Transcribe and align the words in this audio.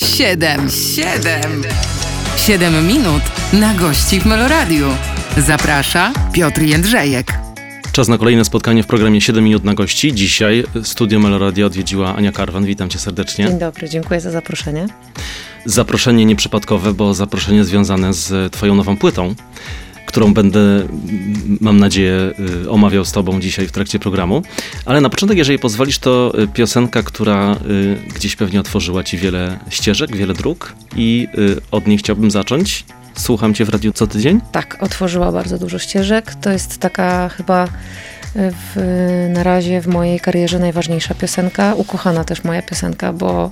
Siedem, 0.00 0.70
siedem, 0.70 1.62
siedem 2.36 2.86
minut 2.86 3.22
na 3.52 3.74
gości 3.74 4.20
w 4.20 4.26
Meloradiu. 4.26 4.86
Zaprasza 5.36 6.12
Piotr 6.32 6.62
Jędrzejek. 6.62 7.32
Czas 7.92 8.08
na 8.08 8.18
kolejne 8.18 8.44
spotkanie 8.44 8.82
w 8.82 8.86
programie 8.86 9.20
7 9.20 9.44
minut 9.44 9.64
na 9.64 9.74
gości. 9.74 10.14
Dzisiaj 10.14 10.64
studio 10.82 11.20
Meloradia 11.20 11.66
odwiedziła 11.66 12.16
Ania 12.16 12.32
Karwan. 12.32 12.64
Witam 12.64 12.88
cię 12.88 12.98
serdecznie. 12.98 13.46
Dzień 13.48 13.58
dobry, 13.58 13.88
dziękuję 13.88 14.20
za 14.20 14.30
zaproszenie. 14.30 14.86
Zaproszenie 15.64 16.24
nieprzypadkowe, 16.24 16.92
bo 16.92 17.14
zaproszenie 17.14 17.64
związane 17.64 18.12
z 18.14 18.52
twoją 18.52 18.74
nową 18.74 18.96
płytą, 18.96 19.34
którą 20.16 20.34
będę, 20.34 20.60
mam 21.60 21.80
nadzieję, 21.80 22.32
y, 22.64 22.70
omawiał 22.70 23.04
z 23.04 23.12
tobą 23.12 23.40
dzisiaj 23.40 23.66
w 23.66 23.72
trakcie 23.72 23.98
programu. 23.98 24.42
Ale 24.84 25.00
na 25.00 25.10
początek, 25.10 25.38
jeżeli 25.38 25.58
pozwolisz, 25.58 25.98
to 25.98 26.32
y, 26.42 26.48
piosenka, 26.48 27.02
która 27.02 27.56
y, 27.70 28.12
gdzieś 28.14 28.36
pewnie 28.36 28.60
otworzyła 28.60 29.04
ci 29.04 29.18
wiele 29.18 29.58
ścieżek, 29.70 30.16
wiele 30.16 30.34
dróg 30.34 30.72
i 30.96 31.28
od 31.70 31.86
niej 31.86 31.98
chciałbym 31.98 32.30
zacząć. 32.30 32.84
Słucham 33.14 33.54
cię 33.54 33.64
w 33.64 33.68
radiu 33.68 33.92
co 33.92 34.06
tydzień? 34.06 34.40
Tak, 34.52 34.76
otworzyła 34.80 35.32
bardzo 35.32 35.58
dużo 35.58 35.78
ścieżek. 35.78 36.34
To 36.34 36.50
jest 36.50 36.78
taka 36.78 37.28
chyba 37.28 37.68
w, 38.34 38.76
na 39.34 39.42
razie 39.42 39.80
w 39.80 39.86
mojej 39.86 40.20
karierze 40.20 40.58
najważniejsza 40.58 41.14
piosenka. 41.14 41.74
Ukochana 41.74 42.24
też 42.24 42.44
moja 42.44 42.62
piosenka, 42.62 43.12
bo 43.12 43.50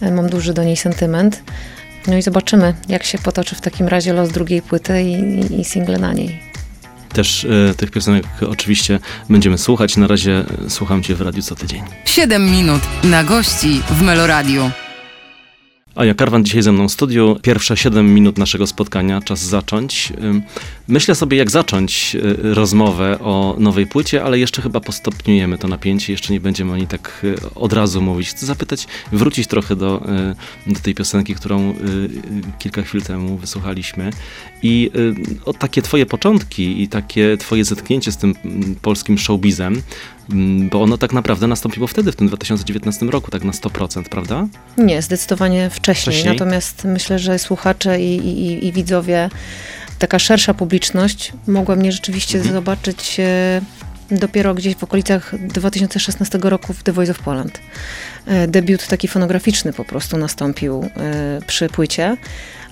mam 0.00 0.28
duży 0.28 0.54
do 0.54 0.64
niej 0.64 0.76
sentyment. 0.76 1.42
No 2.06 2.16
i 2.16 2.22
zobaczymy, 2.22 2.74
jak 2.88 3.04
się 3.04 3.18
potoczy 3.18 3.54
w 3.54 3.60
takim 3.60 3.88
razie 3.88 4.12
los 4.12 4.28
drugiej 4.28 4.62
płyty 4.62 5.02
i, 5.02 5.60
i 5.60 5.64
single 5.64 5.98
na 5.98 6.12
niej. 6.12 6.40
Też 7.12 7.44
y, 7.44 7.74
tych 7.76 7.90
piosenek 7.90 8.24
oczywiście 8.48 8.98
będziemy 9.28 9.58
słuchać. 9.58 9.96
Na 9.96 10.06
razie 10.06 10.44
słucham 10.68 11.02
Cię 11.02 11.14
w 11.14 11.20
radiu 11.20 11.42
co 11.42 11.54
tydzień. 11.54 11.82
7 12.04 12.50
minut 12.50 12.82
na 13.04 13.24
gości 13.24 13.82
w 13.90 14.02
Meloradiu. 14.02 14.70
Aja 15.94 16.14
Karwan 16.14 16.44
dzisiaj 16.44 16.62
ze 16.62 16.72
mną 16.72 16.88
w 16.88 16.92
studiu. 16.92 17.36
Pierwsze 17.42 17.76
7 17.76 18.14
minut 18.14 18.38
naszego 18.38 18.66
spotkania, 18.66 19.20
czas 19.20 19.40
zacząć. 19.40 20.12
Myślę 20.88 21.14
sobie, 21.14 21.36
jak 21.36 21.50
zacząć 21.50 22.14
y, 22.14 22.54
rozmowę 22.54 23.18
o 23.18 23.56
nowej 23.58 23.86
płycie, 23.86 24.24
ale 24.24 24.38
jeszcze 24.38 24.62
chyba 24.62 24.80
postopniujemy 24.80 25.58
to 25.58 25.68
napięcie, 25.68 26.12
jeszcze 26.12 26.32
nie 26.32 26.40
będziemy 26.40 26.72
o 26.72 26.76
niej 26.76 26.86
tak 26.86 27.20
y, 27.24 27.36
od 27.54 27.72
razu 27.72 28.02
mówić. 28.02 28.28
Chcę 28.28 28.46
zapytać, 28.46 28.86
wrócić 29.12 29.46
trochę 29.46 29.76
do, 29.76 30.02
y, 30.66 30.72
do 30.72 30.80
tej 30.80 30.94
piosenki, 30.94 31.34
którą 31.34 31.74
kilka 32.58 32.82
chwil 32.82 33.02
temu 33.02 33.36
wysłuchaliśmy. 33.36 34.10
I 34.62 34.90
o 35.44 35.52
takie 35.52 35.82
twoje 35.82 36.06
początki 36.06 36.82
i 36.82 36.88
takie 36.88 37.36
twoje 37.36 37.64
zetknięcie 37.64 38.12
z 38.12 38.16
tym 38.16 38.34
mm, 38.44 38.74
polskim 38.82 39.18
showbizem, 39.18 39.82
bo 40.70 40.82
ono 40.82 40.98
tak 40.98 41.12
naprawdę 41.12 41.46
nastąpiło 41.46 41.86
wtedy, 41.86 42.12
w 42.12 42.16
tym 42.16 42.28
2019 42.28 43.06
roku, 43.06 43.30
tak 43.30 43.44
na 43.44 43.52
100%, 43.52 44.02
prawda? 44.02 44.46
Nie, 44.78 45.02
zdecydowanie 45.02 45.70
wcześniej. 45.70 46.14
wcześniej? 46.14 46.34
Natomiast 46.34 46.84
myślę, 46.84 47.18
że 47.18 47.38
słuchacze 47.38 48.00
i, 48.00 48.16
i, 48.16 48.66
i 48.66 48.72
widzowie 48.72 49.30
taka 50.00 50.18
szersza 50.18 50.54
publiczność 50.54 51.32
mogła 51.46 51.76
mnie 51.76 51.92
rzeczywiście 51.92 52.38
mhm. 52.38 52.54
zobaczyć 52.54 53.20
e, 53.20 53.60
dopiero 54.10 54.54
gdzieś 54.54 54.76
w 54.76 54.84
okolicach 54.84 55.34
2016 55.48 56.38
roku 56.42 56.72
w 56.72 56.82
The 56.82 56.92
Voice 56.92 57.12
of 57.12 57.18
Poland. 57.18 57.60
E, 58.26 58.48
debiut 58.48 58.86
taki 58.86 59.08
fonograficzny 59.08 59.72
po 59.72 59.84
prostu 59.84 60.16
nastąpił 60.16 60.90
e, 60.96 61.40
przy 61.46 61.68
płycie, 61.68 62.16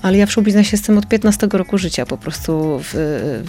ale 0.02 0.18
ja 0.18 0.26
w 0.26 0.32
showbiznesie 0.32 0.70
jestem 0.72 0.98
od 0.98 1.08
15 1.08 1.48
roku 1.52 1.78
życia, 1.78 2.06
po 2.06 2.18
prostu 2.18 2.80
w, 2.82 2.94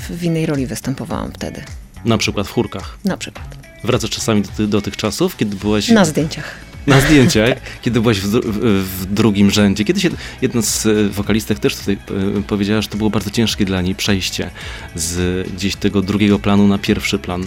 w 0.10 0.24
innej 0.24 0.46
roli 0.46 0.66
występowałam 0.66 1.32
wtedy. 1.32 1.62
Na 2.06 2.18
przykład 2.18 2.48
w 2.48 2.52
chórkach? 2.52 2.98
Na 3.06 3.18
przykład. 3.18 3.59
Wracasz 3.84 4.10
czasami 4.10 4.44
do, 4.58 4.68
do 4.68 4.82
tych 4.82 4.98
czasów, 4.98 5.38
kiedy 5.38 5.56
byłaś... 5.56 5.90
Na 5.90 6.06
zdjęciach 6.06 6.70
na 6.90 7.02
zdjęciach, 7.06 7.50
tak. 7.50 7.60
kiedy 7.82 8.02
byłaś 8.02 8.20
w, 8.20 8.28
w, 8.28 9.02
w, 9.02 9.14
drugim 9.14 9.52
rzędzie. 9.52 9.86
Kiedyś 9.86 10.08
jedna 10.42 10.62
z 10.62 10.86
e, 10.86 11.10
wokalistek 11.10 11.60
też 11.60 11.76
tutaj 11.76 11.98
e, 12.38 12.42
powiedziała, 12.44 12.82
że 12.82 12.88
to 12.88 12.98
było 12.98 13.10
bardzo 13.10 13.30
ciężkie 13.30 13.66
dla 13.66 13.82
niej 13.82 13.96
przejście 13.96 14.50
z 14.96 15.48
gdzieś 15.50 15.76
tego 15.76 16.02
drugiego 16.02 16.40
planu 16.40 16.68
na 16.68 16.78
pierwszy 16.78 17.20
plan. 17.20 17.44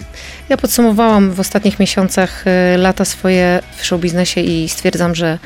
Ja 0.49 0.57
podsumowałam 0.57 1.31
w 1.31 1.39
ostatnich 1.39 1.79
miesiącach 1.79 2.47
e, 2.47 2.77
lata 2.77 3.05
swoje 3.05 3.59
w 3.77 3.85
showbiznesie 3.85 4.41
i 4.41 4.69
stwierdzam, 4.69 5.15
że 5.15 5.39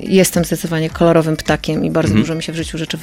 Jestem 0.00 0.44
zdecydowanie 0.44 0.90
kolorowym 0.90 1.36
ptakiem 1.36 1.84
i 1.84 1.90
bardzo 1.90 2.08
mhm. 2.08 2.22
dużo 2.22 2.34
mi 2.34 2.42
się 2.42 2.52
w 2.52 2.56
życiu 2.56 2.78
rzeczy 2.78 2.98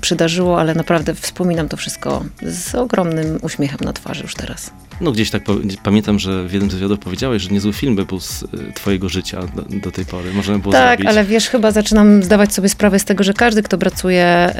przydarzyło, 0.00 0.60
ale 0.60 0.74
naprawdę 0.74 1.14
wspominam 1.14 1.68
to 1.68 1.76
wszystko 1.76 2.24
z 2.42 2.74
ogromnym 2.74 3.38
uśmiechem 3.42 3.78
na 3.82 3.92
twarzy 3.92 4.22
już 4.22 4.34
teraz. 4.34 4.70
No 5.00 5.12
gdzieś 5.12 5.30
tak 5.30 5.42
pamiętam, 5.82 6.18
że 6.18 6.48
w 6.48 6.52
jednym 6.52 6.70
z 6.70 6.74
wywiadów 6.74 6.98
powiedziałeś, 6.98 7.42
że 7.42 7.50
niezły 7.50 7.72
film 7.72 7.96
by 7.96 8.04
był 8.04 8.20
z 8.20 8.42
y, 8.42 8.46
twojego 8.74 9.08
życia 9.08 9.40
do, 9.56 9.62
do 9.62 9.92
tej 9.92 10.04
pory. 10.04 10.32
Można 10.32 10.58
było 10.58 10.72
tak, 10.72 10.98
zrobić. 10.98 11.06
ale 11.06 11.24
wiesz, 11.24 11.48
chyba 11.48 11.70
zaczynam 11.70 12.22
zdawać 12.22 12.54
sobie 12.54 12.68
sprawę 12.68 12.98
z 12.98 13.04
tego, 13.04 13.24
że 13.24 13.34
każdy, 13.34 13.62
kto 13.62 13.78
pracuje 13.78 14.50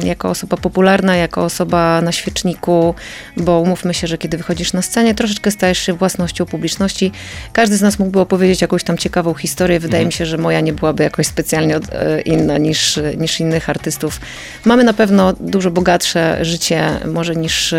y, 0.00 0.04
y, 0.04 0.06
jako 0.06 0.30
osoba 0.30 0.56
popularna, 0.56 1.16
jako 1.16 1.44
osoba 1.44 2.00
na 2.02 2.12
świeczniku, 2.12 2.94
bo 3.36 3.60
umówmy 3.60 3.94
się, 3.94 4.06
że 4.06 4.18
kiedy 4.18 4.36
wychodzisz 4.36 4.72
na 4.72 4.82
scenie, 4.82 5.14
troszeczkę 5.14 5.50
stajesz 5.50 5.78
się 5.78 5.92
własnością 5.92 6.46
publiczności. 6.46 7.12
Każdy 7.52 7.76
z 7.76 7.82
nas 7.82 7.98
mógłby 7.98 8.20
opowiedzieć 8.20 8.60
jakąś 8.60 8.84
tam 8.84 8.98
ciekawą 8.98 9.34
historię. 9.34 9.47
Wydaje 9.80 10.02
mhm. 10.02 10.06
mi 10.06 10.12
się, 10.12 10.26
że 10.26 10.38
moja 10.38 10.60
nie 10.60 10.72
byłaby 10.72 11.02
jakoś 11.02 11.26
specjalnie 11.26 11.76
od, 11.76 11.84
inna 12.24 12.58
niż, 12.58 13.00
niż 13.16 13.40
innych 13.40 13.70
artystów. 13.70 14.20
Mamy 14.64 14.84
na 14.84 14.92
pewno 14.92 15.32
dużo 15.40 15.70
bogatsze 15.70 16.38
życie 16.44 16.90
może 17.06 17.36
niż 17.36 17.74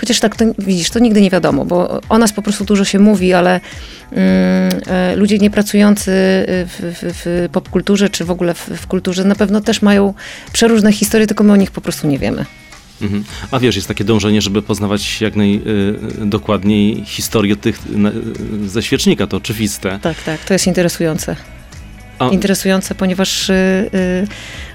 Chociaż 0.00 0.20
tak, 0.20 0.36
to, 0.36 0.44
widzisz, 0.58 0.90
to 0.90 0.98
nigdy 0.98 1.20
nie 1.20 1.30
wiadomo, 1.30 1.64
bo 1.64 2.00
o 2.08 2.18
nas 2.18 2.32
po 2.32 2.42
prostu 2.42 2.64
dużo 2.64 2.84
się 2.84 2.98
mówi, 2.98 3.34
ale 3.34 3.60
mm, 4.12 4.70
e, 4.86 5.16
ludzie 5.16 5.38
niepracujący 5.38 6.10
w, 6.46 6.94
w, 7.02 7.14
w 7.24 7.48
popkulturze, 7.52 8.08
czy 8.08 8.24
w 8.24 8.30
ogóle 8.30 8.54
w, 8.54 8.68
w 8.68 8.86
kulturze 8.86 9.24
na 9.24 9.34
pewno 9.34 9.60
też 9.60 9.82
mają 9.82 10.14
przeróżne 10.52 10.92
historie, 10.92 11.26
tylko 11.26 11.44
my 11.44 11.52
o 11.52 11.56
nich 11.56 11.70
po 11.70 11.80
prostu 11.80 12.08
nie 12.08 12.18
wiemy. 12.18 12.44
Mhm. 13.02 13.24
A 13.50 13.58
wiesz, 13.58 13.76
jest 13.76 13.88
takie 13.88 14.04
dążenie, 14.04 14.42
żeby 14.42 14.62
poznawać 14.62 15.20
jak 15.20 15.34
najdokładniej 15.36 17.00
y, 17.00 17.04
historię 17.04 17.56
tych 17.56 17.78
y, 18.64 18.68
ze 18.68 18.82
świecznika, 18.82 19.26
to 19.26 19.36
oczywiste. 19.36 19.98
Tak, 20.02 20.22
tak, 20.22 20.44
to 20.44 20.52
jest 20.52 20.66
interesujące. 20.66 21.36
A... 22.18 22.28
interesujące, 22.28 22.94
ponieważ 22.94 23.50
y, 23.50 23.90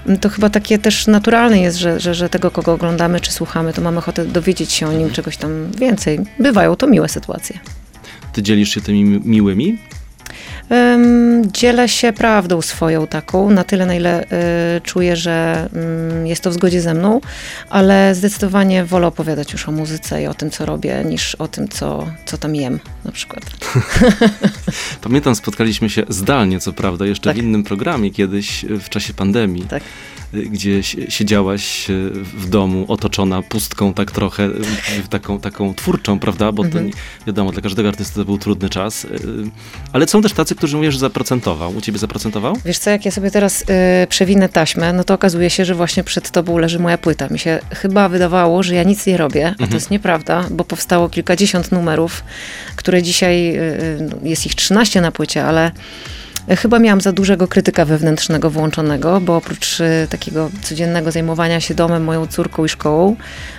y, 0.08 0.18
to 0.18 0.28
chyba 0.28 0.50
takie 0.50 0.78
też 0.78 1.06
naturalne 1.06 1.60
jest, 1.60 1.78
że, 1.78 2.00
że, 2.00 2.14
że, 2.14 2.28
tego, 2.28 2.50
kogo 2.50 2.72
oglądamy 2.72 3.20
czy 3.20 3.32
słuchamy, 3.32 3.72
to 3.72 3.82
mamy 3.82 3.98
ochotę 3.98 4.24
dowiedzieć 4.24 4.72
się 4.72 4.86
o 4.86 4.90
nim 4.90 4.98
mhm. 4.98 5.14
czegoś 5.14 5.36
tam 5.36 5.72
więcej. 5.78 6.18
Bywają 6.38 6.76
to 6.76 6.86
miłe 6.86 7.08
sytuacje. 7.08 7.58
Ty 8.32 8.42
dzielisz 8.42 8.74
się 8.74 8.80
tymi 8.80 9.04
miłymi 9.04 9.78
Dzielę 11.46 11.88
się 11.88 12.12
prawdą 12.12 12.62
swoją 12.62 13.06
taką, 13.06 13.50
na 13.50 13.64
tyle, 13.64 13.86
na 13.86 13.94
ile 13.94 14.24
y, 14.24 14.80
czuję, 14.80 15.16
że 15.16 15.68
mm, 15.74 16.26
jest 16.26 16.42
to 16.42 16.50
w 16.50 16.54
zgodzie 16.54 16.80
ze 16.80 16.94
mną, 16.94 17.20
ale 17.70 18.14
zdecydowanie 18.14 18.84
wolę 18.84 19.06
opowiadać 19.06 19.52
już 19.52 19.68
o 19.68 19.72
muzyce 19.72 20.22
i 20.22 20.26
o 20.26 20.34
tym, 20.34 20.50
co 20.50 20.66
robię, 20.66 21.02
niż 21.04 21.34
o 21.34 21.48
tym, 21.48 21.68
co, 21.68 22.06
co 22.26 22.38
tam 22.38 22.54
jem 22.54 22.80
na 23.04 23.12
przykład. 23.12 23.44
Pamiętam, 25.02 25.34
spotkaliśmy 25.34 25.90
się 25.90 26.02
zdalnie, 26.08 26.60
co 26.60 26.72
prawda, 26.72 27.06
jeszcze 27.06 27.30
tak. 27.30 27.36
w 27.36 27.38
innym 27.38 27.64
programie 27.64 28.10
kiedyś 28.10 28.64
w 28.80 28.88
czasie 28.88 29.14
pandemii. 29.14 29.62
Tak 29.62 29.82
gdzie 30.32 30.82
siedziałaś 31.08 31.90
e, 31.90 31.92
w 32.12 32.48
domu 32.48 32.84
otoczona 32.88 33.42
pustką 33.42 33.94
tak 33.94 34.10
trochę, 34.10 34.44
e, 34.44 35.08
taką, 35.10 35.40
taką 35.40 35.74
twórczą, 35.74 36.18
prawda? 36.18 36.52
Bo 36.52 36.62
to 36.62 36.68
mhm. 36.68 36.86
nie, 36.86 36.92
wiadomo, 37.26 37.52
dla 37.52 37.62
każdego 37.62 37.88
artysty 37.88 38.14
to 38.14 38.24
był 38.24 38.38
trudny 38.38 38.68
czas. 38.68 39.04
E, 39.04 39.08
ale 39.92 40.06
są 40.06 40.22
też 40.22 40.32
tacy, 40.32 40.54
którzy 40.54 40.76
mówią, 40.76 40.90
że 40.90 40.98
zaprocentował. 40.98 41.76
U 41.76 41.80
ciebie 41.80 41.98
zaprocentował? 41.98 42.56
Wiesz 42.64 42.78
co, 42.78 42.90
jak 42.90 43.04
ja 43.04 43.10
sobie 43.10 43.30
teraz 43.30 43.62
y, 43.62 43.64
przewinę 44.08 44.48
taśmę, 44.48 44.92
no 44.92 45.04
to 45.04 45.14
okazuje 45.14 45.50
się, 45.50 45.64
że 45.64 45.74
właśnie 45.74 46.04
przed 46.04 46.30
tobą 46.30 46.58
leży 46.58 46.78
moja 46.78 46.98
płyta. 46.98 47.28
Mi 47.28 47.38
się 47.38 47.58
chyba 47.70 48.08
wydawało, 48.08 48.62
że 48.62 48.74
ja 48.74 48.82
nic 48.82 49.06
nie 49.06 49.16
robię, 49.16 49.46
a 49.46 49.50
mhm. 49.50 49.70
to 49.70 49.76
jest 49.76 49.90
nieprawda, 49.90 50.44
bo 50.50 50.64
powstało 50.64 51.08
kilkadziesiąt 51.08 51.72
numerów, 51.72 52.24
które 52.76 53.02
dzisiaj, 53.02 53.56
y, 53.56 54.10
jest 54.22 54.46
ich 54.46 54.54
13 54.54 55.00
na 55.00 55.12
płycie, 55.12 55.44
ale 55.44 55.72
Chyba 56.48 56.78
miałam 56.78 57.00
za 57.00 57.12
dużego 57.12 57.48
krytyka 57.48 57.84
wewnętrznego 57.84 58.50
włączonego, 58.50 59.20
bo 59.20 59.36
oprócz 59.36 59.80
e, 59.80 60.06
takiego 60.10 60.50
codziennego 60.62 61.12
zajmowania 61.12 61.60
się 61.60 61.74
domem, 61.74 62.04
moją 62.04 62.26
córką 62.26 62.64
i 62.64 62.68
szkołą, 62.68 63.16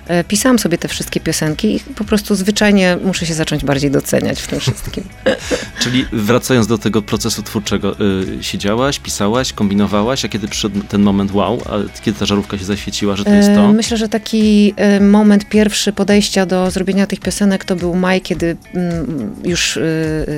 e, 0.08 0.24
pisałam 0.24 0.60
sobie 0.60 0.78
te 0.78 0.88
wszystkie 0.88 1.20
piosenki 1.20 1.76
i 1.76 1.80
po 1.80 2.04
prostu 2.04 2.36
zwyczajnie 2.36 2.98
muszę 3.04 3.26
się 3.26 3.34
zacząć 3.34 3.66
bardziej 3.66 3.92
doceniać 3.92 4.42
w 4.42 4.48
tym 4.48 4.60
wszystkim. 4.60 5.04
Czyli 5.82 6.06
wracając 6.12 6.68
do 6.68 6.78
tego 6.78 7.02
procesu 7.02 7.44
twórczego, 7.44 7.96
y, 8.40 8.44
siedziałaś, 8.44 9.00
pisałaś, 9.00 9.54
kombinowałaś, 9.54 10.26
a 10.26 10.28
kiedy 10.28 10.48
przyszedł 10.48 10.82
ten 10.90 11.02
moment 11.02 11.34
wow, 11.34 11.62
a 11.66 12.02
kiedy 12.02 12.20
ta 12.20 12.26
żarówka 12.26 12.58
się 12.58 12.66
zaświeciła, 12.66 13.16
że 13.16 13.24
to 13.24 13.34
jest 13.34 13.50
to? 13.56 13.74
Myślę, 13.74 13.98
że 13.98 14.10
taki 14.10 14.74
moment 15.02 15.50
pierwszy 15.50 15.94
podejścia 15.94 16.46
do 16.46 16.72
zrobienia 16.72 17.08
tych 17.08 17.20
piosenek 17.20 17.66
to 17.66 17.76
był 17.76 17.96
maj, 17.96 18.22
kiedy 18.22 18.58
mm, 18.74 19.36
już 19.44 19.80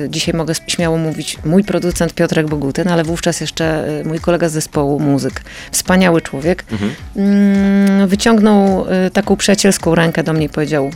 dzisiaj 0.08 0.34
mogę 0.34 0.54
śmiało 0.66 0.98
mówić, 0.98 1.38
mój 1.44 1.64
producent 1.64 2.14
Piotr 2.14 2.35
Piotrek 2.36 2.50
Bogutyn, 2.50 2.88
ale 2.88 3.04
wówczas 3.04 3.40
jeszcze 3.40 3.88
y, 4.00 4.04
mój 4.04 4.20
kolega 4.20 4.48
z 4.48 4.52
zespołu 4.52 5.00
muzyk, 5.00 5.42
wspaniały 5.70 6.20
człowiek, 6.22 6.64
mhm. 6.72 6.94
Mm, 7.16 8.08
wyciągnął 8.08 8.86
y, 9.06 9.10
taką 9.10 9.36
przyjacielską 9.36 9.94
rękę 9.94 10.22
do 10.22 10.32
mnie 10.32 10.46
i 10.46 10.48
powiedział 10.48 10.90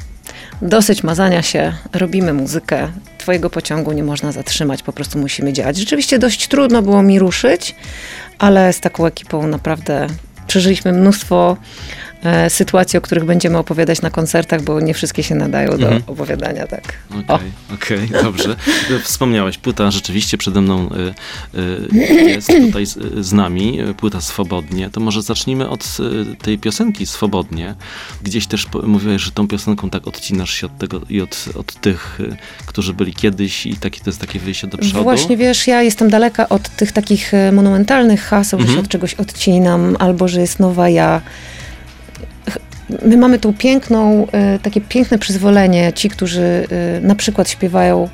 dosyć 0.62 1.02
mazania 1.02 1.42
się, 1.42 1.72
robimy 1.92 2.32
muzykę, 2.32 2.88
swojego 3.18 3.50
pociągu 3.50 3.92
nie 3.92 4.04
można 4.04 4.32
zatrzymać, 4.32 4.82
po 4.82 4.92
prostu 4.92 5.18
musimy 5.18 5.52
działać. 5.52 5.76
Rzeczywiście 5.76 6.18
dość 6.18 6.48
trudno 6.48 6.82
było 6.82 7.02
mi 7.02 7.18
ruszyć, 7.18 7.74
ale 8.38 8.72
z 8.72 8.80
taką 8.80 9.06
ekipą 9.06 9.46
naprawdę 9.46 10.06
przeżyliśmy 10.46 10.92
mnóstwo 10.92 11.56
sytuacji, 12.48 12.96
o 12.98 13.00
których 13.00 13.24
będziemy 13.24 13.58
opowiadać 13.58 14.02
na 14.02 14.10
koncertach, 14.10 14.62
bo 14.62 14.80
nie 14.80 14.94
wszystkie 14.94 15.22
się 15.22 15.34
nadają 15.34 15.70
do 15.70 15.74
Mhm. 15.86 16.02
opowiadania, 16.06 16.66
tak. 16.66 16.82
Okej, 17.28 17.50
okej, 17.74 18.08
dobrze. 18.24 18.56
Wspomniałeś, 19.04 19.58
płyta 19.58 19.90
rzeczywiście 19.90 20.38
przede 20.38 20.60
mną 20.60 20.88
y, 21.54 21.98
y, 21.98 22.30
jest 22.30 22.48
tutaj 22.66 22.86
z, 23.20 23.32
nami, 23.32 23.78
płyta 23.96 24.20
Swobodnie. 24.20 24.90
To 24.90 25.00
może 25.00 25.22
zacznijmy 25.22 25.68
od 25.68 25.96
tej 26.42 26.58
piosenki 26.58 27.06
Swobodnie. 27.06 27.74
Gdzieś 28.22 28.46
też 28.46 28.66
mówiłeś, 28.82 29.22
że 29.22 29.30
tą 29.30 29.48
piosenką 29.48 29.90
tak 29.90 30.06
odcinasz 30.08 30.50
się 30.54 30.66
od 30.66 30.78
tego 30.78 31.00
i 31.08 31.20
od, 31.20 31.44
od 31.54 31.80
tych, 31.80 32.18
którzy 32.66 32.92
byli 32.94 33.12
kiedyś 33.14 33.66
i 33.66 33.76
takie, 33.76 34.00
to 34.00 34.10
jest 34.10 34.20
takie 34.20 34.38
wyjście 34.38 34.66
do 34.66 34.78
przodu. 34.78 35.02
Właśnie 35.02 35.36
wiesz, 35.36 35.66
ja 35.66 35.82
jestem 35.82 36.10
daleka 36.10 36.48
od 36.48 36.68
tych 36.68 36.92
takich 36.92 37.34
e, 37.34 37.52
monumentalnych 37.52 38.22
haseł, 38.22 38.58
że 38.58 38.62
Mhm. 38.64 38.76
się 38.78 38.84
od 38.84 38.88
czegoś 38.90 39.14
odcinam, 39.14 39.96
albo 39.98 40.28
że 40.28 40.40
jest 40.40 40.58
nowa 40.60 40.88
ja. 40.88 41.20
My 43.02 43.16
mamy 43.16 43.38
tą 43.38 43.54
piękną, 43.54 44.26
e, 44.32 44.58
takie 44.58 44.80
piękne 44.80 45.18
przyzwolenie, 45.18 45.92
ci, 45.92 46.08
którzy 46.08 46.66
e, 46.70 47.00
na 47.00 47.14
przykład 47.14 47.50
śpiewają, 47.50 48.08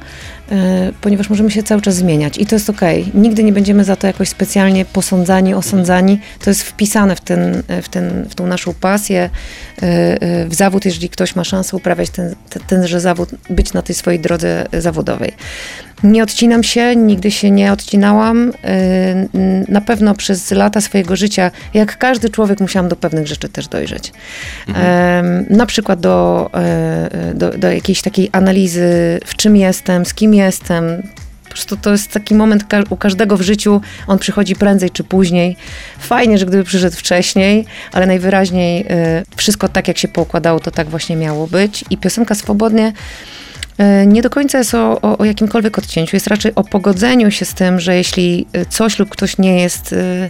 ponieważ 1.01 1.31
możemy 1.31 1.51
się 1.51 1.63
cały 1.63 1.83
czas 1.83 1.95
zmieniać 1.95 2.39
i 2.39 2.47
to 2.47 2.57
jest 2.57 2.71
okej. 2.71 3.11
Nigdy 3.15 3.45
nie 3.45 3.53
będziemy 3.53 3.85
za 3.85 3.97
to 3.97 4.07
jakoś 4.07 4.29
specjalnie 4.29 4.85
posądzani, 4.85 5.55
osądzani. 5.55 6.21
To 6.45 6.51
jest 6.51 6.63
wpisane 6.63 7.17
w, 7.17 7.21
ten, 7.21 7.63
e, 7.69 7.83
w, 7.83 7.89
ten, 7.89 8.27
w 8.31 8.35
tą 8.35 8.47
naszą 8.47 8.75
pasję, 8.75 9.31
e, 9.83 9.83
e, 10.23 10.47
w 10.47 10.55
zawód, 10.55 10.85
jeżeli 10.85 11.09
ktoś 11.09 11.37
ma 11.37 11.45
szansę 11.45 11.77
uprawiać 11.77 12.11
ten, 12.11 12.35
ten, 12.51 12.63
tenże 12.67 13.01
zawód, 13.01 13.29
być 13.51 13.73
na 13.73 13.83
tej 13.83 13.95
swojej 13.95 14.21
drodze 14.21 14.67
e, 14.73 14.81
zawodowej. 14.81 15.33
Nie 16.03 16.23
odcinam 16.23 16.63
się, 16.63 16.97
nigdy 16.97 17.31
się 17.31 17.51
nie 17.51 17.73
odcinałam. 17.73 18.53
Na 19.69 19.81
pewno 19.81 20.15
przez 20.15 20.51
lata 20.51 20.81
swojego 20.81 21.17
życia, 21.17 21.51
jak 21.75 21.99
każdy 21.99 22.31
człowiek, 22.31 22.61
musiałam 22.61 22.89
do 22.89 22.97
pewnych 22.97 23.27
rzeczy 23.27 23.49
też 23.49 23.69
dojrzeć. 23.69 24.13
Em, 24.69 25.47
Na 25.51 25.67
przykład 25.67 26.01
do, 26.01 26.51
e, 26.55 27.35
do, 27.35 27.51
do 27.51 27.73
jakiejś 27.73 28.03
takiej 28.03 28.29
analizy, 28.33 29.21
w 29.25 29.37
czym 29.37 29.57
jestem, 29.57 30.07
z 30.07 30.15
kim 30.15 30.35
jestem. 30.37 31.03
Po 31.45 31.49
prostu 31.51 31.77
to 31.77 31.91
jest 31.93 32.11
taki 32.11 32.35
moment 32.35 32.65
ka- 32.65 32.83
u 32.91 32.97
każdego 32.97 33.37
w 33.37 33.43
życiu, 33.43 33.81
on 34.07 34.19
przychodzi 34.19 34.57
prędzej 34.57 34.91
czy 34.91 35.05
później. 35.05 35.57
Fajnie, 35.99 36.39
że 36.39 36.47
gdyby 36.47 36.65
przyszedł 36.65 36.97
wcześniej, 36.97 37.65
ale 37.93 38.07
najwyraźniej 38.07 38.87
e, 38.89 39.23
wszystko 39.37 39.69
tak, 39.69 39.89
jak 39.89 39.99
się 39.99 40.09
poukładało, 40.09 40.61
to 40.61 40.71
tak 40.71 40.89
właśnie 40.89 41.17
miało 41.17 41.47
być. 41.47 41.85
I 41.91 41.99
piosenka 41.99 42.35
Swobodnie 42.35 42.93
E, 43.79 44.07
nie 44.07 44.23
do 44.23 44.31
końca 44.31 44.59
jest 44.59 44.75
o, 44.75 45.01
o, 45.01 45.19
o 45.19 45.25
jakimkolwiek 45.25 45.79
odcięciu, 45.79 46.17
jest 46.17 46.27
raczej 46.27 46.55
o 46.55 46.65
pogodzeniu 46.65 47.31
się 47.31 47.45
z 47.45 47.55
tym, 47.55 47.81
że 47.81 47.97
jeśli 47.97 48.47
e, 48.53 48.67
coś 48.67 48.99
lub 48.99 49.09
ktoś 49.09 49.39
nie 49.39 49.61
jest 49.61 49.93
e, 49.93 50.29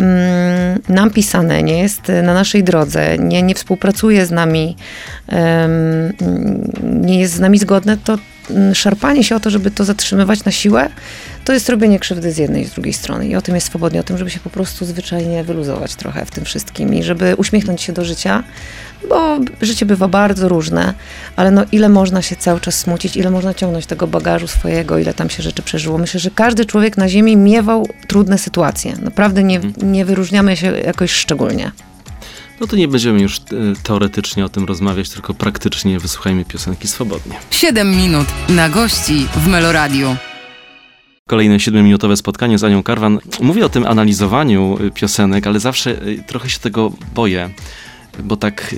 mm, 0.00 0.80
nam 0.88 1.10
pisane, 1.10 1.62
nie 1.62 1.78
jest 1.78 2.02
na 2.22 2.34
naszej 2.34 2.64
drodze, 2.64 3.18
nie, 3.18 3.42
nie 3.42 3.54
współpracuje 3.54 4.26
z 4.26 4.30
nami, 4.30 4.76
nie 6.82 7.20
jest 7.20 7.34
z 7.34 7.40
nami 7.40 7.58
zgodne, 7.58 7.96
to 7.96 8.18
szarpanie 8.74 9.24
się 9.24 9.36
o 9.36 9.40
to, 9.40 9.50
żeby 9.50 9.70
to 9.70 9.84
zatrzymywać 9.84 10.44
na 10.44 10.52
siłę, 10.52 10.88
to 11.44 11.52
jest 11.52 11.68
robienie 11.68 11.98
krzywdy 11.98 12.32
z 12.32 12.38
jednej 12.38 12.62
i 12.62 12.66
z 12.66 12.70
drugiej 12.70 12.92
strony. 12.92 13.28
I 13.28 13.36
o 13.36 13.42
tym 13.42 13.54
jest 13.54 13.66
swobodnie, 13.66 14.00
o 14.00 14.02
tym, 14.02 14.18
żeby 14.18 14.30
się 14.30 14.40
po 14.40 14.50
prostu 14.50 14.84
zwyczajnie 14.84 15.44
wyluzować 15.44 15.94
trochę 15.94 16.26
w 16.26 16.30
tym 16.30 16.44
wszystkim 16.44 16.94
i 16.94 17.02
żeby 17.02 17.34
uśmiechnąć 17.36 17.82
się 17.82 17.92
do 17.92 18.04
życia, 18.04 18.42
bo 19.08 19.38
życie 19.60 19.86
bywa 19.86 20.08
bardzo 20.08 20.48
różne, 20.48 20.94
ale 21.36 21.50
no 21.50 21.64
ile 21.72 21.88
można 21.88 22.22
się 22.22 22.36
cały 22.36 22.60
czas 22.60 22.74
smucić, 22.74 23.16
ile 23.16 23.30
można 23.30 23.54
ciągnąć 23.54 23.86
tego 23.86 24.06
bagażu 24.06 24.48
swojego, 24.48 24.98
ile 24.98 25.14
tam 25.14 25.30
się 25.30 25.42
rzeczy 25.42 25.62
przeżyło. 25.62 25.98
Myślę, 25.98 26.20
że 26.20 26.30
każdy 26.30 26.64
człowiek 26.64 26.96
na 26.96 27.08
ziemi 27.08 27.36
miewał 27.36 27.88
trudne 28.06 28.38
sytuacje. 28.38 28.94
Naprawdę 29.02 29.42
nie, 29.42 29.60
nie 29.82 30.04
wyróżniamy 30.04 30.56
się 30.56 30.78
jakoś 30.78 31.10
szczególnie. 31.12 31.72
No 32.60 32.66
to 32.66 32.76
nie 32.76 32.88
będziemy 32.88 33.20
już 33.22 33.38
e, 33.38 33.40
teoretycznie 33.82 34.44
o 34.44 34.48
tym 34.48 34.64
rozmawiać, 34.64 35.10
tylko 35.10 35.34
praktycznie 35.34 35.98
wysłuchajmy 35.98 36.44
piosenki 36.44 36.88
Swobodnie. 36.88 37.34
7 37.50 37.96
minut 37.96 38.26
na 38.48 38.68
gości 38.68 39.26
w 39.36 39.48
Meloradiu. 39.48 40.16
Kolejne 41.28 41.56
7-minutowe 41.56 42.16
spotkanie 42.16 42.58
z 42.58 42.64
Anią 42.64 42.82
Karwan. 42.82 43.18
Mówię 43.40 43.66
o 43.66 43.68
tym 43.68 43.86
analizowaniu 43.86 44.78
y, 44.80 44.90
piosenek, 44.90 45.46
ale 45.46 45.60
zawsze 45.60 46.06
y, 46.06 46.22
trochę 46.26 46.50
się 46.50 46.58
tego 46.58 46.92
boję, 47.14 47.50
bo 48.22 48.36
tak 48.36 48.74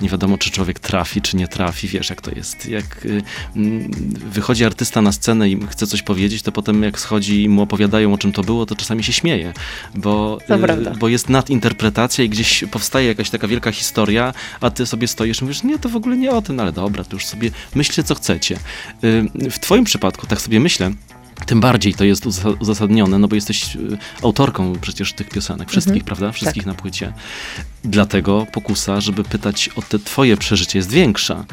nie 0.00 0.08
wiadomo, 0.08 0.38
czy 0.38 0.50
człowiek 0.50 0.78
trafi, 0.78 1.20
czy 1.20 1.36
nie 1.36 1.48
trafi. 1.48 1.88
Wiesz, 1.88 2.10
jak 2.10 2.20
to 2.20 2.30
jest. 2.30 2.68
Jak 2.68 3.06
y, 3.06 3.22
mm, 3.56 3.90
wychodzi 4.14 4.64
artysta 4.64 5.02
na 5.02 5.12
scenę 5.12 5.50
i 5.50 5.66
chce 5.70 5.86
coś 5.86 6.02
powiedzieć, 6.02 6.42
to 6.42 6.52
potem 6.52 6.82
jak 6.82 7.00
schodzi 7.00 7.42
i 7.42 7.48
mu 7.48 7.62
opowiadają, 7.62 8.14
o 8.14 8.18
czym 8.18 8.32
to 8.32 8.42
było, 8.42 8.66
to 8.66 8.76
czasami 8.76 9.04
się 9.04 9.12
śmieje, 9.12 9.52
bo, 9.94 10.38
prawda. 10.46 10.94
bo 11.00 11.08
jest 11.08 11.28
nadinterpretacja 11.28 12.24
i 12.24 12.28
gdzieś 12.28 12.64
powstaje 12.70 13.08
jakaś 13.08 13.30
taka 13.30 13.48
wielka 13.48 13.72
historia, 13.72 14.34
a 14.60 14.70
ty 14.70 14.86
sobie 14.86 15.08
stoisz 15.08 15.40
i 15.40 15.44
mówisz, 15.44 15.62
nie, 15.62 15.78
to 15.78 15.88
w 15.88 15.96
ogóle 15.96 16.16
nie 16.16 16.30
o 16.30 16.42
tym, 16.42 16.56
no 16.56 16.62
ale 16.62 16.72
dobra, 16.72 17.04
to 17.04 17.16
już 17.16 17.26
sobie 17.26 17.50
myślcie, 17.74 18.04
co 18.04 18.14
chcecie. 18.14 18.58
Y, 19.04 19.50
W 19.50 19.58
twoim 19.58 19.84
przypadku, 19.84 20.26
tak 20.26 20.40
sobie 20.40 20.60
myślę, 20.60 20.92
tym 21.44 21.60
bardziej 21.60 21.94
to 21.94 22.04
jest 22.04 22.26
uza- 22.26 22.56
uzasadnione, 22.60 23.18
no 23.18 23.28
bo 23.28 23.34
jesteś 23.34 23.76
y, 23.76 23.78
autorką 24.22 24.72
przecież 24.80 25.12
tych 25.12 25.28
piosenek, 25.28 25.70
wszystkich, 25.70 26.02
Mhm. 26.02 26.06
prawda? 26.06 26.32
Wszystkich 26.32 26.66
na 26.66 26.74
płycie. 26.74 27.12
Dlatego 27.84 28.46
pokusa, 28.52 29.00
żeby 29.00 29.24
pytać 29.24 29.70
o 29.76 29.82
te 29.82 29.98
twoje 29.98 30.36
przeżycie 30.36 30.78
jest 30.78 30.90
większa. 30.90 31.44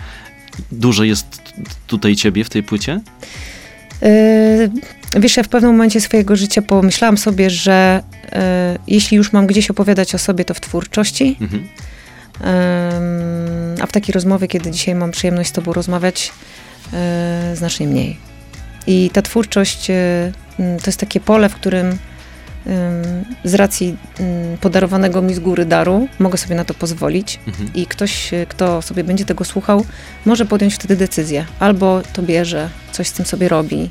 Dużo 0.72 1.04
jest 1.04 1.42
tutaj 1.88 2.16
ciebie 2.16 2.44
w 2.44 2.50
tej 2.50 2.64
płycie? 2.64 3.02
Yy, 4.02 4.72
wiesz, 5.22 5.38
ja 5.38 5.44
w 5.44 5.48
pewnym 5.48 5.72
momencie 5.72 6.02
swojego 6.02 6.36
życia 6.36 6.62
pomyślałam 6.62 7.18
sobie, 7.18 7.50
że 7.50 8.04
yy, 8.24 8.30
jeśli 8.88 9.18
już 9.18 9.34
mam 9.34 9.48
gdzieś 9.48 9.70
opowiadać 9.70 10.16
o 10.16 10.18
sobie, 10.18 10.46
to 10.46 10.54
w 10.54 10.62
twórczości. 10.62 11.38
Mhm. 11.42 11.64
Ym, 11.64 11.70
a 13.82 13.86
w 13.88 13.92
takiej 13.92 14.14
rozmowie, 14.14 14.48
kiedy 14.48 14.72
dzisiaj 14.72 14.96
mam 14.96 15.12
przyjemność 15.12 15.50
z 15.50 15.54
Tobą 15.54 15.74
rozmawiać, 15.74 16.32
yy, 17.50 17.56
znacznie 17.56 17.88
mniej. 17.88 18.29
I 18.88 19.10
ta 19.14 19.22
twórczość 19.22 19.90
yy, 19.90 19.96
mm, 20.60 20.80
to 20.80 20.84
jest 20.86 21.00
takie 21.00 21.20
pole, 21.20 21.50
w 21.50 21.56
którym 21.56 21.88
ym, 21.88 21.98
z 23.44 23.54
racji 23.54 23.98
ym, 24.20 24.58
podarowanego 24.58 25.22
mi 25.22 25.34
z 25.34 25.40
góry 25.40 25.66
daru 25.66 26.08
mogę 26.20 26.38
sobie 26.38 26.56
na 26.56 26.66
to 26.66 26.74
pozwolić. 26.74 27.40
Mhm. 27.48 27.74
I 27.74 27.86
ktoś, 27.86 28.32
yy, 28.32 28.46
kto 28.46 28.82
sobie 28.82 29.04
będzie 29.04 29.26
tego 29.26 29.46
słuchał, 29.46 29.86
może 30.26 30.46
podjąć 30.46 30.76
wtedy 30.76 30.96
decyzję. 30.96 31.46
Albo 31.60 32.02
to 32.14 32.22
bierze, 32.22 32.70
coś 32.92 33.08
z 33.08 33.14
tym 33.14 33.26
sobie 33.26 33.50
robi, 33.50 33.90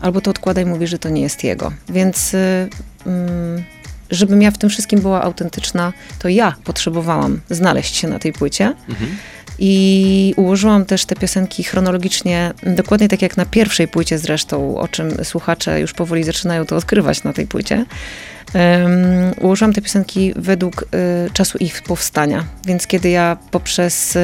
albo 0.00 0.20
to 0.20 0.30
odkłada 0.30 0.60
i 0.60 0.64
mówi, 0.64 0.86
że 0.86 0.98
to 0.98 1.08
nie 1.08 1.22
jest 1.22 1.44
jego. 1.44 1.72
Więc 1.88 2.34
y, 2.34 2.68
ym, 3.06 3.64
żebym 4.10 4.42
ja 4.42 4.50
w 4.50 4.58
tym 4.58 4.70
wszystkim 4.70 5.00
była 5.00 5.22
autentyczna, 5.22 5.92
to 6.18 6.28
ja 6.28 6.54
potrzebowałam 6.64 7.40
znaleźć 7.50 7.96
się 7.96 8.08
na 8.08 8.18
tej 8.18 8.32
płycie. 8.32 8.74
Mhm. 8.88 9.16
I 9.58 10.34
ułożyłam 10.36 10.84
też 10.84 11.04
te 11.04 11.16
piosenki 11.16 11.64
chronologicznie, 11.64 12.52
dokładnie 12.62 13.08
tak 13.08 13.22
jak 13.22 13.36
na 13.36 13.46
pierwszej 13.46 13.88
płycie 13.88 14.18
zresztą, 14.18 14.78
o 14.78 14.88
czym 14.88 15.24
słuchacze 15.24 15.80
już 15.80 15.92
powoli 15.92 16.24
zaczynają 16.24 16.66
to 16.66 16.76
odkrywać 16.76 17.24
na 17.24 17.32
tej 17.32 17.46
płycie. 17.46 17.84
Um, 18.54 18.94
ułożyłam 19.40 19.72
te 19.72 19.82
piosenki 19.82 20.32
według 20.36 20.82
y, 20.82 20.86
czasu 21.32 21.58
ich 21.58 21.82
powstania. 21.82 22.44
Więc 22.66 22.86
kiedy 22.86 23.10
ja 23.10 23.36
poprzez 23.50 24.16
y, 24.16 24.20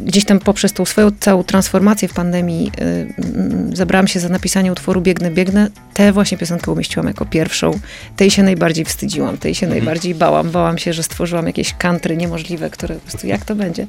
gdzieś 0.00 0.24
tam 0.24 0.38
poprzez 0.38 0.72
tą 0.72 0.84
swoją 0.84 1.10
całą 1.20 1.44
transformację 1.44 2.08
w 2.08 2.14
pandemii 2.14 2.72
y, 2.80 2.82
mm, 2.82 3.76
zabrałam 3.76 4.08
się 4.08 4.20
za 4.20 4.28
napisanie 4.28 4.72
utworu 4.72 5.00
Biegnę, 5.00 5.30
biegnę, 5.30 5.70
tę 5.94 6.12
właśnie 6.12 6.38
piosenkę 6.38 6.72
umieściłam 6.72 7.06
jako 7.06 7.26
pierwszą. 7.26 7.70
Tej 8.16 8.30
się 8.30 8.42
najbardziej 8.42 8.84
wstydziłam, 8.84 9.38
tej 9.38 9.54
się 9.54 9.66
Mhm. 9.66 9.78
najbardziej 9.78 10.14
bałam. 10.14 10.50
Bałam 10.50 10.78
się, 10.78 10.92
że 10.92 11.02
stworzyłam 11.02 11.46
jakieś 11.46 11.74
country 11.74 12.16
niemożliwe, 12.16 12.70
które 12.70 12.94
po 12.94 13.00
prostu 13.00 13.26
jak 13.26 13.44
to 13.44 13.54
będzie. 13.54 13.86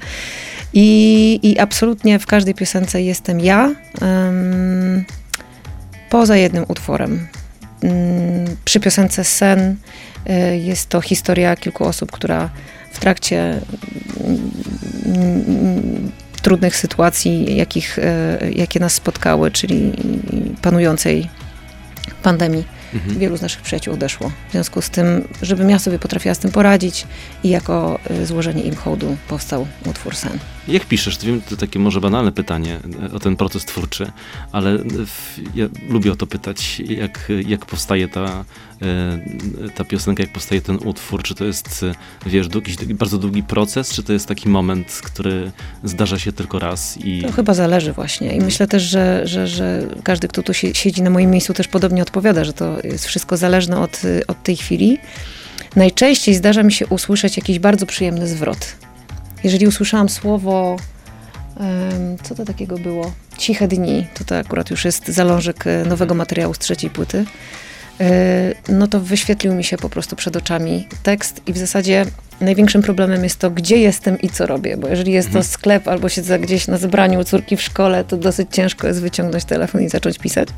I, 0.74 1.40
i 1.44 1.60
absolutnie 1.60 2.20
w 2.20 2.26
każdej 2.26 2.54
piosence 2.54 3.02
jestem 3.02 3.40
ja, 3.40 3.76
ym, 4.02 5.06
poza 6.10 6.38
jednym 6.38 6.66
utworem. 6.68 7.28
Ym, 7.84 7.90
przy 8.66 8.80
piosence 8.80 9.24
Sen 9.24 9.76
y, 10.30 10.58
jest 10.58 10.90
to 10.90 11.02
historia 11.02 11.56
kilku 11.56 11.86
osób, 11.86 12.12
która 12.12 12.50
w 12.92 13.00
trakcie 13.00 13.40
mm, 13.40 13.64
trudnych 16.42 16.76
sytuacji, 16.76 17.56
jakich, 17.56 18.00
e, 18.00 18.38
jakie 18.56 18.80
nas 18.80 18.94
spotkały, 18.94 19.52
czyli 19.52 19.92
panującej 20.62 21.30
pandemii, 22.24 22.66
Mhm. 22.94 23.20
wielu 23.20 23.38
z 23.38 23.42
naszych 23.42 23.62
przyjaciół 23.62 23.94
odeszło. 23.94 24.32
W 24.50 24.52
związku 24.52 24.82
z 24.82 24.90
tym, 24.90 25.28
żebym 25.42 25.70
ja 25.70 25.80
sobie 25.80 26.00
potrafiła 26.00 26.36
z 26.36 26.40
tym 26.40 26.52
poradzić 26.52 27.08
i 27.44 27.50
jako 27.50 28.00
e, 28.10 28.26
złożenie 28.26 28.62
im 28.62 28.76
hołdu 28.76 29.18
powstał 29.28 29.68
utwór 29.86 30.16
Sen. 30.16 30.40
Jak 30.68 30.86
piszesz? 30.86 31.18
To 31.18 31.26
wiem, 31.26 31.42
to 31.50 31.58
takie 31.58 31.80
może 31.80 32.02
banalne 32.02 32.32
pytanie 32.32 32.80
e, 33.10 33.14
o 33.14 33.20
ten 33.20 33.36
proces 33.36 33.66
twórczy, 33.66 34.12
ale 34.52 34.78
w, 35.06 35.40
ja 35.56 35.66
lubię 35.90 36.12
o 36.12 36.16
to 36.16 36.28
pytać, 36.28 36.80
jak, 36.80 37.32
jak 37.48 37.66
powstaje 37.66 38.08
ta, 38.08 38.46
e, 38.82 39.70
ta 39.76 39.84
piosenka, 39.84 40.24
jak 40.24 40.34
powstaje 40.34 40.62
ten 40.62 40.80
utwór? 40.86 41.24
Czy 41.24 41.36
to 41.36 41.46
jest, 41.46 41.86
e, 42.26 42.30
wiesz, 42.30 42.48
jakiś 42.56 42.76
bardzo 42.94 43.18
długi 43.18 43.44
proces, 43.44 43.94
czy 43.94 44.04
to 44.04 44.14
jest 44.14 44.28
taki 44.28 44.50
moment, 44.50 45.02
który 45.04 45.52
zdarza 45.84 46.20
się 46.20 46.32
tylko 46.32 46.60
raz? 46.60 46.98
I... 46.98 47.22
To 47.22 47.32
chyba 47.32 47.54
zależy 47.54 47.94
właśnie. 47.94 48.36
I 48.36 48.42
myślę 48.42 48.68
też, 48.68 48.84
że, 48.84 49.28
że, 49.28 49.48
że 49.48 49.88
każdy, 50.04 50.28
kto 50.28 50.44
tu 50.44 50.54
siedzi 50.54 51.02
na 51.02 51.10
moim 51.10 51.32
miejscu, 51.32 51.54
też 51.54 51.68
podobnie 51.68 52.02
odpowiada, 52.02 52.44
że 52.44 52.54
to 52.54 52.78
jest 52.84 53.06
wszystko 53.06 53.38
zależne 53.38 53.80
od, 53.80 54.02
od 54.28 54.44
tej 54.44 54.58
chwili. 54.58 54.98
Najczęściej 55.76 56.36
zdarza 56.36 56.64
mi 56.64 56.72
się 56.72 56.88
usłyszeć 56.88 57.38
jakiś 57.38 57.60
bardzo 57.60 57.86
przyjemny 57.86 58.28
zwrot 58.28 58.76
jeżeli 59.44 59.68
usłyszałam 59.68 60.10
słowo, 60.10 60.78
co 62.24 62.36
to 62.36 62.46
takiego 62.46 62.78
było? 62.78 63.12
Ciche 63.38 63.68
dni, 63.68 64.08
to 64.14 64.24
to 64.24 64.38
akurat 64.38 64.70
już 64.70 64.86
jest 64.86 65.08
zalążek 65.08 65.68
e, 65.68 65.86
nowego 65.86 66.16
materiału 66.16 66.54
z 66.54 66.60
trzeciej 66.60 66.90
płyty, 66.90 67.26
e, 68.00 68.54
no 68.70 68.88
to 68.88 69.00
wyświetlił 69.00 69.54
mi 69.54 69.64
się 69.64 69.78
po 69.78 69.90
prostu 69.90 70.16
przed 70.16 70.36
oczami 70.36 70.88
tekst 71.04 71.42
i 71.48 71.54
w 71.54 71.58
zasadzie 71.58 72.06
największym 72.42 72.82
problemem 72.82 73.24
jest 73.24 73.40
to, 73.40 73.52
gdzie 73.52 73.78
jestem 73.78 74.22
i 74.22 74.30
co 74.30 74.46
robię, 74.46 74.78
bo 74.78 74.88
jeżeli 74.88 75.12
jest 75.12 75.28
to 75.28 75.40
mhm. 75.40 75.46
sklep 75.46 75.88
albo 75.88 76.10
siedzę 76.10 76.40
gdzieś 76.40 76.68
na 76.68 76.78
zebraniu 76.78 77.24
córki 77.24 77.58
w 77.58 77.62
szkole, 77.62 78.04
to 78.04 78.18
dosyć 78.18 78.48
ciężko 78.52 78.88
jest 78.88 79.02
wyciągnąć 79.02 79.46
telefon 79.46 79.82
i 79.82 79.90
zacząć 79.90 80.18
pisać. 80.18 80.50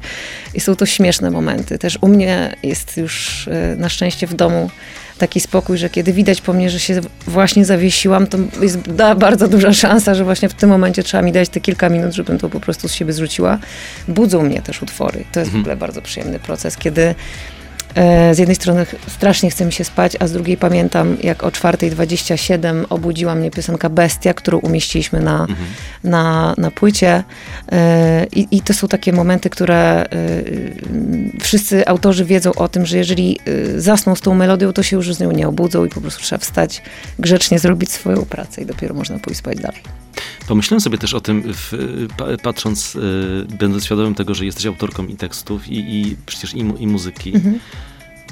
I 0.54 0.60
są 0.60 0.76
to 0.76 0.86
śmieszne 0.86 1.32
momenty. 1.32 1.78
Też 1.78 1.98
u 2.02 2.08
mnie 2.08 2.56
jest 2.64 2.98
już 2.98 3.48
e, 3.48 3.76
na 3.76 3.90
szczęście 3.90 4.28
w 4.28 4.34
domu 4.34 4.70
taki 5.22 5.40
spokój, 5.40 5.78
że 5.78 5.90
kiedy 5.90 6.14
widać 6.14 6.42
po 6.42 6.54
mnie, 6.54 6.70
że 6.70 6.80
się 6.80 7.02
właśnie 7.28 7.66
zawiesiłam, 7.66 8.28
to 8.28 8.38
jest 8.62 8.78
bardzo 9.18 9.48
duża 9.48 9.74
szansa, 9.74 10.16
że 10.16 10.24
właśnie 10.24 10.50
w 10.50 10.54
tym 10.54 10.70
momencie 10.70 11.04
trzeba 11.04 11.24
mi 11.24 11.32
dać 11.32 11.50
te 11.50 11.60
kilka 11.60 11.90
minut, 11.90 12.14
żebym 12.14 12.38
to 12.38 12.50
po 12.50 12.60
prostu 12.60 12.88
z 12.88 12.94
siebie 12.94 13.14
zrzuciła. 13.14 13.60
Budzą 14.08 14.44
mnie 14.44 14.62
też 14.62 14.82
utwory. 14.82 15.24
To 15.32 15.40
jest 15.40 15.52
w 15.52 15.56
mhm. 15.56 15.62
ogóle 15.62 15.76
bardzo 15.76 16.02
przyjemny 16.02 16.40
proces, 16.40 16.78
kiedy 16.78 17.16
z 18.32 18.38
jednej 18.38 18.56
strony 18.56 18.86
strasznie 19.08 19.50
chce 19.50 19.66
mi 19.66 19.74
się 19.74 19.84
spać, 19.84 20.18
a 20.20 20.28
z 20.28 20.32
drugiej 20.32 20.58
pamiętam, 20.58 21.18
jak 21.24 21.44
o 21.44 21.50
4.27 21.50 22.86
obudziła 22.90 23.36
mnie 23.36 23.52
piosenka 23.52 23.90
Bestia, 23.90 24.34
którą 24.34 24.60
umieściliśmy 24.60 25.20
na, 25.20 25.42
mhm. 25.42 25.68
na, 26.04 26.56
na 26.58 26.72
płycie. 26.72 27.24
E, 27.72 28.26
I, 28.36 28.48
I 28.52 28.62
to 28.62 28.74
są 28.74 28.88
takie 28.88 29.14
momenty, 29.14 29.50
które 29.50 30.06
e, 30.06 30.08
wszyscy 31.42 31.88
autorzy 31.88 32.26
wiedzą 32.26 32.54
o 32.54 32.68
tym, 32.68 32.86
że 32.86 32.98
jeżeli 32.98 33.40
zasną 33.78 34.16
z 34.16 34.22
tą 34.22 34.34
melodią, 34.34 34.74
to 34.74 34.84
się 34.84 34.96
już 34.96 35.14
z 35.14 35.20
nią 35.20 35.32
nie 35.32 35.48
obudzą 35.48 35.86
i 35.86 35.90
po 35.90 36.02
prostu 36.02 36.22
trzeba 36.24 36.40
wstać, 36.40 36.82
grzecznie 37.20 37.60
zrobić 37.60 37.92
swoją 37.92 38.26
pracę 38.26 38.62
i 38.62 38.66
dopiero 38.66 38.96
można 38.96 39.20
pójść 39.20 39.40
spać 39.40 39.58
dalej. 39.58 39.82
Pomyślałem 40.48 40.82
sobie 40.82 40.98
też 40.98 41.14
o 41.14 41.22
tym, 41.22 41.44
w, 41.46 41.74
patrząc, 42.44 42.98
będąc 43.60 43.86
świadomym 43.86 44.16
tego, 44.16 44.36
że 44.36 44.46
jesteś 44.46 44.66
autorką 44.66 45.06
i 45.08 45.16
tekstów, 45.16 45.68
i, 45.68 45.96
i 45.96 46.16
przecież 46.26 46.54
i, 46.54 46.60
i 46.60 46.88
muzyki. 46.88 47.36
Mhm 47.36 47.60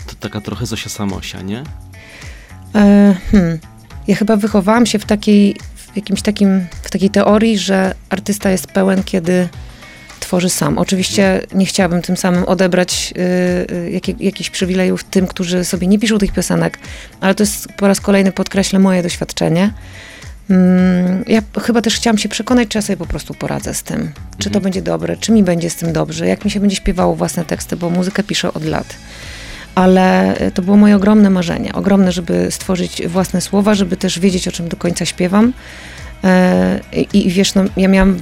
to 0.09 0.15
taka 0.19 0.41
trochę 0.41 0.65
Zosia 0.65 0.89
Samosia, 0.89 1.41
nie? 1.41 1.63
E, 2.75 3.15
hmm. 3.31 3.59
Ja 4.07 4.15
chyba 4.15 4.36
wychowałam 4.36 4.86
się 4.86 5.00
w 5.00 5.05
takiej, 5.05 5.55
w 5.75 5.95
jakimś 5.95 6.21
takim, 6.21 6.67
w 6.83 6.89
takiej 6.89 7.09
teorii, 7.09 7.57
że 7.57 7.95
artysta 8.09 8.50
jest 8.50 8.67
pełen, 8.67 9.03
kiedy 9.03 9.50
tworzy 10.19 10.50
sam. 10.50 10.77
Oczywiście 10.77 11.41
nie 11.53 11.65
chciałabym 11.65 12.01
tym 12.01 12.17
samym 12.17 12.43
odebrać 12.43 13.13
y, 13.69 13.91
jak, 13.91 14.21
jakichś 14.21 14.50
przywilejów 14.50 15.03
tym, 15.03 15.27
którzy 15.27 15.65
sobie 15.65 15.88
nie 15.88 16.00
piszą 16.00 16.17
tych 16.17 16.31
piosenek, 16.31 16.79
ale 17.21 17.36
to 17.36 17.43
jest 17.43 17.67
po 17.77 17.88
raz 17.88 18.01
kolejny 18.01 18.31
podkreślę 18.31 18.79
moje 18.79 19.03
doświadczenie. 19.03 19.74
Mm, 20.49 21.23
ja 21.27 21.41
chyba 21.61 21.81
też 21.81 21.95
chciałam 21.95 22.17
się 22.17 22.29
przekonać, 22.29 22.67
czy 22.67 22.77
ja 22.77 22.81
sobie 22.81 22.97
po 22.97 23.05
prostu 23.05 23.33
poradzę 23.33 23.73
z 23.73 23.83
tym. 23.83 24.11
Czy 24.37 24.49
to 24.49 24.55
mhm. 24.55 24.63
będzie 24.63 24.81
dobre, 24.81 25.17
czy 25.17 25.31
mi 25.31 25.43
będzie 25.43 25.69
z 25.69 25.75
tym 25.75 25.93
dobrze, 25.93 26.27
jak 26.27 26.45
mi 26.45 26.51
się 26.51 26.59
będzie 26.59 26.75
śpiewało 26.75 27.15
własne 27.15 27.45
teksty, 27.45 27.77
bo 27.77 27.89
muzykę 27.89 28.23
piszę 28.23 28.53
od 28.53 28.65
lat 28.65 28.95
ale 29.75 30.35
to 30.53 30.61
było 30.61 30.77
moje 30.77 30.95
ogromne 30.95 31.29
marzenie. 31.29 31.73
Ogromne, 31.73 32.11
żeby 32.11 32.51
stworzyć 32.51 33.07
własne 33.07 33.41
słowa, 33.41 33.75
żeby 33.75 33.97
też 33.97 34.19
wiedzieć, 34.19 34.47
o 34.47 34.51
czym 34.51 34.67
do 34.67 34.77
końca 34.77 35.05
śpiewam. 35.05 35.53
E, 36.23 36.79
I, 37.13 37.29
wiesz, 37.29 37.55
no, 37.55 37.63
ja 37.77 37.88
miałam 37.88 38.17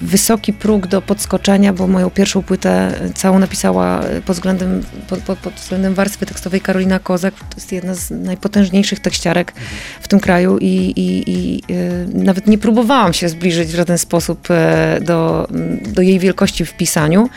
wysoki 0.00 0.52
próg 0.52 0.86
do 0.86 1.02
podskoczenia, 1.02 1.72
bo 1.72 1.86
moją 1.86 2.10
pierwszą 2.10 2.42
płytę 2.42 2.92
całą 3.14 3.38
napisała 3.38 4.00
pod 4.26 4.36
względem, 4.36 4.82
pod, 5.08 5.20
pod, 5.20 5.38
pod 5.38 5.54
względem 5.54 5.94
warstwy 5.94 6.26
tekstowej 6.26 6.60
Karolina 6.60 6.98
Kozak. 6.98 7.34
To 7.34 7.56
jest 7.56 7.72
jedna 7.72 7.94
z 7.94 8.10
najpotężniejszych 8.10 9.00
tekściarek 9.00 9.52
w 10.00 10.08
tym 10.08 10.20
kraju 10.20 10.58
i, 10.58 10.92
i, 10.96 11.24
i 11.26 11.62
e, 11.72 11.74
nawet 12.18 12.46
nie 12.46 12.58
próbowałam 12.58 13.12
się 13.12 13.28
zbliżyć 13.28 13.68
w 13.68 13.76
żaden 13.76 13.98
sposób 13.98 14.48
e, 14.50 14.98
do, 15.00 15.48
do 15.86 16.02
jej 16.02 16.18
wielkości 16.18 16.64
w 16.64 16.72
pisaniu 16.72 17.28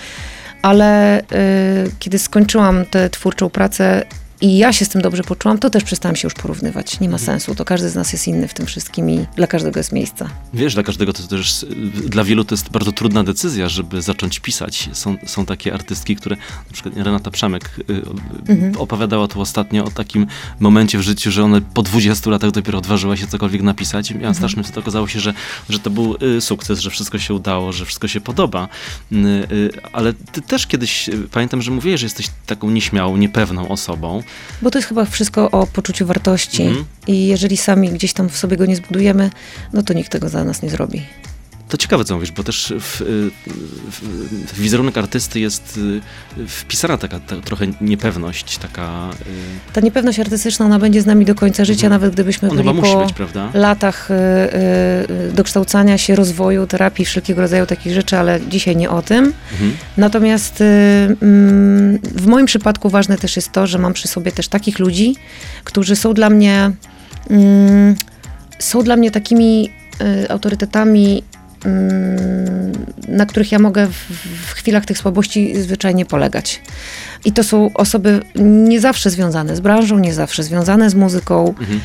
ale 0.62 1.22
y, 1.22 1.24
kiedy 2.00 2.20
skończyłam 2.20 2.86
tę 2.86 3.10
twórczą 3.10 3.50
pracę, 3.50 4.03
i 4.41 4.57
ja 4.57 4.74
się 4.74 4.86
z 4.86 4.89
tym 4.89 5.01
dobrze 5.01 5.24
poczułam, 5.24 5.57
to 5.57 5.69
też 5.69 5.83
przestałam 5.83 6.15
się 6.15 6.25
już 6.25 6.33
porównywać. 6.33 7.00
Nie 7.00 7.10
ma 7.10 7.17
mhm. 7.17 7.25
sensu, 7.25 7.55
to 7.55 7.65
każdy 7.65 7.89
z 7.89 7.95
nas 7.95 8.13
jest 8.13 8.27
inny 8.27 8.48
w 8.48 8.53
tym 8.53 8.65
wszystkim 8.65 9.10
i 9.10 9.25
dla 9.36 9.48
każdego 9.48 9.79
jest 9.79 9.91
miejsca. 9.91 10.29
Wiesz, 10.53 10.74
dla 10.74 10.83
każdego 10.83 11.13
to 11.13 11.24
też, 11.24 11.65
dla 12.05 12.24
wielu 12.24 12.43
to 12.43 12.55
jest 12.55 12.69
bardzo 12.69 12.91
trudna 12.91 13.24
decyzja, 13.24 13.69
żeby 13.69 14.01
zacząć 14.01 14.39
pisać. 14.39 14.89
Są, 14.93 15.17
są 15.25 15.45
takie 15.45 15.74
artystki, 15.74 16.15
które, 16.15 16.36
na 16.67 16.74
przykład 16.74 16.98
Renata 16.98 17.31
Przemek 17.31 17.69
y, 17.89 18.01
mhm. 18.51 18.77
opowiadała 18.77 19.27
tu 19.27 19.41
ostatnio 19.41 19.86
o 19.86 19.91
takim 19.91 20.27
momencie 20.60 20.98
w 20.98 21.01
życiu, 21.01 21.31
że 21.31 21.43
ona 21.43 21.62
po 21.74 21.81
20 21.81 22.29
latach 22.29 22.51
dopiero 22.51 22.77
odważyła 22.77 23.17
się 23.17 23.27
cokolwiek 23.27 23.62
napisać. 23.62 24.10
Miała 24.12 24.19
mhm. 24.19 24.36
straszny 24.36 24.63
wstyd, 24.63 24.77
okazało 24.77 25.07
się, 25.07 25.19
że, 25.19 25.33
że 25.69 25.79
to 25.79 25.89
był 25.89 26.15
y, 26.38 26.41
sukces, 26.41 26.79
że 26.79 26.89
wszystko 26.89 27.19
się 27.19 27.33
udało, 27.33 27.71
że 27.71 27.86
wszystko 27.86 28.07
się 28.07 28.21
podoba. 28.21 28.67
Y, 29.12 29.69
ale 29.93 30.13
ty 30.13 30.41
też 30.41 30.67
kiedyś, 30.67 31.10
pamiętam, 31.31 31.62
że 31.62 31.71
mówiłeś, 31.71 32.00
że 32.00 32.05
jesteś 32.05 32.27
taką 32.45 32.69
nieśmiałą, 32.69 33.17
niepewną 33.17 33.67
osobą. 33.67 34.24
Bo 34.62 34.72
to 34.72 34.78
jest 34.78 34.88
chyba 34.88 35.06
wszystko 35.06 35.52
o 35.52 35.68
poczuciu 35.68 36.06
wartości. 36.06 36.64
Mhm. 36.64 36.86
I 37.08 37.28
jeżeli 37.28 37.58
sami 37.58 37.90
gdzieś 37.90 38.14
tam 38.14 38.30
w 38.30 38.38
sobie 38.38 38.58
go 38.58 38.66
nie 38.66 38.76
zbudujemy, 38.76 39.30
no 39.74 39.84
to 39.84 39.94
nikt 39.94 40.12
tego 40.12 40.30
za 40.30 40.44
nas 40.44 40.62
nie 40.62 40.70
zrobi. 40.70 41.06
To 41.72 41.78
ciekawe, 41.78 42.06
co 42.06 42.16
mówisz, 42.16 42.32
bo 42.32 42.44
też 42.44 42.74
w, 42.80 43.01
w, 43.92 44.01
w 44.54 44.60
wizerunek 44.60 44.98
artysty 44.98 45.40
jest 45.40 45.80
y, 46.38 46.48
wpisana 46.48 46.98
taka 46.98 47.20
ta, 47.20 47.36
trochę 47.36 47.68
niepewność, 47.82 48.58
taka... 48.58 49.10
Y, 49.70 49.74
ta 49.74 49.82
niepewność 49.82 50.20
artystyczna, 50.20 50.66
ona 50.66 50.80
będzie 50.80 51.01
z 51.01 51.06
nami 51.06 51.25
do 51.25 51.36
końca 51.36 51.66
życia, 51.66 51.88
mhm. 51.88 52.01
nawet 52.01 52.13
gdybyśmy 52.13 52.50
ona 52.50 52.63
byli 52.63 52.82
po 52.82 53.06
być, 53.06 53.16
latach 53.54 54.12
y, 54.12 54.16
dokształcania 55.34 55.98
się, 55.98 56.16
rozwoju, 56.16 56.68
terapii, 56.68 57.06
wszelkiego 57.06 57.42
rodzaju 57.42 57.66
takich 57.66 57.94
rzeczy, 57.94 58.18
ale 58.18 58.40
dzisiaj 58.50 58.75
nie 58.75 58.90
o 58.90 59.01
tym. 59.01 59.34
Mhm. 59.51 59.78
Natomiast 59.98 60.62
mm, 60.62 62.00
w 62.04 62.28
moim 62.28 62.46
przypadku 62.46 62.90
ważne 62.90 63.18
też 63.18 63.36
jest 63.36 63.51
to, 63.51 63.68
że 63.68 63.78
mam 63.78 63.94
przy 63.94 64.08
sobie 64.08 64.32
też 64.32 64.48
takich 64.48 64.80
ludzi, 64.80 65.16
którzy 65.63 65.96
są 65.96 66.13
dla 66.13 66.30
mnie 66.30 66.72
mm, 67.30 67.96
są 68.60 68.84
dla 68.84 68.96
mnie 68.96 69.12
takimi 69.12 69.70
autorytetami 70.30 71.24
na 73.08 73.25
których 73.25 73.51
ja 73.51 73.60
mogę 73.60 73.88
w, 73.88 73.94
w, 74.48 74.51
chwilach 74.51 74.86
tych 74.86 74.98
słabości 74.98 75.62
zwyczajnie 75.62 76.06
polegać. 76.06 76.62
I 77.25 77.32
to 77.32 77.44
są 77.44 77.70
osoby 77.74 78.20
nie 78.36 78.80
zawsze 78.80 79.10
związane 79.10 79.56
z 79.56 79.60
branżą, 79.60 80.00
nie 80.00 80.13
zawsze 80.13 80.44
związane 80.44 80.89
z 80.89 80.96
muzyką. 80.96 81.56
Mhm. 81.60 81.82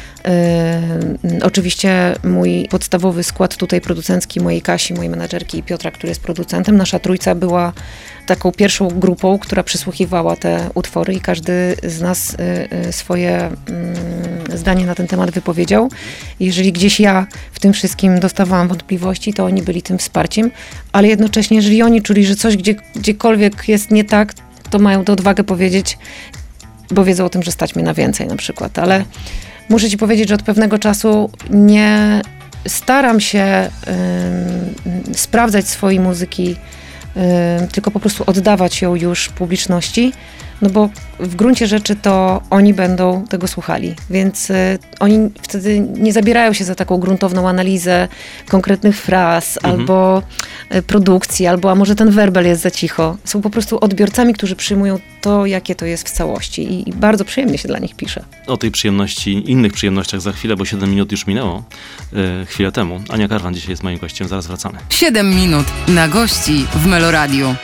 Y, 1.33 1.45
oczywiście 1.45 2.15
mój 2.25 2.67
podstawowy 2.71 3.23
skład 3.23 3.57
tutaj 3.57 3.81
producencki, 3.81 4.41
mojej 4.41 4.63
Kasi, 4.63 4.95
mojej 4.95 5.11
menadżerki 5.11 5.59
i 5.59 5.63
Piotra, 5.63 5.91
który 5.91 6.09
jest 6.09 6.21
producentem, 6.21 6.77
nasza 6.77 6.99
trójca 6.99 7.35
była 7.35 7.73
taką 8.27 8.53
pierwszą 8.53 8.89
grupą, 8.89 9.39
która 9.39 9.63
przysłuchiwała 9.63 10.37
te 10.37 10.71
utwory 10.75 11.15
i 11.15 11.21
każdy 11.21 11.77
z 11.83 12.01
nas 12.01 12.35
y, 12.35 12.87
y, 12.89 12.93
swoje 12.93 13.37
mm, 13.39 13.55
zdanie 14.55 14.87
na 14.87 14.95
ten 14.95 15.07
temat 15.07 15.31
wypowiedział. 15.31 15.89
Jeżeli 16.41 16.73
gdzieś 16.73 17.01
ja 17.01 17.27
w 17.53 17.61
tym 17.61 17.73
wszystkim 17.73 18.21
dostawałam 18.21 18.69
wątpliwości, 18.69 19.35
to 19.35 19.45
oni 19.45 19.63
byli 19.63 19.83
tym 19.83 19.99
wsparciem, 19.99 20.51
ale 20.93 21.09
jednocześnie, 21.09 21.57
jeżeli 21.57 21.83
oni 21.83 22.03
czuli, 22.03 22.27
że 22.27 22.37
coś 22.37 22.57
gdzie, 22.57 22.75
gdziekolwiek 22.97 23.69
jest 23.69 23.91
nie 23.91 24.05
tak, 24.05 24.33
to 24.71 24.79
mają 24.79 25.05
tę 25.05 25.13
odwagę 25.13 25.45
powiedzieć, 25.45 25.99
bo 26.91 27.05
wiedzą 27.05 27.25
o 27.25 27.29
tym, 27.29 27.43
że 27.43 27.53
stać 27.53 27.75
mnie 27.75 27.85
na 27.85 27.95
więcej 27.95 28.27
na 28.27 28.37
przykład. 28.37 28.79
Ale 28.79 29.05
muszę 29.69 29.91
ci 29.91 29.99
powiedzieć, 29.99 30.29
że 30.29 30.35
od 30.35 30.43
pewnego 30.43 30.79
czasu 30.79 31.31
nie 31.51 32.21
staram 32.69 33.21
się 33.21 33.71
sprawdzać 35.15 35.69
swojej 35.69 36.01
muzyki, 36.01 36.57
tylko 37.73 37.91
po 37.91 38.01
prostu 38.01 38.25
oddawać 38.27 38.83
ją 38.83 38.95
już 38.95 39.29
publiczności, 39.29 40.13
No 40.63 40.71
bo 40.71 40.89
w 41.21 41.35
gruncie 41.37 41.67
rzeczy 41.67 41.97
to 41.97 42.43
oni 42.51 42.75
będą 42.75 43.25
tego 43.25 43.49
słuchali, 43.49 43.95
więc 44.11 44.51
y, 44.51 44.79
oni 45.01 45.31
wtedy 45.43 45.81
nie 45.81 46.13
zabierają 46.13 46.53
się 46.53 46.65
za 46.65 46.75
taką 46.75 46.99
gruntowną 46.99 47.49
analizę 47.49 48.09
konkretnych 48.49 49.01
fraz 49.01 49.57
Mhm. 49.57 49.81
albo 49.81 50.23
y, 50.75 50.83
produkcji, 50.83 51.47
albo 51.47 51.71
a 51.71 51.75
może 51.75 51.95
ten 51.95 52.11
werbel 52.11 52.47
jest 52.47 52.63
za 52.63 52.71
cicho. 52.71 53.17
Są 53.25 53.43
po 53.43 53.51
prostu 53.51 53.79
odbiorcami, 53.85 54.35
którzy 54.35 54.57
przyjmują 54.57 54.99
to, 55.21 55.47
jakie 55.47 55.75
to 55.75 55.87
jest 55.87 56.09
w 56.09 56.11
całości 56.13 56.63
i, 56.63 56.89
i 56.89 56.93
bardzo 56.93 57.25
przyjemnie 57.25 57.59
się 57.59 57.69
dla 57.69 57.79
nich 57.79 57.95
pisze. 57.97 58.25
O 58.47 58.57
tej 58.57 58.71
przyjemności, 58.71 59.51
innych 59.51 59.73
przyjemnościach 59.73 60.21
za 60.21 60.33
chwilę, 60.33 60.57
bo 60.57 60.65
7 60.65 60.91
minut 60.91 61.13
już 61.13 61.27
minęło 61.27 61.65
e, 62.13 62.47
chwilę 62.47 62.73
temu. 62.73 63.01
Ania 63.09 63.29
Karwan 63.29 63.55
dzisiaj 63.55 63.71
jest 63.71 63.83
moim 63.83 63.99
gościem, 63.99 64.29
zaraz 64.29 64.47
wracamy. 64.47 64.79
7 64.91 65.31
minut 65.35 65.67
na 65.89 66.09
gości 66.09 66.67
w 66.75 66.87
Meloradiu. 66.87 67.55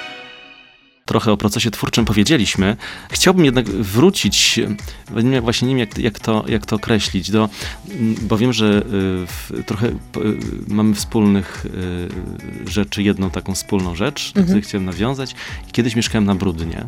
Trochę 1.04 1.32
o 1.32 1.36
procesie 1.36 1.70
twórczym 1.70 2.04
powiedzieliśmy. 2.04 2.76
Chciałbym 3.10 3.44
jednak 3.44 3.66
wrócić, 3.68 4.60
właśnie 5.42 5.68
nie 5.68 5.74
wiem, 5.74 5.78
jak, 5.78 5.98
jak, 5.98 6.18
to, 6.18 6.44
jak 6.48 6.66
to 6.66 6.76
określić, 6.76 7.30
do, 7.30 7.48
bo 8.22 8.38
wiem, 8.38 8.52
że 8.52 8.66
e, 8.66 8.82
w, 9.26 9.52
trochę 9.66 9.88
e, 9.88 9.92
mamy 10.68 10.94
wspólnych 10.94 11.66
e, 12.66 12.70
rzeczy, 12.70 13.02
jedną 13.02 13.30
taką 13.30 13.54
wspólną 13.54 13.94
rzecz, 13.94 14.32
do 14.32 14.40
Mhm. 14.40 14.46
której 14.46 14.62
chciałem 14.62 14.84
nawiązać. 14.84 15.34
Kiedyś 15.72 15.96
mieszkałem 15.96 16.24
na 16.24 16.34
Brudnie 16.34 16.86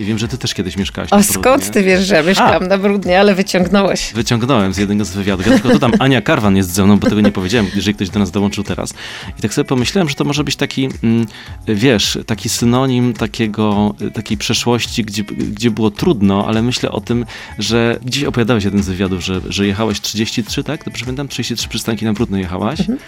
i 0.00 0.04
wiem, 0.04 0.18
że 0.18 0.28
ty 0.28 0.38
też 0.38 0.54
kiedyś 0.54 0.76
mieszkałaś 0.76 1.12
A 1.12 1.16
na 1.16 1.22
skąd 1.22 1.70
ty 1.70 1.82
wiesz, 1.82 2.06
że 2.06 2.14
ja 2.14 2.22
mieszkam 2.22 2.68
na 2.68 2.78
Brudnie, 2.78 3.20
ale 3.20 3.34
wyciągnąłeś. 3.34 4.12
Wyciągnąłem 4.14 4.74
z 4.74 4.78
jednego 4.78 5.04
z 5.04 5.10
wywiadów. 5.10 5.46
Ja 5.46 5.52
tylko 5.52 5.68
dodam, 5.68 5.92
Ania 5.98 6.22
Karwan 6.22 6.56
jest 6.56 6.72
ze 6.72 6.84
mną, 6.84 6.98
bo 6.98 7.08
tego 7.08 7.20
nie 7.20 7.32
powiedziałem, 7.32 7.66
jeżeli 7.74 7.94
ktoś 7.94 8.10
do 8.10 8.18
nas 8.18 8.30
dołączył 8.30 8.64
teraz. 8.64 8.94
I 9.38 9.42
tak 9.42 9.54
sobie 9.54 9.64
pomyślałem, 9.64 10.08
że 10.08 10.14
to 10.14 10.24
może 10.24 10.44
być 10.44 10.56
taki, 10.56 10.88
mm, 11.02 11.26
wiesz, 11.68 12.18
taki 12.26 12.48
synonim 12.48 13.12
takiego, 13.12 13.94
takiej 14.14 14.36
przeszłości, 14.36 15.04
gdzie, 15.04 15.24
gdzie 15.24 15.70
było 15.70 15.90
trudno, 15.90 16.46
ale 16.46 16.62
myślę 16.62 16.90
o 16.90 17.00
tym, 17.00 17.24
że 17.58 17.98
gdzieś 18.04 18.24
opowiadałeś 18.24 18.64
jeden 18.64 18.82
z 18.82 18.88
wywiadów, 18.88 19.24
że, 19.24 19.40
że 19.48 19.66
jechałeś 19.66 20.00
33, 20.00 20.64
tak? 20.64 20.84
Dobrze 20.84 21.04
pamiętam? 21.04 21.28
33 21.28 21.68
przystanki 21.68 22.04
na 22.04 22.12
Brudno 22.12 22.38
jechałaś. 22.38 22.80
Mhm. 22.80 22.98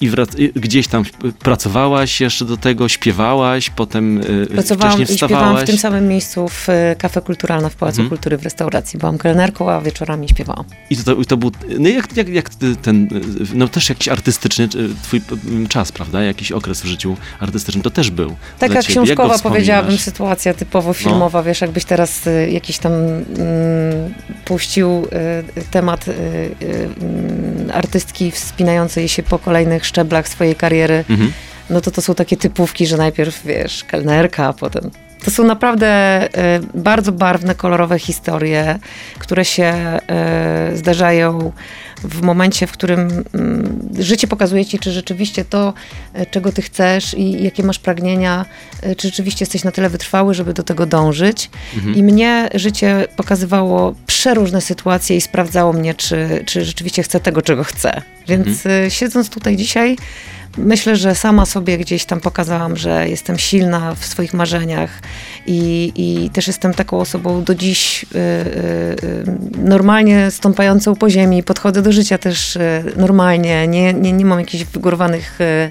I 0.00 0.10
i 0.38 0.52
gdzieś 0.60 0.88
tam 0.88 1.04
pracowałaś 1.38 2.20
jeszcze 2.20 2.44
do 2.44 2.56
tego, 2.56 2.88
śpiewałaś, 2.88 3.70
potem 3.70 4.20
y, 4.20 4.46
Pracowałam 4.46 5.02
i 5.02 5.06
śpiewałam 5.06 5.56
w 5.56 5.64
tym 5.64 5.78
samym 5.78 6.08
miejscu 6.08 6.48
w 6.48 6.68
e, 6.68 6.96
Kafe 6.98 7.20
Kulturalne 7.20 7.70
w 7.70 7.76
Pałacu 7.76 8.00
Mhm. 8.00 8.08
Kultury 8.08 8.38
w 8.38 8.42
restauracji. 8.42 8.98
Byłam 8.98 9.18
kelnerką, 9.18 9.70
a 9.70 9.80
wieczorami 9.80 10.28
śpiewałam. 10.28 10.64
I 10.90 10.96
to, 10.96 11.14
i 11.14 11.24
to 11.24 11.36
był, 11.36 11.52
no 11.78 11.88
jak, 11.88 12.16
jak, 12.16 12.28
jak 12.28 12.50
ten, 12.82 13.08
no 13.54 13.68
też 13.68 13.88
jakiś 13.88 14.08
artystyczny 14.08 14.64
y, 14.64 14.68
twój 15.02 15.20
m, 15.48 15.66
czas, 15.68 15.92
prawda? 15.92 16.22
Jakiś 16.22 16.52
okres 16.52 16.80
w 16.80 16.84
życiu 16.84 17.16
artystycznym, 17.40 17.82
to 17.82 17.90
też 17.90 18.10
był 18.10 18.36
Taka 18.58 18.82
książkowa, 18.82 19.38
powiedziałabym, 19.38 19.98
sytuacja 19.98 20.54
typowo 20.54 20.92
filmowa. 20.92 21.42
Wiesz, 21.42 21.60
jakbyś 21.60 21.84
teraz 21.84 22.26
y, 22.26 22.50
jakiś 22.50 22.78
tam 22.78 22.92
mm, 22.92 23.24
puścił 24.44 25.04
y, 25.04 25.64
temat 25.70 26.08
y, 26.08 26.10
y, 26.10 26.88
mm, 27.00 27.70
artystki 27.72 28.30
wspinającej 28.30 29.08
się 29.08 29.22
po 29.22 29.38
kolejnych 29.38 29.83
szczeblach 29.84 30.28
swojej 30.28 30.54
kariery, 30.56 31.04
Mhm. 31.10 31.32
no 31.70 31.80
to 31.80 31.90
to 31.90 32.02
są 32.02 32.14
takie 32.14 32.36
typówki, 32.36 32.86
że 32.86 32.96
najpierw, 32.96 33.44
wiesz, 33.46 33.84
kelnerka, 33.84 34.46
a 34.46 34.52
potem... 34.52 34.90
To 35.24 35.30
są 35.30 35.44
naprawdę 35.44 36.22
y, 36.24 36.60
bardzo 36.74 37.12
barwne, 37.12 37.54
kolorowe 37.54 37.98
historie, 37.98 38.78
które 39.18 39.44
się 39.44 39.98
y, 40.72 40.76
zdarzają 40.76 41.52
w 42.04 42.22
momencie, 42.22 42.66
w 42.66 42.72
którym 42.72 43.24
mm, 43.34 43.88
życie 43.98 44.26
pokazuje 44.26 44.64
ci, 44.66 44.78
czy 44.78 44.92
rzeczywiście 44.92 45.44
to, 45.44 45.74
y, 46.20 46.26
czego 46.26 46.52
ty 46.52 46.62
chcesz 46.62 47.14
i 47.14 47.44
jakie 47.44 47.62
masz 47.62 47.78
pragnienia, 47.78 48.44
czy 48.96 49.08
rzeczywiście 49.08 49.42
jesteś 49.42 49.64
na 49.64 49.72
tyle 49.72 49.90
wytrwały, 49.90 50.34
żeby 50.34 50.54
do 50.54 50.62
tego 50.62 50.86
dążyć. 50.86 51.50
Mhm. 51.76 51.94
I 51.94 52.02
mnie 52.02 52.48
życie 52.54 53.08
pokazywało 53.16 53.94
przeróżne 54.06 54.60
sytuacje 54.60 55.16
i 55.16 55.20
sprawdzało 55.20 55.72
mnie, 55.72 55.94
czy, 55.94 56.44
czy 56.46 56.64
rzeczywiście 56.64 57.02
chcę 57.02 57.20
tego, 57.20 57.42
czego 57.42 57.64
chcę. 57.64 58.02
Więc 58.28 58.66
y, 58.66 58.86
siedząc 58.88 59.30
tutaj 59.30 59.56
dzisiaj, 59.56 59.96
myślę, 60.56 60.96
że 60.96 61.14
sama 61.14 61.46
sobie 61.46 61.78
gdzieś 61.78 62.04
tam 62.04 62.20
pokazałam, 62.20 62.76
że 62.76 63.08
jestem 63.08 63.38
silna 63.38 63.94
w 63.94 64.06
swoich 64.06 64.34
marzeniach 64.34 65.00
i, 65.46 65.92
i 65.96 66.30
też 66.30 66.46
jestem 66.46 66.74
taką 66.74 67.00
osobą 67.00 67.44
do 67.44 67.54
dziś 67.54 68.02
y, 68.04 68.16
y, 68.16 68.20
y, 69.04 69.24
normalnie 69.58 70.30
stąpającą 70.30 70.96
po 70.96 71.10
ziemi. 71.10 71.42
Podchodzę 71.42 71.82
do 71.82 71.92
życia 71.92 72.18
też 72.18 72.56
y, 72.56 72.84
normalnie, 72.96 73.68
nie, 73.68 73.94
nie, 73.94 74.12
nie 74.12 74.24
mam 74.24 74.40
jakichś 74.40 74.64
wygórowanych 74.64 75.40
y, 75.40 75.70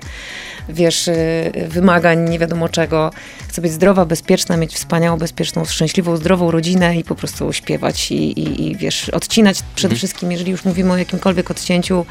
wiesz, 0.70 1.08
y, 1.08 1.52
wymagań, 1.68 2.30
nie 2.30 2.40
wiadomo 2.40 2.70
czego. 2.70 3.12
Chcę 3.48 3.62
być 3.62 3.72
zdrowa, 3.72 4.06
bezpieczna, 4.06 4.58
mieć 4.58 4.76
wspaniałą, 4.76 5.18
bezpieczną, 5.18 5.66
szczęśliwą, 5.66 6.18
zdrową 6.18 6.52
rodzinę 6.52 6.98
i 6.98 7.04
po 7.04 7.16
prostu 7.16 7.54
śpiewać 7.54 8.12
i, 8.12 8.16
i, 8.16 8.68
i 8.68 8.76
wiesz, 8.76 9.10
odcinać 9.10 9.60
przede 9.76 9.96
wszystkim, 9.96 10.32
jeżeli 10.32 10.52
już 10.52 10.66
mówimy 10.66 10.94
o 10.94 10.98
jakimkolwiek 10.98 11.52
odcięciu, 11.52 12.06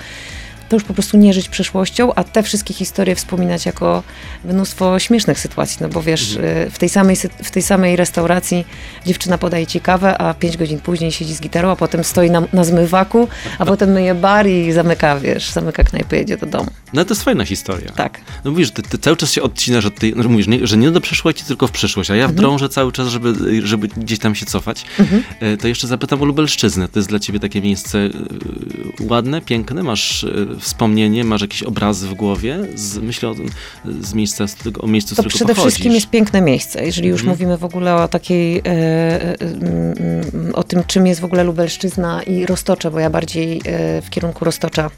to 0.72 0.76
już 0.76 0.84
po 0.84 0.94
prostu 0.94 1.16
nie 1.16 1.32
żyć 1.34 1.48
przeszłością, 1.48 2.14
a 2.14 2.24
te 2.24 2.42
wszystkie 2.42 2.74
historie 2.74 3.14
wspominać 3.14 3.66
jako 3.66 4.02
mnóstwo 4.44 4.98
śmiesznych 4.98 5.38
sytuacji, 5.40 5.78
no 5.80 5.88
bo 5.88 6.02
wiesz, 6.02 6.34
y, 6.34 6.70
w 6.70 6.78
tej 6.78 6.88
samej, 6.88 7.16
w 7.44 7.50
tej 7.50 7.62
samej 7.62 7.96
restauracji 7.96 8.64
dziewczyna 9.06 9.38
podaje 9.38 9.66
ci 9.66 9.80
kawę, 9.80 10.18
a 10.18 10.34
pięć 10.34 10.56
godzin 10.56 10.80
później 10.80 11.12
siedzi 11.12 11.34
z 11.34 11.40
gitarą, 11.40 11.70
a 11.70 11.76
potem 11.76 12.04
stoi 12.04 12.30
na, 12.30 12.42
na 12.52 12.64
zmywaku, 12.64 13.28
a 13.58 13.66
potem 13.66 13.90
myje 13.92 14.14
bar 14.14 14.46
i 14.46 14.72
zamyka, 14.72 15.18
wiesz, 15.20 15.50
zamyka 15.50 15.84
knajpę, 15.84 16.16
jedzie 16.16 16.36
do 16.36 16.46
domu. 16.46 16.70
No 16.92 17.04
to 17.04 17.10
jest 17.14 17.22
fajna 17.24 17.44
historia. 17.44 17.92
Tak. 17.92 18.20
No 18.44 18.50
mówisz, 18.50 18.70
ty, 18.70 18.82
ty 18.82 18.98
cały 18.98 19.16
czas 19.16 19.32
się 19.32 19.42
odcinasz 19.42 19.86
od 19.86 19.94
tej, 19.94 20.14
no 20.16 20.28
mówisz, 20.28 20.46
nie, 20.46 20.66
że 20.66 20.76
nie 20.76 20.90
do 20.90 21.00
przeszłości, 21.00 21.44
tylko 21.44 21.66
w 21.66 21.70
przyszłość, 21.70 22.10
a 22.10 22.16
ja 22.16 22.24
Mhm. 22.24 22.36
drążę 22.36 22.68
cały 22.68 22.92
czas, 22.92 23.08
żeby, 23.08 23.34
żeby 23.66 23.88
gdzieś 23.88 24.18
tam 24.18 24.34
się 24.34 24.46
cofać. 24.46 24.84
E, 25.40 25.56
To 25.56 25.68
jeszcze 25.68 25.86
zapytam 25.86 26.22
o 26.22 26.24
Lubelszczyznę. 26.24 26.88
To 26.88 26.98
jest 26.98 27.08
dla 27.08 27.18
ciebie 27.18 27.40
takie 27.40 27.60
miejsce 27.60 27.98
e, 27.98 28.10
ładne, 29.00 29.40
piękne? 29.40 29.82
Masz 29.82 30.24
e, 30.24 30.28
wspomnienie, 30.62 31.24
masz 31.24 31.40
jakieś 31.40 31.62
obrazy 31.62 32.08
w 32.08 32.14
głowie? 32.14 32.58
Z, 32.74 32.98
myślę 32.98 33.28
o, 33.28 33.34
z 34.00 34.14
miejsca, 34.14 34.46
z 34.46 34.56
o 34.80 34.86
miejscu, 34.86 35.14
z 35.14 35.16
To 35.16 35.22
którego 35.22 35.36
przede 35.36 35.54
pochodzisz. 35.54 35.72
wszystkim 35.74 35.92
jest 35.92 36.10
piękne 36.10 36.40
miejsce. 36.40 36.84
Jeżeli 36.84 37.08
już 37.08 37.20
Mhm. 37.20 37.34
mówimy 37.38 37.58
w 37.58 37.64
ogóle 37.64 37.94
o 37.94 38.08
takiej, 38.08 38.58
e, 38.58 38.62
e, 38.64 39.36
mm, 39.40 40.54
o 40.54 40.62
tym, 40.62 40.84
czym 40.86 41.06
jest 41.06 41.20
w 41.20 41.24
ogóle 41.24 41.44
Lubelszczyzna 41.44 42.22
i 42.22 42.46
Roztocze, 42.46 42.90
bo 42.90 42.98
ja 42.98 43.10
bardziej 43.10 43.56
e, 43.64 44.02
w 44.02 44.10
kierunku 44.10 44.44
Roztocza, 44.44 44.90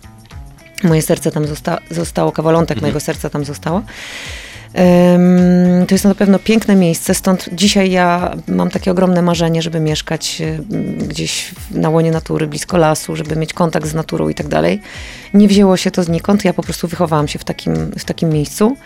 moje 0.84 1.02
serce 1.02 1.30
tam 1.30 1.46
zosta- 1.46 1.78
zostało, 1.90 2.32
kawalątek 2.32 2.76
Mhm. 2.76 2.82
mojego 2.84 3.00
serca 3.00 3.30
tam 3.30 3.44
zostało. 3.44 3.82
To 5.88 5.94
jest 5.94 6.04
na 6.04 6.14
pewno 6.14 6.38
piękne 6.38 6.76
miejsce, 6.76 7.14
stąd 7.14 7.48
dzisiaj 7.52 7.90
ja 7.90 8.36
mam 8.48 8.70
takie 8.70 8.90
ogromne 8.90 9.22
marzenie, 9.22 9.62
żeby 9.62 9.80
mieszkać 9.80 10.40
e, 10.40 10.58
gdzieś 11.06 11.54
na 11.70 11.90
łonie 11.90 12.10
natury, 12.10 12.46
blisko 12.46 12.76
lasu, 12.76 13.16
żeby 13.16 13.36
mieć 13.36 13.52
kontakt 13.52 13.86
z 13.86 13.94
naturą 13.94 14.28
i 14.28 14.34
tak 14.34 14.48
dalej. 14.48 14.80
Nie 15.34 15.48
wzięło 15.48 15.76
się 15.76 15.90
to 15.90 16.02
znikąd, 16.02 16.44
ja 16.44 16.52
po 16.52 16.62
prostu 16.62 16.88
wychowałam 16.88 17.28
się 17.28 17.38
w 17.38 17.44
takim, 17.44 17.74
w 17.98 18.04
takim 18.04 18.28
miejscu. 18.28 18.76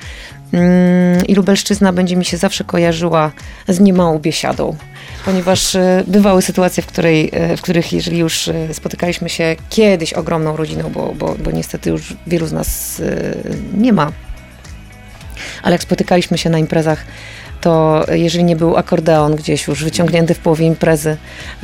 Mm, 0.53 1.27
I 1.27 1.35
Lubelszczyzna 1.35 1.93
będzie 1.93 2.17
mi 2.17 2.25
się 2.25 2.37
zawsze 2.37 2.65
kojarzyła 2.65 3.33
z 3.69 3.81
niemałą 3.81 4.19
biesiadą, 4.19 4.77
ponieważ 5.25 5.75
e, 5.75 6.05
bywały 6.07 6.43
sytuacje, 6.43 6.83
w, 6.83 6.87
której, 6.87 7.31
e, 7.33 7.57
w 7.57 7.63
których 7.63 7.93
jeżeli 7.93 8.19
już 8.19 8.51
spotykaliśmy 8.73 9.29
się 9.29 9.57
kiedyś 9.69 10.13
ogromną 10.13 10.57
rodziną, 10.57 10.91
bo, 10.95 11.15
bo, 11.19 11.35
bo 11.45 11.51
niestety 11.51 11.91
już 11.91 12.17
wielu 12.27 12.47
z 12.47 12.53
nas 12.53 13.03
nie 13.75 13.93
ma, 13.93 14.13
ale 15.63 15.75
jak 15.75 15.83
spotykaliśmy 15.83 16.39
się 16.39 16.51
na 16.51 16.59
imprezach, 16.59 17.05
to 17.61 18.05
jeżeli 18.13 18.45
nie 18.45 18.57
był 18.57 18.77
akordeon 18.77 19.37
gdzieś 19.37 19.67
już 19.67 19.85
wyciągnięty 19.85 20.35
w 20.35 20.39
połowie 20.39 20.67
imprezy, 20.67 21.17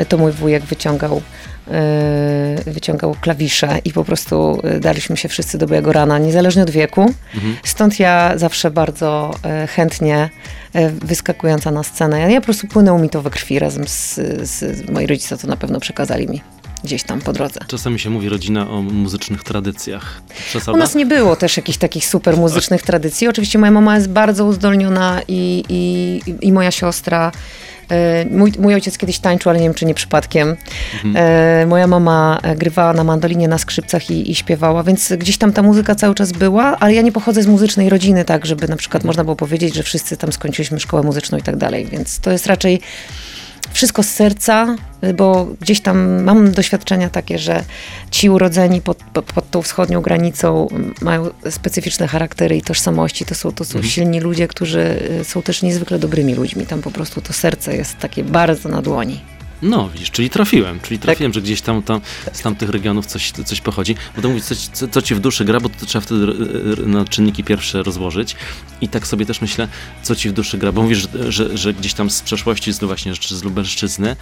to 0.09 0.19
mój 0.19 0.33
wujek 0.33 0.65
wyciągał, 0.65 1.23
e, 1.71 2.57
wyciągał 2.67 3.17
klawisze 3.21 3.79
i 3.85 3.93
po 3.93 4.05
prostu 4.05 4.61
e, 4.65 4.81
daliśmy 4.81 5.17
się 5.17 5.29
wszyscy 5.29 5.59
do 5.59 5.67
białego 5.67 5.93
rana, 5.93 6.19
niezależnie 6.19 6.63
od 6.63 6.71
wieku. 6.71 7.13
Mhm. 7.35 7.57
Stąd 7.65 8.01
ja 8.01 8.33
zawsze 8.37 8.71
bardzo 8.71 9.35
e, 9.45 9.67
chętnie 9.67 10.31
wyskakująca 11.03 11.71
na 11.71 11.83
scenę, 11.83 12.21
ja, 12.21 12.31
ja 12.31 12.41
po 12.41 12.45
prostu 12.45 12.67
płynęło 12.67 12.99
mi 12.99 13.09
to 13.11 13.23
we 13.23 13.31
krwi 13.31 13.59
razem 13.59 13.89
z, 13.89 14.15
z 14.43 14.91
moi 14.91 15.07
rodzice 15.07 15.39
to 15.39 15.47
na 15.47 15.57
pewno 15.57 15.81
przekazali 15.81 16.29
mi 16.29 16.43
gdzieś 16.85 17.03
tam 17.03 17.21
po 17.21 17.33
drodze. 17.33 17.61
Czasami 17.67 17.99
się 17.99 18.11
mówi 18.11 18.29
rodzina 18.29 18.71
o 18.71 18.83
muzycznych 18.83 19.45
tradycjach. 19.45 20.23
Przesada? 20.49 20.73
U 20.73 20.77
nas 20.77 20.95
nie 20.95 21.07
było 21.07 21.37
też 21.37 21.57
jakichś 21.57 21.79
takich 21.79 22.07
super 22.07 22.37
muzycznych 22.37 22.83
tradycji. 22.83 23.29
Oczywiście 23.29 23.59
moja 23.59 23.73
mama 23.73 23.95
jest 23.95 24.09
bardzo 24.09 24.45
uzdolniona 24.45 25.21
i, 25.29 25.65
i, 25.69 26.47
i 26.47 26.53
moja 26.53 26.71
siostra. 26.71 27.33
E, 27.91 28.25
Mój, 28.31 28.53
mój 28.59 28.75
ojciec 28.75 28.99
kiedyś 28.99 29.19
tańczył, 29.19 29.51
ale 29.51 29.59
nie 29.59 29.65
wiem, 29.67 29.75
czy 29.75 29.87
nie 29.87 29.95
przypadkiem. 29.95 30.57
E, 31.15 31.67
moja 31.67 31.87
mama 31.87 32.41
grywała 32.57 32.93
na 32.93 33.05
mandolinie, 33.05 33.49
na 33.49 33.59
skrzypcach 33.59 34.11
i, 34.11 34.31
i 34.31 34.35
śpiewała, 34.35 34.83
więc 34.83 35.13
gdzieś 35.19 35.39
tam 35.39 35.53
ta 35.53 35.63
muzyka 35.63 35.95
cały 35.95 36.15
czas 36.15 36.33
była, 36.33 36.79
ale 36.79 36.95
ja 36.95 37.03
nie 37.03 37.13
pochodzę 37.13 37.43
z 37.43 37.47
muzycznej 37.47 37.89
rodziny, 37.91 38.25
tak, 38.25 38.47
żeby 38.47 38.69
na 38.69 38.77
przykład 38.77 39.05
można 39.05 39.25
było 39.25 39.37
powiedzieć, 39.37 39.75
że 39.75 39.83
wszyscy 39.83 40.17
tam 40.17 40.33
skończyliśmy 40.33 40.81
szkołę 40.81 41.03
muzyczną 41.03 41.39
i 41.39 41.43
tak 41.43 41.57
dalej, 41.57 41.87
więc 41.87 42.19
to 42.19 42.31
jest 42.31 42.47
raczej 42.47 42.81
wszystko 43.75 44.03
z 44.03 44.09
serca, 44.09 44.77
bo 45.17 45.47
gdzieś 45.61 45.81
tam 45.81 46.23
mam 46.23 46.53
doświadczenia 46.53 47.11
takie, 47.11 47.39
że 47.39 47.65
ci 48.11 48.31
urodzeni 48.31 48.81
pod, 48.81 48.99
pod 49.35 49.51
tą 49.51 49.63
wschodnią 49.63 50.01
granicą 50.01 50.69
mają 51.03 51.27
specyficzne 51.51 52.07
charaktery 52.09 52.57
i 52.57 52.63
tożsamości. 52.63 53.25
To 53.25 53.35
są, 53.35 53.53
to 53.53 53.65
są 53.65 53.75
Mhm. 53.79 53.91
silni 53.91 54.21
ludzie, 54.21 54.49
którzy 54.49 55.03
y, 55.21 55.25
są 55.25 55.43
też 55.43 55.63
niezwykle 55.63 55.99
dobrymi 55.99 56.35
ludźmi. 56.35 56.67
Tam 56.67 56.83
po 56.83 56.91
prostu 56.91 57.21
to 57.21 57.33
serce 57.33 57.77
jest 57.77 57.99
takie 57.99 58.25
bardzo 58.25 58.69
na 58.69 58.83
dłoni. 58.83 59.21
No, 59.63 59.89
widzisz, 59.89 60.11
czyli 60.11 60.31
trafiłem, 60.31 60.81
czyli 60.81 60.99
Tak. 60.99 61.05
trafiłem, 61.05 61.33
że 61.33 61.43
gdzieś 61.43 61.61
tam, 61.61 61.83
tam 61.83 62.01
z 62.33 62.43
tamtych 62.43 62.71
regionów 62.71 63.07
coś, 63.07 63.31
coś 63.31 63.61
pochodzi. 63.61 63.97
Bo 64.17 64.23
to 64.23 64.29
mówić, 64.29 64.45
co, 64.45 64.55
co, 64.73 64.89
co 64.89 65.03
ci 65.03 65.15
w 65.15 65.21
duszy 65.21 65.45
gra, 65.45 65.61
bo 65.61 65.69
to 65.69 65.87
trzeba 65.87 66.03
wtedy 66.03 66.23
r- 66.23 66.37
r- 66.79 66.87
na 66.87 67.05
czynniki 67.05 67.45
pierwsze 67.45 67.83
rozłożyć. 67.83 68.37
I 68.81 68.89
tak 68.89 69.07
sobie 69.07 69.27
też 69.27 69.41
myślę, 69.41 69.69
co 70.03 70.17
ci 70.17 70.29
w 70.29 70.33
duszy 70.33 70.59
gra, 70.59 70.73
bo 70.73 70.83
mówisz, 70.83 71.09
że, 71.15 71.33
że, 71.33 71.59
że 71.59 71.75
gdzieś 71.75 71.95
tam 71.95 72.11
z 72.11 72.23
przeszłości, 72.23 72.73
z, 72.73 72.79
właśnie 72.85 73.13
z 73.15 73.43
Lubelszczyzny, 73.45 74.17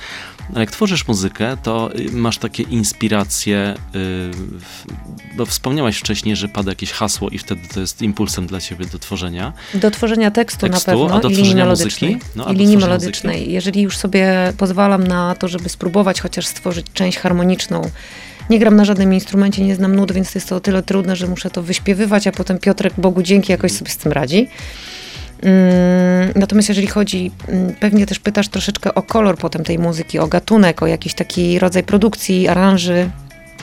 a 0.55 0.61
jak 0.61 0.71
tworzysz 0.71 1.09
muzykę, 1.09 1.57
to 1.63 1.91
y, 1.97 2.13
masz 2.13 2.39
takie 2.39 2.63
inspiracje, 2.63 3.75
y, 3.95 4.31
bo 5.37 5.47
wspomniałaś 5.47 5.97
wcześniej, 5.97 6.37
że 6.37 6.49
pada 6.49 6.71
jakieś 6.71 6.93
hasło 6.93 7.29
i 7.31 7.39
wtedy 7.39 7.61
to 7.75 7.81
jest 7.81 8.03
impulsem 8.03 8.47
dla 8.47 8.61
ciebie 8.61 8.87
do 8.87 8.99
tworzenia. 8.99 9.53
Do 9.75 9.91
tworzenia 9.91 10.31
tekstu, 10.31 10.67
Tekstu, 10.67 10.91
na 10.91 10.97
pewno 10.97 11.17
a 11.17 11.21
do 11.21 11.29
i 11.29 11.35
tworzenia 11.35 11.67
muzyki? 11.67 12.17
No, 12.37 12.47
a 12.47 12.53
I 12.53 12.57
linii 12.57 12.77
melodycznej. 12.77 13.53
Jeżeli 13.53 13.83
już 13.83 13.97
sobie 13.97 14.53
pozwalam 14.59 15.07
na 15.07 15.22
to, 15.39 15.49
żeby 15.49 15.69
spróbować 15.69 16.21
chociaż 16.21 16.47
stworzyć 16.47 16.87
część 16.93 17.19
harmoniczną, 17.19 17.83
nie 18.51 18.59
gram 18.59 18.77
na 18.77 18.85
żadnym 18.85 19.15
instrumencie, 19.15 19.65
nie 19.65 19.75
znam 19.75 19.97
nut, 19.97 20.13
więc 20.13 20.35
jest 20.35 20.49
to 20.49 20.57
o 20.57 20.61
tyle 20.61 20.83
trudne, 20.83 21.17
że 21.17 21.27
muszę 21.27 21.51
to 21.51 21.63
wyśpiewywać, 21.63 22.27
a 22.27 22.33
potem 22.33 22.59
Piotrek, 22.59 22.93
Bogu 22.99 23.23
dzięki, 23.23 23.53
jakoś 23.53 23.73
sobie 23.73 23.91
z 23.91 23.97
tym 23.97 24.13
radzi. 24.13 24.49
Mm, 25.43 26.33
Natomiast 26.37 26.69
jeżeli 26.69 26.87
chodzi, 26.87 27.31
mm, 27.49 27.75
pewnie 27.75 28.07
też 28.07 28.19
pytasz 28.19 28.49
troszeczkę 28.49 28.95
o 28.95 29.03
kolor 29.03 29.39
potem 29.39 29.65
tej 29.65 29.79
muzyki, 29.79 30.19
o 30.19 30.27
gatunek, 30.27 30.83
o 30.83 30.87
jakiś 30.87 31.15
taki 31.15 31.59
rodzaj 31.59 31.83
produkcji, 31.83 32.49
aranży. 32.49 33.11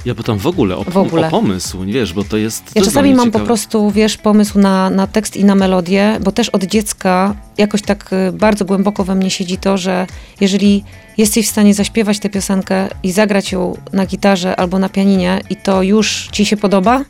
Ja 0.06 0.16
pytam 0.16 0.38
w 0.38 0.48
ogóle 0.48 0.78
o, 0.78 0.84
W 0.84 0.98
ogóle. 0.98 1.28
o 1.28 1.32
pomysł, 1.32 1.86
wiesz, 1.86 2.14
bo 2.14 2.24
to 2.24 2.38
jest... 2.38 2.64
Ja 2.76 2.82
czasami 2.82 3.16
mam 3.16 3.32
po 3.32 3.40
prostu, 3.40 3.92
wiesz, 3.92 4.18
pomysł 4.18 4.60
na, 4.60 4.90
na 4.90 5.08
tekst 5.08 5.38
i 5.38 5.46
na 5.46 5.56
melodię, 5.56 6.18
bo 6.22 6.32
też 6.32 6.50
od 6.50 6.64
dziecka 6.64 7.36
jakoś 7.58 7.82
tak 7.82 8.14
y, 8.14 8.32
bardzo 8.32 8.66
głęboko 8.66 9.04
we 9.04 9.16
mnie 9.16 9.30
siedzi 9.30 9.58
to, 9.58 9.78
że 9.78 10.08
jeżeli 10.42 10.84
jesteś 11.18 11.48
w 11.48 11.52
stanie 11.52 11.74
zaśpiewać 11.74 12.20
tę 12.20 12.30
piosenkę 12.30 12.88
i 13.04 13.12
zagrać 13.12 13.52
ją 13.52 13.78
na 13.94 14.06
gitarze 14.06 14.56
albo 14.56 14.80
na 14.80 14.90
pianinie 14.90 15.42
i 15.50 15.56
to 15.56 15.84
już 15.84 16.30
ci 16.32 16.46
się 16.46 16.58
podoba, 16.58 17.06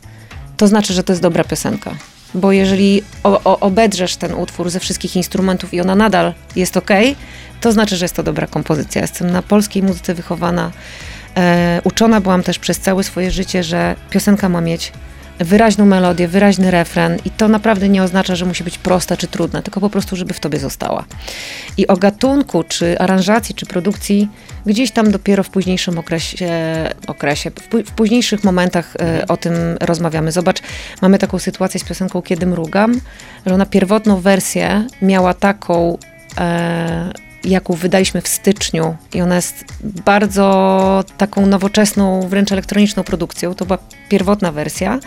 to 0.56 0.68
znaczy, 0.68 0.94
że 0.94 1.02
to 1.02 1.12
jest 1.12 1.22
dobra 1.22 1.44
piosenka. 1.44 1.94
Bo 2.34 2.52
jeżeli 2.52 3.02
o, 3.24 3.40
o, 3.44 3.60
obedrzesz 3.60 4.16
ten 4.16 4.34
utwór 4.34 4.70
ze 4.70 4.80
wszystkich 4.80 5.16
instrumentów 5.16 5.74
i 5.74 5.80
ona 5.80 5.94
nadal 5.94 6.34
jest 6.56 6.76
ok, 6.76 6.90
to 7.60 7.72
znaczy, 7.72 7.96
że 7.96 8.04
jest 8.04 8.16
to 8.16 8.22
dobra 8.22 8.46
kompozycja. 8.46 9.02
Jestem 9.02 9.30
na 9.30 9.42
polskiej 9.42 9.82
muzyce 9.82 10.14
wychowana. 10.14 10.70
E, 11.36 11.80
uczona 11.84 12.20
byłam 12.20 12.42
też 12.42 12.58
przez 12.58 12.78
całe 12.78 13.04
swoje 13.04 13.30
życie, 13.30 13.62
że 13.62 13.96
piosenka 14.10 14.48
ma 14.48 14.60
mieć 14.60 14.92
wyraźną 15.40 15.86
melodię, 15.86 16.28
wyraźny 16.28 16.70
refren 16.70 17.18
i 17.24 17.30
to 17.30 17.48
naprawdę 17.48 17.88
nie 17.88 18.02
oznacza, 18.02 18.36
że 18.36 18.46
musi 18.46 18.64
być 18.64 18.78
prosta 18.78 19.16
czy 19.16 19.26
trudna, 19.26 19.62
tylko 19.62 19.80
po 19.80 19.90
prostu, 19.90 20.16
żeby 20.16 20.34
w 20.34 20.40
tobie 20.40 20.58
została. 20.58 21.04
I 21.76 21.86
o 21.86 21.96
gatunku, 21.96 22.62
czy 22.64 22.98
aranżacji, 22.98 23.54
czy 23.54 23.66
produkcji 23.66 24.28
gdzieś 24.66 24.90
tam 24.90 25.10
dopiero 25.10 25.42
w 25.42 25.48
późniejszym 25.48 25.98
okresie, 25.98 26.50
okresie 27.06 27.50
w, 27.50 27.68
pó- 27.70 27.84
w 27.86 27.90
późniejszych 27.90 28.44
momentach 28.44 28.96
e, 29.00 29.26
o 29.26 29.36
tym 29.36 29.52
rozmawiamy. 29.80 30.32
Zobacz, 30.32 30.62
mamy 31.02 31.18
taką 31.18 31.38
sytuację 31.38 31.80
z 31.80 31.84
piosenką 31.84 32.22
Kiedy 32.22 32.46
mrugam, 32.46 33.00
że 33.46 33.54
ona 33.54 33.66
pierwotną 33.66 34.20
wersję 34.20 34.86
miała 35.02 35.34
taką 35.34 35.98
e, 36.38 37.29
jaką 37.44 37.74
wydaliśmy 37.74 38.20
w 38.20 38.28
styczniu 38.28 38.96
i 39.14 39.20
ona 39.20 39.36
jest 39.36 39.64
bardzo 40.04 41.04
taką 41.16 41.46
nowoczesną, 41.46 42.28
wręcz 42.28 42.52
elektroniczną 42.52 43.04
produkcją. 43.04 43.54
To 43.54 43.66
była 43.66 43.78
pierwotna 44.08 44.52
wersja. 44.52 44.98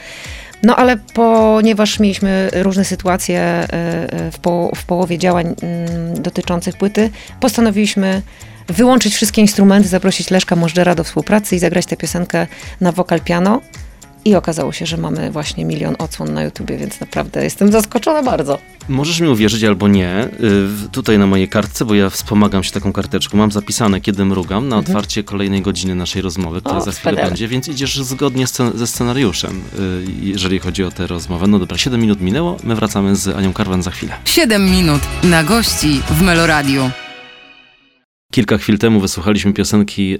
No 0.63 0.75
ale 0.75 0.97
ponieważ 0.97 1.99
mieliśmy 1.99 2.49
różne 2.53 2.85
sytuacje 2.85 3.39
e, 3.39 3.69
e, 3.73 4.31
w, 4.31 4.39
po, 4.39 4.71
w 4.75 4.85
połowie 4.85 5.17
działań 5.17 5.55
mm, 5.61 6.21
dotyczących 6.21 6.77
płyty, 6.77 7.09
postanowiliśmy 7.39 8.21
wyłączyć 8.67 9.15
wszystkie 9.15 9.41
instrumenty, 9.41 9.89
zaprosić 9.89 10.29
Leszka 10.29 10.55
Możdżera 10.55 10.95
do 10.95 11.03
współpracy 11.03 11.55
i 11.55 11.59
zagrać 11.59 11.85
tę 11.85 11.97
piosenkę 11.97 12.47
na 12.81 12.91
wokal 12.91 13.21
piano. 13.21 13.61
I 14.25 14.35
okazało 14.35 14.71
się, 14.71 14.85
że 14.85 14.97
mamy 14.97 15.31
właśnie 15.31 15.65
milion 15.65 15.95
odsłon 15.99 16.33
na 16.33 16.43
YouTubie, 16.43 16.77
więc 16.77 16.99
naprawdę 16.99 17.43
jestem 17.43 17.71
zaskoczona 17.71 18.23
bardzo. 18.23 18.59
Możesz 18.89 19.19
mi 19.19 19.27
uwierzyć 19.27 19.63
albo 19.63 19.87
nie. 19.87 20.27
Y, 20.85 20.89
Tutaj 20.91 21.17
na 21.19 21.27
mojej 21.27 21.49
kartce, 21.49 21.85
bo 21.85 21.93
ja 21.95 22.09
wspomagam 22.09 22.63
się 22.63 22.71
taką 22.71 22.93
karteczką, 22.93 23.37
mam 23.37 23.51
zapisane, 23.51 24.01
kiedy 24.01 24.25
mrugam, 24.25 24.67
na 24.67 24.77
otwarcie 24.77 25.23
kolejnej 25.23 25.61
godziny 25.61 25.95
naszej 25.95 26.21
rozmowy, 26.21 26.59
która 26.59 26.75
Mhm. 26.75 26.89
O, 26.89 26.91
za 26.91 26.99
chwilę 26.99 27.23
będzie, 27.25 27.47
więc 27.47 27.67
idziesz 27.67 27.97
zgodnie 27.97 28.45
scen- 28.45 28.77
ze 28.77 28.87
scenariuszem, 28.87 29.51
y, 29.79 30.05
jeżeli 30.21 30.59
chodzi 30.59 30.83
o 30.83 30.91
tę 30.91 31.07
rozmowę. 31.07 31.47
No 31.47 31.59
dobra, 31.59 31.77
7 31.77 32.01
minut 32.01 32.21
minęło, 32.21 32.57
my 32.63 32.75
wracamy 32.75 33.15
z 33.15 33.27
Anią 33.27 33.53
Karwan 33.53 33.83
za 33.83 33.91
chwilę. 33.91 34.13
7 34.25 34.71
minut 34.71 35.01
na 35.23 35.43
gości 35.43 36.01
w 36.09 36.21
Meloradiu. 36.21 36.89
Kilka 38.33 38.57
chwil 38.57 38.77
temu 38.77 38.99
wysłuchaliśmy 38.99 39.53
piosenki 39.53 40.17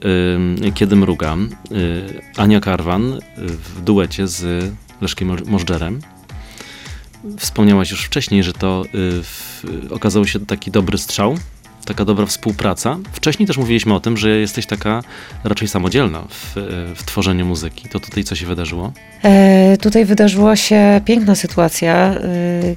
y, 0.68 0.72
Kiedy 0.72 0.96
mrugam. 0.96 1.50
Y, 1.72 2.22
Ania 2.38 2.60
Karwan 2.60 3.14
y, 3.14 3.20
w 3.38 3.82
duecie 3.82 4.28
z 4.28 4.72
Leszkiem 5.02 5.28
Mo- 5.28 5.36
Możdżerem. 5.46 6.00
Wspomniałaś 7.38 7.92
już 7.92 8.04
wcześniej, 8.04 8.44
że 8.44 8.54
to 8.54 8.84
w, 8.94 9.64
okazało 9.90 10.26
się 10.26 10.46
taki 10.46 10.72
dobry 10.72 10.98
strzał, 10.98 11.38
taka 11.86 12.06
dobra 12.06 12.26
współpraca. 12.26 12.98
Wcześniej 13.12 13.48
też 13.48 13.58
mówiliśmy 13.58 13.94
o 13.94 14.00
tym, 14.00 14.18
że 14.18 14.30
jesteś 14.30 14.66
taka 14.66 15.04
raczej 15.44 15.68
samodzielna 15.68 16.24
w, 16.30 16.58
y, 16.58 16.96
w 16.96 17.04
tworzeniu 17.04 17.46
muzyki. 17.46 17.90
To 17.90 18.00
tutaj 18.00 18.24
co 18.24 18.36
się 18.36 18.46
wydarzyło? 18.46 18.92
E, 19.24 19.78
tutaj 19.78 20.06
wydarzyła 20.06 20.56
się 20.56 21.02
piękna 21.06 21.36
sytuacja, 21.36 21.96
e, 21.96 22.20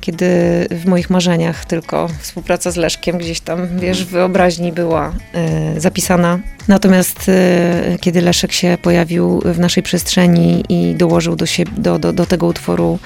kiedy 0.00 0.26
w 0.70 0.86
moich 0.86 1.10
marzeniach 1.10 1.64
tylko 1.64 2.08
współpraca 2.20 2.70
z 2.70 2.76
Leszkiem 2.76 3.18
gdzieś 3.18 3.40
tam, 3.40 3.78
wiesz, 3.78 4.04
w 4.04 4.08
wyobraźni 4.08 4.72
była 4.72 5.12
e, 5.32 5.80
zapisana. 5.80 6.38
Natomiast 6.68 7.28
e, 7.28 7.96
kiedy 8.00 8.20
Leszek 8.20 8.52
się 8.52 8.78
pojawił 8.82 9.40
w 9.44 9.58
naszej 9.58 9.82
przestrzeni 9.82 10.64
i 10.68 10.94
dołożył 10.94 11.36
do, 11.36 11.46
siebie, 11.46 11.72
do, 11.78 11.98
do, 11.98 12.12
do 12.12 12.26
tego 12.26 12.46
utworu 12.46 12.98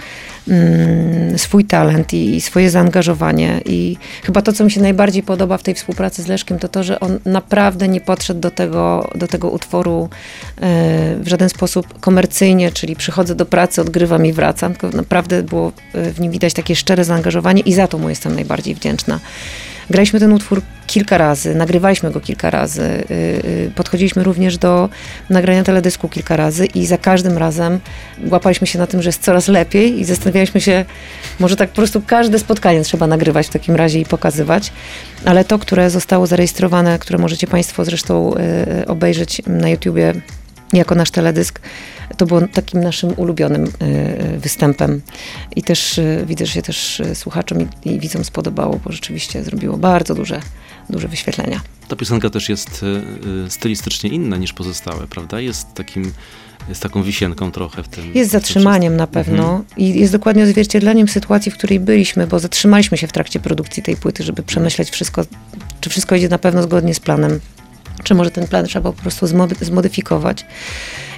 swój 1.36 1.64
talent 1.64 2.12
i, 2.12 2.36
i 2.36 2.40
swoje 2.40 2.70
zaangażowanie 2.70 3.60
i 3.64 3.96
chyba 4.22 4.42
to, 4.42 4.52
co 4.52 4.64
mi 4.64 4.70
się 4.70 4.80
najbardziej 4.80 5.22
podoba 5.22 5.58
w 5.58 5.62
tej 5.62 5.74
współpracy 5.74 6.22
z 6.22 6.26
Leszkiem, 6.26 6.58
to 6.58 6.68
to, 6.68 6.82
że 6.82 7.00
on 7.00 7.18
naprawdę 7.24 7.88
nie 7.88 8.00
podszedł 8.00 8.40
do 8.40 8.50
tego, 8.50 9.10
do 9.14 9.28
tego 9.28 9.50
utworu 9.50 10.08
e, 10.60 11.16
w 11.16 11.28
żaden 11.28 11.48
sposób 11.48 12.00
komercyjnie, 12.00 12.72
czyli 12.72 12.96
przychodzę 12.96 13.34
do 13.34 13.46
pracy, 13.46 13.80
odgrywam 13.80 14.26
i 14.26 14.32
wracam, 14.32 14.74
tylko 14.74 14.96
naprawdę 14.96 15.42
było 15.42 15.72
e, 15.94 16.10
w 16.10 16.20
nim 16.20 16.32
widać 16.32 16.54
takie 16.54 16.76
szczere 16.76 17.04
zaangażowanie 17.04 17.62
i 17.62 17.72
za 17.72 17.86
to 17.86 17.98
mu 17.98 18.08
jestem 18.08 18.34
najbardziej 18.34 18.74
wdzięczna. 18.74 19.20
Graliśmy 19.90 20.20
ten 20.20 20.32
utwór 20.32 20.62
kilka 20.86 21.18
razy, 21.18 21.54
nagrywaliśmy 21.54 22.10
go 22.10 22.20
kilka 22.20 22.50
razy, 22.50 22.82
y, 22.82 23.14
y, 23.14 23.72
podchodziliśmy 23.74 24.24
również 24.24 24.58
do 24.58 24.88
nagrania 25.30 25.62
teledysku 25.62 26.08
kilka 26.08 26.36
razy 26.36 26.66
i 26.66 26.86
za 26.86 26.98
każdym 26.98 27.38
razem 27.38 27.80
łapaliśmy 28.30 28.66
się 28.66 28.78
na 28.78 28.86
tym, 28.86 29.02
że 29.02 29.08
jest 29.08 29.22
coraz 29.22 29.48
lepiej 29.48 30.00
i 30.00 30.04
zastanawialiśmy 30.04 30.60
się, 30.60 30.84
może 31.40 31.56
tak 31.56 31.70
po 31.70 31.76
prostu 31.76 32.02
każde 32.06 32.38
spotkanie 32.38 32.82
trzeba 32.82 33.06
nagrywać 33.06 33.46
w 33.46 33.50
takim 33.50 33.76
razie 33.76 34.00
i 34.00 34.04
pokazywać, 34.04 34.72
ale 35.24 35.44
to, 35.44 35.58
które 35.58 35.90
zostało 35.90 36.26
zarejestrowane, 36.26 36.98
które 36.98 37.18
możecie 37.18 37.46
Państwo 37.46 37.84
zresztą 37.84 38.34
y, 38.82 38.86
obejrzeć 38.86 39.42
na 39.46 39.68
YouTubie 39.68 40.14
jako 40.72 40.94
nasz 40.94 41.10
teledysk, 41.10 41.60
to 42.16 42.26
było 42.26 42.40
takim 42.52 42.80
naszym 42.80 43.12
ulubionym 43.16 43.64
y, 43.64 44.38
występem. 44.38 45.00
I 45.56 45.62
też 45.62 45.98
y, 45.98 46.24
widzę, 46.26 46.46
że 46.46 46.52
się 46.52 46.62
też 46.62 47.02
słuchaczom 47.14 47.58
i, 47.60 47.68
i 47.84 48.00
widzom 48.00 48.24
spodobało, 48.24 48.80
bo 48.84 48.92
rzeczywiście 48.92 49.44
zrobiło 49.44 49.76
bardzo 49.76 50.14
duże, 50.14 50.40
duże 50.90 51.08
wyświetlenia. 51.08 51.60
Ta 51.88 51.96
piosenka 51.96 52.30
też 52.30 52.48
jest 52.48 52.84
stylistycznie 53.48 54.10
inna 54.10 54.36
niż 54.36 54.52
pozostałe, 54.52 55.06
prawda? 55.06 55.40
Jest 55.40 55.74
takim, 55.74 56.12
jest 56.68 56.82
taką 56.82 57.02
wisienką 57.02 57.52
trochę 57.52 57.82
w 57.82 57.88
tym. 57.88 58.14
Jest 58.14 58.30
zatrzymaniem 58.30 58.96
na 58.96 59.06
pewno 59.06 59.64
i 59.76 60.00
jest 60.00 60.12
dokładnie 60.12 60.44
odzwierciedleniem 60.44 61.08
sytuacji, 61.08 61.52
w 61.52 61.54
której 61.54 61.80
byliśmy, 61.80 62.26
bo 62.26 62.38
zatrzymaliśmy 62.38 62.98
się 62.98 63.06
w 63.06 63.12
trakcie 63.12 63.40
produkcji 63.40 63.82
tej 63.82 63.96
płyty, 63.96 64.22
żeby 64.22 64.42
przemyśleć 64.42 64.90
wszystko, 64.90 65.24
czy 65.80 65.90
wszystko 65.90 66.16
idzie 66.16 66.28
na 66.28 66.38
pewno 66.38 66.62
zgodnie 66.62 66.94
z 66.94 67.00
planem, 67.00 67.40
czy 68.04 68.14
może 68.14 68.30
ten 68.30 68.46
plan 68.48 68.66
trzeba 68.66 68.92
po 68.92 69.02
prostu 69.02 69.26
zmody- 69.26 69.64
zmodyfikować. 69.64 70.46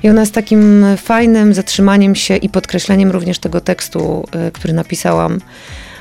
I 0.03 0.09
ona 0.11 0.21
jest 0.21 0.35
takim 0.35 0.85
fajnym 0.97 1.55
zatrzymaniem 1.55 2.15
się 2.15 2.37
i 2.37 2.49
podkreśleniem 2.49 3.11
również 3.11 3.39
tego 3.39 3.61
tekstu, 3.61 4.29
y, 4.49 4.53
który 4.53 4.73
napisałam, 4.75 5.41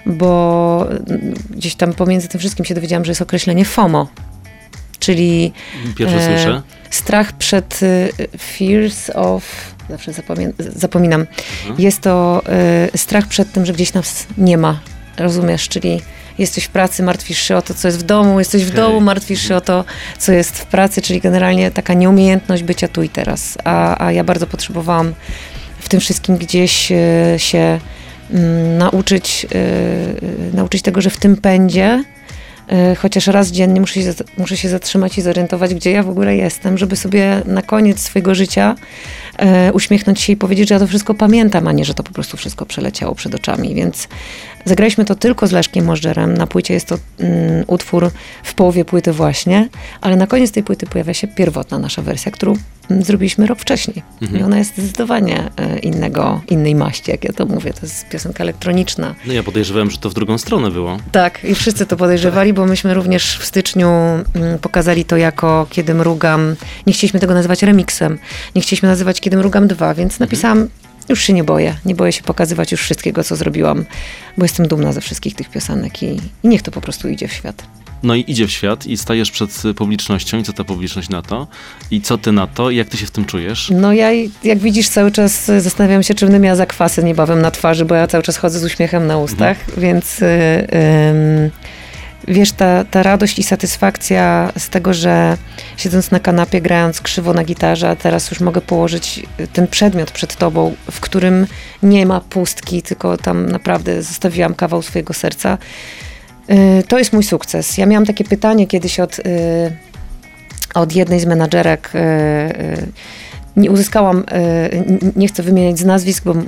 bo 0.06 0.88
y, 1.12 1.34
gdzieś 1.50 1.76
tam 1.76 1.94
pomiędzy 1.94 2.28
tym 2.28 2.40
wszystkim 2.40 2.66
się 2.66 2.76
dowiedziałam, 2.76 3.06
że 3.06 3.12
jest 3.12 3.22
określenie 3.22 3.66
FOMO, 3.66 4.08
czyli 5.00 5.54
Pierwsze 5.98 6.18
E, 6.18 6.36
słyszę. 6.38 6.62
strach 6.90 7.34
przed 7.34 7.80
y, 7.84 8.10
fears 8.38 9.10
of. 9.10 9.44
Zawsze 9.90 10.12
zapomien- 10.12 10.54
zapominam. 10.76 11.22
Mhm. 11.22 11.82
Jest 11.82 12.02
to 12.02 12.42
y, 12.94 12.98
strach 12.98 13.28
przed 13.28 13.52
tym, 13.52 13.66
że 13.66 13.74
gdzieś 13.74 13.94
nas 13.94 14.28
nie 14.38 14.58
ma. 14.58 14.80
Rozumiesz? 15.18 15.68
Czyli 15.70 16.02
jesteś 16.38 16.64
w 16.64 16.70
pracy, 16.70 17.04
martwisz 17.04 17.40
się 17.40 17.56
o 17.56 17.62
to, 17.62 17.74
co 17.74 17.88
jest 17.88 18.00
w 18.00 18.04
domu, 18.04 18.40
jesteś 18.40 18.66
w 18.66 18.70
Okej. 18.70 18.82
domu, 18.82 19.02
martwisz 19.02 19.48
się 19.48 19.56
o 19.56 19.62
to, 19.62 19.86
co 20.18 20.32
jest 20.32 20.58
w 20.58 20.66
pracy, 20.66 21.02
czyli 21.02 21.22
generalnie 21.22 21.72
taka 21.72 21.94
nieumiejętność 21.94 22.64
bycia 22.64 22.88
tu 22.88 23.04
i 23.04 23.10
teraz. 23.10 23.58
A, 23.64 24.06
a 24.06 24.12
ja 24.12 24.24
bardzo 24.24 24.48
potrzebowałam 24.48 25.14
w 25.80 25.90
tym 25.90 26.00
wszystkim 26.00 26.38
gdzieś 26.38 26.92
e, 26.92 26.96
się 27.38 27.80
mm, 28.32 28.78
nauczyć, 28.78 29.46
e, 29.46 29.58
e, 29.58 30.56
nauczyć 30.56 30.82
tego, 30.82 31.02
że 31.02 31.10
w 31.10 31.18
tym 31.18 31.38
pędzie 31.38 32.04
chociaż 32.98 33.28
raz 33.28 33.48
dziennie 33.48 33.82
muszę 33.82 34.02
się, 34.02 34.14
muszę 34.38 34.58
się 34.58 34.70
zatrzymać 34.70 35.18
i 35.18 35.22
zorientować, 35.22 35.76
gdzie 35.76 35.92
ja 35.92 36.04
w 36.04 36.10
ogóle 36.10 36.36
jestem, 36.36 36.78
żeby 36.78 36.96
sobie 36.96 37.42
na 37.46 37.62
koniec 37.62 38.00
swojego 38.00 38.36
życia 38.36 38.76
uśmiechnąć 39.74 40.22
się 40.22 40.34
i 40.34 40.38
powiedzieć, 40.38 40.70
że 40.70 40.76
ja 40.76 40.80
to 40.80 40.88
wszystko 40.88 41.14
pamiętam, 41.14 41.68
a 41.68 41.72
nie, 41.72 41.86
że 41.86 41.94
to 41.94 42.04
po 42.04 42.14
prostu 42.14 42.38
wszystko 42.38 42.66
przeleciało 42.66 43.16
przed 43.16 43.36
oczami. 43.36 43.76
Więc 43.76 44.08
zagraliśmy 44.66 45.06
to 45.06 45.16
tylko 45.16 45.48
z 45.48 45.52
Leszkiem 45.52 45.86
Możdżerem. 45.86 46.34
Na 46.34 46.48
płycie 46.48 46.74
jest 46.74 46.88
to 46.88 46.98
mm, 47.20 47.64
utwór 47.68 48.12
w 48.44 48.54
połowie 48.54 48.86
płyty 48.86 49.12
właśnie, 49.14 49.70
ale 50.02 50.16
na 50.16 50.28
koniec 50.28 50.52
tej 50.52 50.64
płyty 50.64 50.86
pojawia 50.86 51.14
się 51.14 51.28
pierwotna 51.28 51.80
nasza 51.80 52.02
wersja, 52.02 52.32
którą 52.32 52.56
mm, 52.90 53.04
zrobiliśmy 53.04 53.48
rok 53.48 53.60
wcześniej. 53.60 54.04
I 54.40 54.44
ona 54.44 54.58
jest 54.58 54.78
zdecydowanie 54.78 55.50
e, 55.58 55.80
innego, 55.80 56.42
innej 56.50 56.76
maści, 56.76 57.12
jak 57.12 57.24
ja 57.24 57.34
to 57.34 57.46
mówię. 57.46 57.74
To 57.74 57.80
jest 57.82 58.10
piosenka 58.10 58.44
elektroniczna. 58.44 59.16
No 59.26 59.34
ja 59.34 59.44
podejrzewałem, 59.44 59.92
że 59.92 59.98
to 59.98 60.10
w 60.10 60.14
drugą 60.14 60.38
stronę 60.38 60.72
było. 60.72 60.98
Tak, 61.12 61.44
i 61.44 61.56
wszyscy 61.56 61.86
to 61.86 61.98
podejrzewali, 61.98 62.54
bo 62.54 62.66
myśmy 62.66 62.94
również 62.94 63.38
w 63.38 63.46
styczniu 63.46 63.88
mm, 63.88 64.60
pokazali 64.62 65.06
to 65.06 65.18
jako 65.18 65.68
Kiedy 65.70 65.94
mrugam. 65.94 66.56
Nie 66.88 66.94
chcieliśmy 66.94 67.20
tego 67.20 67.34
nazywać 67.34 67.64
remixem, 67.64 68.20
nie 68.56 68.62
chcieliśmy 68.62 68.90
nazywać 68.90 69.22
Kiedy 69.22 69.31
mrugam 69.38 69.68
2, 69.68 69.94
więc 69.94 70.20
napisałam, 70.20 70.68
już 71.10 71.24
się 71.24 71.34
nie 71.34 71.44
boję, 71.44 71.76
nie 71.86 71.96
boję 71.96 72.12
się 72.12 72.24
pokazywać 72.24 72.72
już 72.72 72.82
wszystkiego, 72.82 73.24
co 73.24 73.36
zrobiłam, 73.36 73.86
bo 74.38 74.46
jestem 74.46 74.68
dumna 74.68 74.94
ze 74.94 75.02
wszystkich 75.02 75.36
tych 75.36 75.50
piosenek 75.50 76.04
i, 76.04 76.22
i 76.44 76.48
niech 76.48 76.62
to 76.62 76.72
po 76.72 76.82
prostu 76.82 77.10
idzie 77.10 77.28
w 77.28 77.34
świat. 77.34 77.64
No 78.04 78.16
i 78.16 78.24
idzie 78.28 78.48
w 78.48 78.52
świat 78.52 78.86
i 78.88 78.98
stajesz 78.98 79.32
przed 79.32 79.66
y, 79.66 79.74
publicznością 79.74 80.38
i 80.38 80.44
co 80.44 80.54
ta 80.54 80.64
publiczność 80.64 81.10
na 81.10 81.22
to? 81.22 81.48
I 81.92 82.02
co 82.02 82.18
ty 82.18 82.32
na 82.32 82.48
to? 82.48 82.70
I 82.70 82.76
jak 82.76 82.90
ty 82.90 82.98
się 82.98 83.06
w 83.06 83.12
tym 83.12 83.26
czujesz? 83.26 83.70
No 83.76 83.94
ja, 83.94 84.12
jak 84.44 84.60
widzisz, 84.60 84.90
cały 84.90 85.12
czas 85.12 85.50
y, 85.50 85.62
zastanawiam 85.62 86.04
się, 86.04 86.14
czy 86.14 86.26
będę 86.26 86.40
miała 86.40 86.56
zakwasy 86.56 87.04
niebawem 87.04 87.42
na 87.42 87.52
twarzy, 87.52 87.86
bo 87.86 87.96
ja 87.96 88.08
cały 88.08 88.24
czas 88.24 88.38
chodzę 88.38 88.60
z 88.60 88.64
uśmiechem 88.64 89.08
na 89.08 89.18
ustach, 89.18 89.58
więc 89.78 90.22
y, 90.22 90.26
ym, 90.26 91.52
wiesz, 92.28 92.52
ta, 92.52 92.84
ta 92.84 93.04
radość 93.04 93.40
i 93.40 93.44
satysfakcja 93.44 94.52
z 94.58 94.70
tego, 94.70 94.94
że 94.94 95.38
siedząc 95.78 96.12
na 96.12 96.20
kanapie, 96.20 96.62
grając 96.62 97.02
krzywo 97.02 97.34
na 97.34 97.44
gitarze, 97.44 97.90
a 97.90 97.96
teraz 97.96 98.32
już 98.32 98.40
mogę 98.40 98.62
położyć 98.62 99.24
y, 99.40 99.48
ten 99.48 99.68
przedmiot 99.68 100.12
przed 100.12 100.36
tobą, 100.36 100.76
w 100.92 101.00
którym 101.00 101.48
nie 101.84 102.06
ma 102.06 102.20
pustki, 102.22 102.82
tylko 102.82 103.18
tam 103.18 103.50
naprawdę 103.50 104.04
zostawiłam 104.04 104.54
kawał 104.56 104.82
swojego 104.82 105.14
serca. 105.14 105.58
Y, 106.50 106.84
To 106.88 107.00
jest 107.00 107.14
mój 107.14 107.24
sukces. 107.24 107.78
Ja 107.78 107.86
miałam 107.86 108.06
takie 108.06 108.24
pytanie 108.24 108.68
kiedyś 108.68 109.00
od, 109.00 109.20
y, 109.20 109.24
od 110.74 110.96
jednej 110.96 111.20
z 111.20 111.26
menadżerek. 111.26 111.92
Nie 113.56 113.72
uzyskałam, 113.72 114.24
n- 114.28 115.12
nie 115.16 115.28
chcę 115.28 115.44
wymieniać 115.44 115.80
z 115.80 115.86
nazwisk, 115.86 116.24
bo 116.24 116.32
m- 116.32 116.48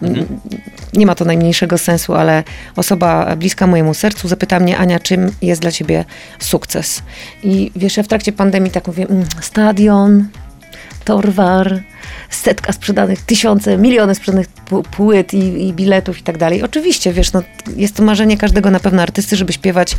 nie 0.94 1.06
ma 1.06 1.16
to 1.16 1.26
najmniejszego 1.26 1.78
sensu, 1.78 2.13
ale 2.13 2.44
osoba 2.76 3.36
bliska 3.36 3.68
mojemu 3.68 3.94
sercu 3.94 4.28
zapyta 4.28 4.60
mnie, 4.60 4.78
Ania, 4.78 5.00
czym 5.00 5.32
jest 5.42 5.62
dla 5.62 5.72
ciebie 5.72 6.06
sukces? 6.39 7.04
I 7.44 7.72
wiesz, 7.76 7.98
ja 7.98 8.04
w 8.04 8.08
trakcie 8.08 8.32
pandemii 8.32 8.72
tak 8.72 8.88
mówię, 8.88 9.06
mm, 9.10 9.26
stadion, 9.42 10.28
Torwar, 11.06 11.84
setka 12.30 12.74
sprzedanych, 12.74 13.22
tysiące, 13.22 13.78
miliony 13.78 14.16
sprzedanych 14.16 14.48
płyt 14.92 15.34
i, 15.34 15.68
i 15.68 15.74
biletów 15.74 16.20
i 16.20 16.24
tak 16.24 16.38
dalej. 16.38 16.63
Oczywiście, 16.63 17.13
wiesz, 17.13 17.34
no, 17.34 17.44
jest 17.76 17.96
to 17.96 18.04
marzenie 18.04 18.38
każdego 18.38 18.72
na 18.72 18.80
pewno 18.80 19.02
artysty, 19.02 19.36
żeby 19.36 19.54
śpiewać 19.54 19.98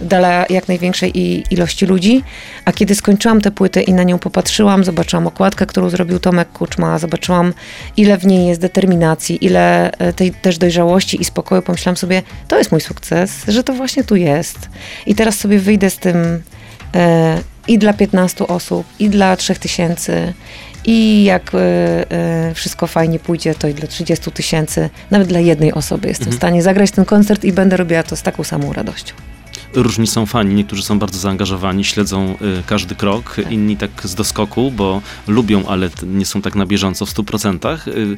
dla 0.00 0.44
jak 0.50 0.68
największej 0.68 1.12
ilości 1.54 1.86
ludzi. 1.86 2.22
A 2.64 2.72
kiedy 2.72 2.94
skończyłam 2.94 3.40
tę 3.40 3.50
płytę 3.50 3.82
i 3.82 3.92
na 3.92 4.02
nią 4.02 4.18
popatrzyłam, 4.18 4.84
zobaczyłam 4.84 5.26
okładkę, 5.26 5.66
którą 5.66 5.90
zrobił 5.90 6.18
Tomek 6.18 6.52
Kuczma, 6.52 6.98
zobaczyłam 6.98 7.54
ile 7.96 8.18
w 8.18 8.26
niej 8.26 8.46
jest 8.46 8.60
determinacji, 8.60 9.44
ile 9.44 9.90
e, 9.92 10.12
tej 10.12 10.32
też 10.32 10.58
dojrzałości 10.58 11.20
i 11.20 11.24
spokoju, 11.24 11.62
pomyślałam 11.62 11.96
sobie, 11.96 12.22
to 12.48 12.58
jest 12.58 12.72
mój 12.72 12.80
sukces, 12.80 13.32
że 13.48 13.64
to 13.64 13.72
właśnie 13.72 14.04
tu 14.04 14.16
jest. 14.16 14.58
I 15.06 15.14
teraz 15.14 15.38
sobie 15.38 15.58
wyjdę 15.58 15.90
z 15.90 15.98
tym 15.98 16.42
e, 16.94 17.38
i 17.68 17.78
dla 17.78 17.92
15 17.92 18.46
osób, 18.46 18.86
i 18.98 19.10
dla 19.10 19.36
3000, 19.36 20.32
i 20.84 21.24
jak 21.24 21.54
e, 21.54 21.58
e, 22.10 22.54
wszystko 22.54 22.86
fajnie 22.86 23.18
pójdzie, 23.18 23.54
to 23.54 23.68
i 23.68 23.74
dla 23.74 23.86
30 23.86 24.32
tysięcy, 24.32 24.90
nawet 25.10 25.28
dla 25.28 25.40
jednej 25.40 25.72
osoby 25.72 26.08
jestem 26.08 26.32
w 26.32 26.34
stanie 26.36 26.62
zagrać 26.62 26.90
ten 26.90 27.04
koncert 27.04 27.44
i 27.44 27.52
będę 27.52 27.76
robiła 27.76 28.02
to 28.02 28.16
z 28.16 28.22
taką 28.22 28.44
samą 28.44 28.72
radością. 28.72 29.14
Różni 29.74 30.06
są 30.06 30.26
fani, 30.26 30.54
niektórzy 30.54 30.82
są 30.82 30.98
bardzo 30.98 31.18
zaangażowani, 31.18 31.84
śledzą 31.84 32.36
y, 32.60 32.62
każdy 32.66 32.94
krok, 32.94 33.36
inni 33.50 33.76
tak 33.76 33.90
z 34.04 34.14
doskoku, 34.14 34.70
bo 34.70 35.02
lubią, 35.26 35.66
ale 35.66 35.90
nie 36.02 36.26
są 36.26 36.42
tak 36.42 36.54
na 36.54 36.66
bieżąco 36.66 37.06
w 37.06 37.10
100%. 37.10 37.88
Y, 37.88 38.16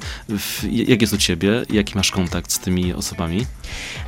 jak 0.70 1.00
jest 1.00 1.12
u 1.12 1.18
ciebie? 1.18 1.64
Jaki 1.70 1.96
masz 1.96 2.10
kontakt 2.10 2.52
z 2.52 2.58
tymi 2.58 2.94
osobami? 2.94 3.46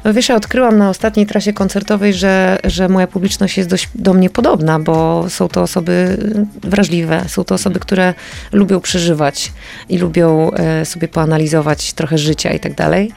No 0.05 0.15
wiesz, 0.15 0.29
ja 0.29 0.37
odkryłam 0.37 0.79
na 0.79 0.91
ostatniej 0.91 1.27
trasie 1.27 1.53
koncertowej, 1.53 2.15
że, 2.15 2.59
że 2.65 2.89
moja 2.89 3.07
publiczność 3.07 3.57
jest 3.59 3.69
dość 3.69 3.89
do 3.95 4.15
mnie 4.15 4.31
podobna, 4.31 4.79
bo 4.79 5.25
są 5.29 5.49
to 5.49 5.63
osoby 5.63 6.17
wrażliwe, 6.63 7.25
są 7.29 7.45
to 7.45 7.55
osoby, 7.55 7.81
które 7.81 8.15
lubią 8.53 8.81
przeżywać 8.81 9.53
i 9.89 9.99
lubią 9.99 10.51
e, 10.51 10.85
sobie 10.85 11.09
poanalizować 11.09 11.93
trochę 11.93 12.19
życia 12.19 12.53
i 12.53 12.61
tak 12.61 12.75
dalej. 12.75 13.13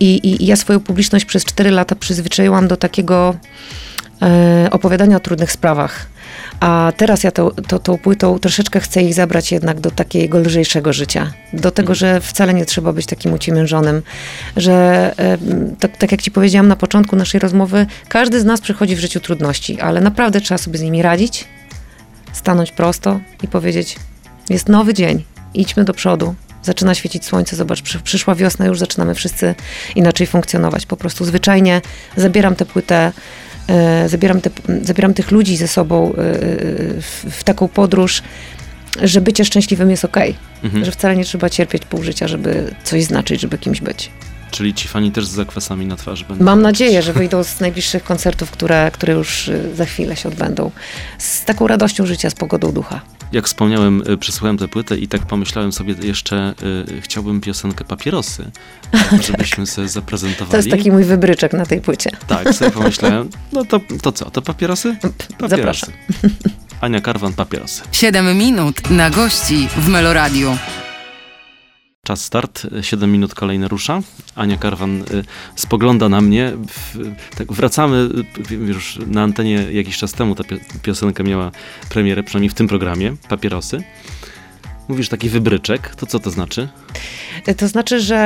I, 0.00 0.42
I 0.42 0.46
ja 0.46 0.56
swoją 0.56 0.80
publiczność 0.80 1.24
przez 1.24 1.44
4 1.44 1.70
lata 1.70 1.94
przyzwyczaiłam 1.94 2.68
do 2.68 2.76
takiego 2.76 3.34
e, 4.22 4.68
opowiadania 4.70 5.16
o 5.16 5.20
trudnych 5.20 5.52
sprawach. 5.52 6.06
A 6.60 6.92
teraz 6.96 7.24
ja 7.24 7.30
to, 7.30 7.50
to, 7.50 7.78
tą 7.78 7.98
płytą 7.98 8.38
troszeczkę 8.38 8.80
chcę 8.80 9.02
ich 9.02 9.14
zabrać 9.14 9.52
jednak 9.52 9.80
do 9.80 9.90
takiego 9.90 10.38
lżejszego 10.38 10.92
życia. 10.92 11.32
Do 11.52 11.70
tego, 11.70 11.94
że 11.94 12.20
wcale 12.20 12.54
nie 12.54 12.66
trzeba 12.66 12.92
być 12.92 13.06
takim 13.06 13.32
uciemiężonym, 13.32 14.02
że 14.56 15.14
tak, 15.80 15.96
tak 15.96 16.12
jak 16.12 16.22
ci 16.22 16.30
powiedziałam 16.30 16.68
na 16.68 16.76
początku 16.76 17.16
naszej 17.16 17.40
rozmowy, 17.40 17.86
każdy 18.08 18.40
z 18.40 18.44
nas 18.44 18.60
przechodzi 18.60 18.96
w 18.96 19.00
życiu 19.00 19.20
trudności, 19.20 19.80
ale 19.80 20.00
naprawdę 20.00 20.40
trzeba 20.40 20.58
sobie 20.58 20.78
z 20.78 20.82
nimi 20.82 21.02
radzić, 21.02 21.44
stanąć 22.32 22.72
prosto 22.72 23.20
i 23.42 23.48
powiedzieć, 23.48 23.96
jest 24.50 24.68
nowy 24.68 24.94
dzień, 24.94 25.24
idźmy 25.54 25.84
do 25.84 25.94
przodu. 25.94 26.34
Zaczyna 26.62 26.94
świecić 26.94 27.24
słońce, 27.24 27.56
zobacz, 27.56 27.82
przy, 27.82 28.00
przyszła 28.00 28.34
wiosna, 28.34 28.66
już 28.66 28.78
zaczynamy 28.78 29.14
wszyscy 29.14 29.54
inaczej 29.94 30.26
funkcjonować. 30.26 30.86
Po 30.86 30.96
prostu 30.96 31.24
zwyczajnie 31.24 31.80
zabieram 32.16 32.56
tę 32.56 32.66
płytę 32.66 33.12
zabieram, 34.06 34.40
te, 34.40 34.50
zabieram 34.82 35.14
tych 35.14 35.30
ludzi 35.30 35.56
ze 35.56 35.68
sobą 35.68 36.08
e, 36.08 36.12
w, 37.00 37.24
w 37.30 37.44
taką 37.44 37.68
podróż, 37.68 38.22
że 39.02 39.20
bycie 39.20 39.44
szczęśliwym 39.44 39.90
jest 39.90 40.04
okej. 40.04 40.34
Mhm. 40.64 40.84
Że 40.84 40.90
wcale 40.90 41.16
nie 41.16 41.24
trzeba 41.24 41.50
cierpieć 41.50 41.84
pół 41.84 42.02
życia, 42.02 42.28
żeby 42.28 42.74
coś 42.84 43.04
znaczyć, 43.04 43.40
żeby 43.40 43.58
kimś 43.58 43.80
być. 43.80 44.10
Czyli 44.50 44.74
ci 44.74 44.88
fani 44.88 45.12
też 45.12 45.26
z 45.26 45.30
zakwasami 45.30 45.86
na 45.86 45.96
twarzy 45.96 46.24
będą? 46.28 46.44
Mam 46.44 46.62
nadzieję, 46.62 47.02
że 47.02 47.12
wyjdą 47.12 47.44
z 47.44 47.60
najbliższych 47.60 48.04
koncertów, 48.04 48.50
które, 48.50 48.90
które 48.94 49.12
już 49.12 49.50
za 49.74 49.84
chwilę 49.84 50.16
się 50.16 50.28
odbędą. 50.28 50.70
Z 51.18 51.44
taką 51.44 51.66
radością 51.66 52.06
życia, 52.06 52.30
z 52.30 52.34
pogodą 52.34 52.72
ducha. 52.72 53.00
Jak 53.32 53.46
wspomniałem, 53.46 54.02
y, 54.10 54.16
przesłuchałem 54.16 54.58
tę 54.58 54.68
płytę 54.68 54.96
i 54.96 55.08
tak 55.08 55.26
pomyślałem 55.26 55.72
sobie 55.72 55.94
jeszcze, 56.02 56.54
y, 56.88 57.00
chciałbym 57.00 57.40
piosenkę 57.40 57.84
Papierosy, 57.84 58.50
żebyśmy 59.26 59.66
sobie 59.66 59.88
zaprezentowali. 59.88 60.50
To 60.50 60.56
jest 60.56 60.70
taki 60.70 60.90
mój 60.90 61.04
wybryczek 61.04 61.52
na 61.52 61.66
tej 61.66 61.80
płycie. 61.80 62.10
Tak, 62.26 62.54
sobie 62.54 62.70
pomyślałem, 62.70 63.28
no 63.52 63.64
to, 63.64 63.80
to 64.02 64.12
co, 64.12 64.30
to 64.30 64.42
papierosy? 64.42 64.96
Papierosy. 64.96 65.48
Zapraszam. 65.48 65.90
Ania 66.80 67.00
Karwan, 67.00 67.32
papierosy. 67.32 67.82
7 67.92 68.38
minut 68.38 68.90
na 68.90 69.10
gości 69.10 69.68
w 69.76 69.88
Meloradiu. 69.88 70.56
Czas 72.08 72.24
start, 72.24 72.66
7 72.82 73.12
minut 73.12 73.34
kolejne 73.34 73.68
rusza. 73.68 74.00
Ania 74.34 74.56
Karwan 74.56 75.02
y, 75.02 75.04
spogląda 75.56 76.08
na 76.08 76.20
mnie. 76.20 76.52
Tak 77.38 77.52
wracamy 77.52 78.08
y, 78.50 78.54
już 78.54 78.98
na 79.06 79.22
antenie 79.22 79.66
jakiś 79.72 79.98
czas 79.98 80.12
temu. 80.12 80.34
Ta 80.34 80.42
pio- 80.42 80.60
piosenka 80.82 81.22
miała 81.22 81.50
premierę, 81.88 82.22
przynajmniej 82.22 82.50
w 82.50 82.54
tym 82.54 82.68
programie, 82.68 83.16
Papierosy. 83.28 83.82
Mówisz 84.88 85.08
taki 85.08 85.28
wybryczek, 85.28 85.94
to 85.94 86.06
co 86.06 86.18
to 86.18 86.30
znaczy? 86.30 86.68
To 87.56 87.68
znaczy, 87.68 88.00
że 88.00 88.16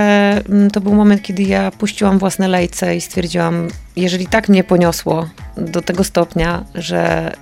mm, 0.48 0.70
to 0.70 0.80
był 0.80 0.94
moment, 0.94 1.22
kiedy 1.22 1.42
ja 1.42 1.70
puściłam 1.70 2.18
własne 2.18 2.48
lejce 2.48 2.96
i 2.96 3.00
stwierdziłam, 3.00 3.68
jeżeli 3.96 4.26
tak 4.26 4.48
mnie 4.48 4.64
poniosło 4.64 5.28
do 5.56 5.82
tego 5.82 6.04
stopnia, 6.04 6.64
że 6.74 7.32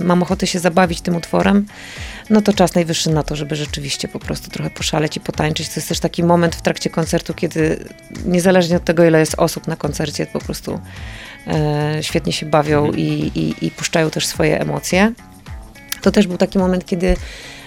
y, 0.00 0.04
mam 0.04 0.22
ochotę 0.22 0.46
się 0.46 0.58
zabawić 0.58 1.00
tym 1.00 1.16
utworem, 1.16 1.66
no 2.30 2.42
to 2.42 2.52
czas 2.52 2.74
najwyższy 2.74 3.10
na 3.10 3.22
to, 3.22 3.36
żeby 3.36 3.56
rzeczywiście 3.56 4.08
po 4.08 4.18
prostu 4.18 4.50
trochę 4.50 4.70
poszaleć 4.70 5.16
i 5.16 5.20
potańczyć. 5.20 5.68
To 5.68 5.74
jest 5.76 5.88
też 5.88 6.00
taki 6.00 6.24
moment 6.24 6.56
w 6.56 6.62
trakcie 6.62 6.90
koncertu, 6.90 7.34
kiedy 7.34 7.84
niezależnie 8.24 8.76
od 8.76 8.84
tego, 8.84 9.04
ile 9.04 9.20
jest 9.20 9.34
osób 9.38 9.66
na 9.66 9.76
koncercie, 9.76 10.26
po 10.26 10.38
prostu 10.38 10.80
e, 11.46 11.98
świetnie 12.00 12.32
się 12.32 12.46
bawią 12.46 12.92
i, 12.92 13.30
i, 13.34 13.66
i 13.66 13.70
puszczają 13.70 14.10
też 14.10 14.26
swoje 14.26 14.60
emocje. 14.60 15.12
To 16.02 16.10
też 16.10 16.26
był 16.26 16.36
taki 16.36 16.58
moment, 16.58 16.86
kiedy 16.86 17.16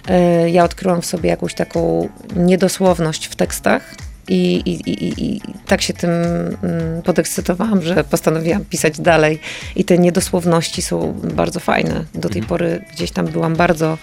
e, 0.08 0.50
ja 0.50 0.64
odkryłam 0.64 1.02
w 1.02 1.06
sobie 1.06 1.30
jakąś 1.30 1.54
taką 1.54 2.10
niedosłowność 2.36 3.26
w 3.26 3.36
tekstach 3.36 3.96
I, 4.28 4.56
i, 4.56 4.90
i, 4.90 5.26
i 5.26 5.42
tak 5.68 5.82
się 5.82 5.94
tym 5.94 6.10
mm, 6.10 7.02
podekscytowałam, 7.04 7.82
że 7.82 8.04
postanowiłam 8.04 8.66
pisać 8.66 9.00
dalej. 9.00 9.40
I 9.76 9.84
te 9.86 9.98
niedosłowności 9.98 10.82
są 10.82 11.14
bardzo 11.34 11.60
fajne. 11.60 12.06
Do 12.14 12.30
tej 12.30 12.42
Mhm. 12.42 12.46
pory 12.46 12.86
gdzieś 12.94 13.12
tam 13.12 13.28
byłam 13.28 13.56
bardzo 13.56 13.98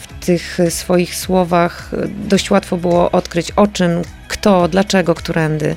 w 0.00 0.24
tych 0.26 0.58
swoich 0.68 1.16
słowach 1.16 1.90
dość 2.28 2.50
łatwo 2.50 2.76
było 2.76 3.10
odkryć 3.10 3.50
o 3.50 3.66
czym, 3.66 3.90
kto, 4.28 4.68
dlaczego, 4.68 5.14
którędy. 5.14 5.76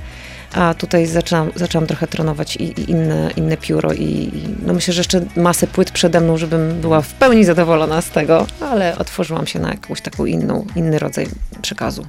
A 0.54 0.74
tutaj 0.74 1.08
zaczęłam, 1.08 1.52
zaczęłam 1.56 1.88
trochę 1.88 2.08
trenować 2.08 2.56
i, 2.56 2.64
i 2.64 2.92
inne, 2.92 3.32
inne 3.36 3.58
pióro 3.58 3.94
i, 3.94 4.04
i 4.04 4.56
no 4.66 4.74
myślę, 4.74 4.94
że 4.94 5.00
jeszcze 5.00 5.26
masę 5.36 5.68
płyt 5.68 5.92
przede 5.92 6.22
mną, 6.22 6.38
żebym 6.38 6.82
była 6.82 7.02
w 7.02 7.14
pełni 7.14 7.46
zadowolona 7.46 8.02
z 8.02 8.10
tego, 8.10 8.48
ale 8.62 8.98
otworzyłam 8.98 9.48
się 9.48 9.60
na 9.60 9.70
jakąś 9.70 10.02
taką 10.02 10.26
inną, 10.26 10.66
inny 10.76 11.00
rodzaj 11.00 11.28
przekazu. 11.62 12.06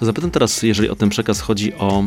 To 0.00 0.06
zapytam 0.06 0.30
teraz, 0.30 0.62
jeżeli 0.62 0.88
o 0.88 0.96
ten 0.96 1.08
przekaz 1.08 1.40
chodzi 1.40 1.74
o 1.74 1.98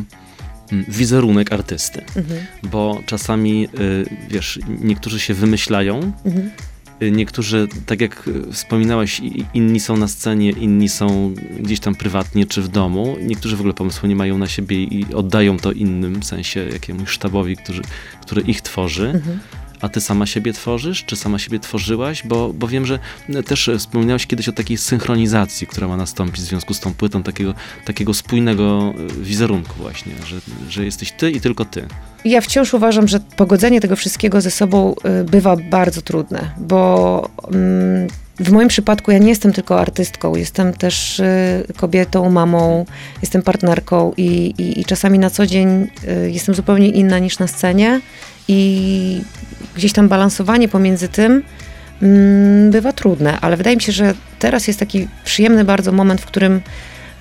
mm, 0.72 0.86
wizerunek 0.88 1.54
artysty, 1.54 2.02
Mhm. 2.16 2.46
bo 2.64 3.00
czasami, 3.06 3.70
y, 3.80 4.06
wiesz, 4.30 4.60
niektórzy 4.82 5.20
się 5.20 5.34
wymyślają, 5.34 6.12
Mhm. 6.26 6.52
Y, 7.02 7.12
niektórzy, 7.12 7.68
tak 7.86 8.02
jak 8.02 8.28
y, 8.28 8.52
wspominałaś, 8.52 9.20
i- 9.20 9.46
inni 9.54 9.80
są 9.80 9.98
na 9.98 10.08
scenie, 10.08 10.50
inni 10.52 10.90
są 10.90 11.34
gdzieś 11.60 11.80
tam 11.80 11.96
prywatnie 11.96 12.46
czy 12.46 12.62
w 12.62 12.68
domu, 12.68 13.16
niektórzy 13.22 13.56
w 13.56 13.60
ogóle 13.60 13.74
pomysłu 13.74 14.10
nie 14.10 14.16
mają 14.16 14.38
na 14.38 14.48
siebie 14.48 14.84
i 14.84 15.14
oddają 15.14 15.58
to 15.58 15.72
innym, 15.72 16.20
w 16.22 16.26
sensie 16.26 16.66
jakiemuś 16.74 17.10
sztabowi, 17.10 17.58
który, 17.58 17.82
który 18.22 18.42
ich 18.42 18.62
tworzy. 18.62 19.08
Mhm. 19.10 19.40
A 19.84 19.90
ty 19.90 20.02
sama 20.02 20.26
siebie 20.26 20.54
tworzysz? 20.54 21.06
Czy 21.06 21.16
sama 21.16 21.40
siebie 21.40 21.60
tworzyłaś? 21.60 22.24
Bo, 22.26 22.54
bo 22.54 22.68
wiem, 22.68 22.86
że 22.86 23.00
też 23.46 23.70
e, 23.70 23.78
wspomniałeś 23.78 24.28
kiedyś 24.28 24.50
o 24.50 24.52
takiej 24.52 24.78
synchronizacji, 24.78 25.68
która 25.68 25.88
ma 25.88 25.98
nastąpić 25.98 26.42
w 26.42 26.46
związku 26.46 26.74
z 26.74 26.80
tą 26.80 26.94
płytą, 26.94 27.24
takiego, 27.24 27.54
takiego 27.86 28.14
spójnego 28.14 28.94
e, 28.98 29.24
wizerunku 29.24 29.74
właśnie, 29.78 30.14
że, 30.26 30.36
że 30.70 30.86
jesteś 30.86 31.12
ty 31.12 31.32
i 31.32 31.42
tylko 31.42 31.66
ty. 31.66 31.88
Ja 32.26 32.42
wciąż 32.42 32.74
uważam, 32.74 33.08
że 33.08 33.20
pogodzenie 33.20 33.82
tego 33.82 33.96
wszystkiego 33.96 34.42
ze 34.42 34.52
sobą 34.52 34.96
y, 35.22 35.24
bywa 35.24 35.56
bardzo 35.56 36.02
trudne, 36.02 36.52
bo 36.58 37.30
mm, 37.54 38.08
w 38.40 38.52
moim 38.52 38.68
przypadku 38.68 39.12
ja 39.12 39.18
nie 39.18 39.30
jestem 39.30 39.54
tylko 39.54 39.80
artystką, 39.80 40.36
jestem 40.36 40.74
też 40.74 41.20
y, 41.20 41.64
kobietą, 41.78 42.30
mamą, 42.30 42.86
jestem 43.22 43.42
partnerką 43.42 44.14
i, 44.18 44.54
i, 44.58 44.82
i 44.82 44.86
czasami 44.86 45.20
na 45.20 45.30
co 45.30 45.46
dzień 45.46 45.88
y, 46.28 46.32
jestem 46.32 46.56
zupełnie 46.56 46.90
inna 46.90 47.20
niż 47.20 47.40
na 47.40 47.48
scenie 47.48 48.02
i 48.48 49.22
gdzieś 49.76 49.94
tam 49.94 50.08
balansowanie 50.08 50.68
pomiędzy 50.70 51.08
tym 51.08 51.44
mm, 52.02 52.72
bywa 52.72 52.94
trudne, 52.94 53.40
ale 53.42 53.58
wydaje 53.58 53.76
mi 53.76 53.82
się, 53.82 53.92
że 53.92 54.14
teraz 54.40 54.68
jest 54.68 54.80
taki 54.80 55.08
przyjemny 55.26 55.66
bardzo 55.66 55.92
moment, 55.92 56.22
w 56.22 56.26
którym 56.26 56.62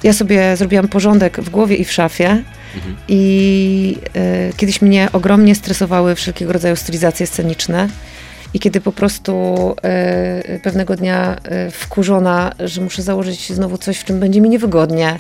ja 0.03 0.13
sobie 0.13 0.57
zrobiłam 0.57 0.89
porządek 0.89 1.41
w 1.41 1.51
głowie 1.51 1.77
i 1.77 1.85
w 1.85 1.93
szafie. 1.93 2.43
Mhm. 2.75 2.97
I 3.09 3.97
e, 4.15 4.53
kiedyś 4.57 4.83
mnie 4.83 5.09
ogromnie 5.13 5.55
stresowały 5.55 6.15
wszelkiego 6.15 6.53
rodzaju 6.53 6.77
stylizacje 6.77 7.27
sceniczne. 7.27 7.89
I 8.55 8.61
kiedy 8.61 8.81
po 8.81 8.93
prostu 8.93 9.35
e, 9.83 10.59
pewnego 10.59 10.97
dnia 10.97 11.37
e, 11.45 11.71
wkurzona, 11.71 12.53
że 12.61 12.81
muszę 12.81 13.03
założyć 13.03 13.53
znowu 13.53 13.79
coś, 13.79 13.99
w 13.99 14.05
czym 14.05 14.21
będzie 14.21 14.41
mi 14.41 14.49
niewygodnie, 14.49 15.17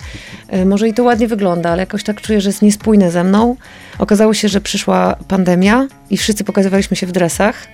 e, 0.49 0.65
może 0.65 0.89
i 0.89 0.95
to 0.95 1.03
ładnie 1.03 1.29
wygląda, 1.29 1.71
ale 1.71 1.83
jakoś 1.83 2.05
tak 2.05 2.21
czuję, 2.21 2.41
że 2.41 2.49
jest 2.49 2.63
niespójne 2.63 3.11
ze 3.11 3.25
mną. 3.25 3.57
Okazało 3.99 4.35
się, 4.35 4.49
że 4.49 4.61
przyszła 4.61 5.17
pandemia 5.29 5.89
i 6.11 6.17
wszyscy 6.17 6.45
pokazywaliśmy 6.45 6.97
się 6.97 7.07
w 7.07 7.13
dresach, 7.13 7.69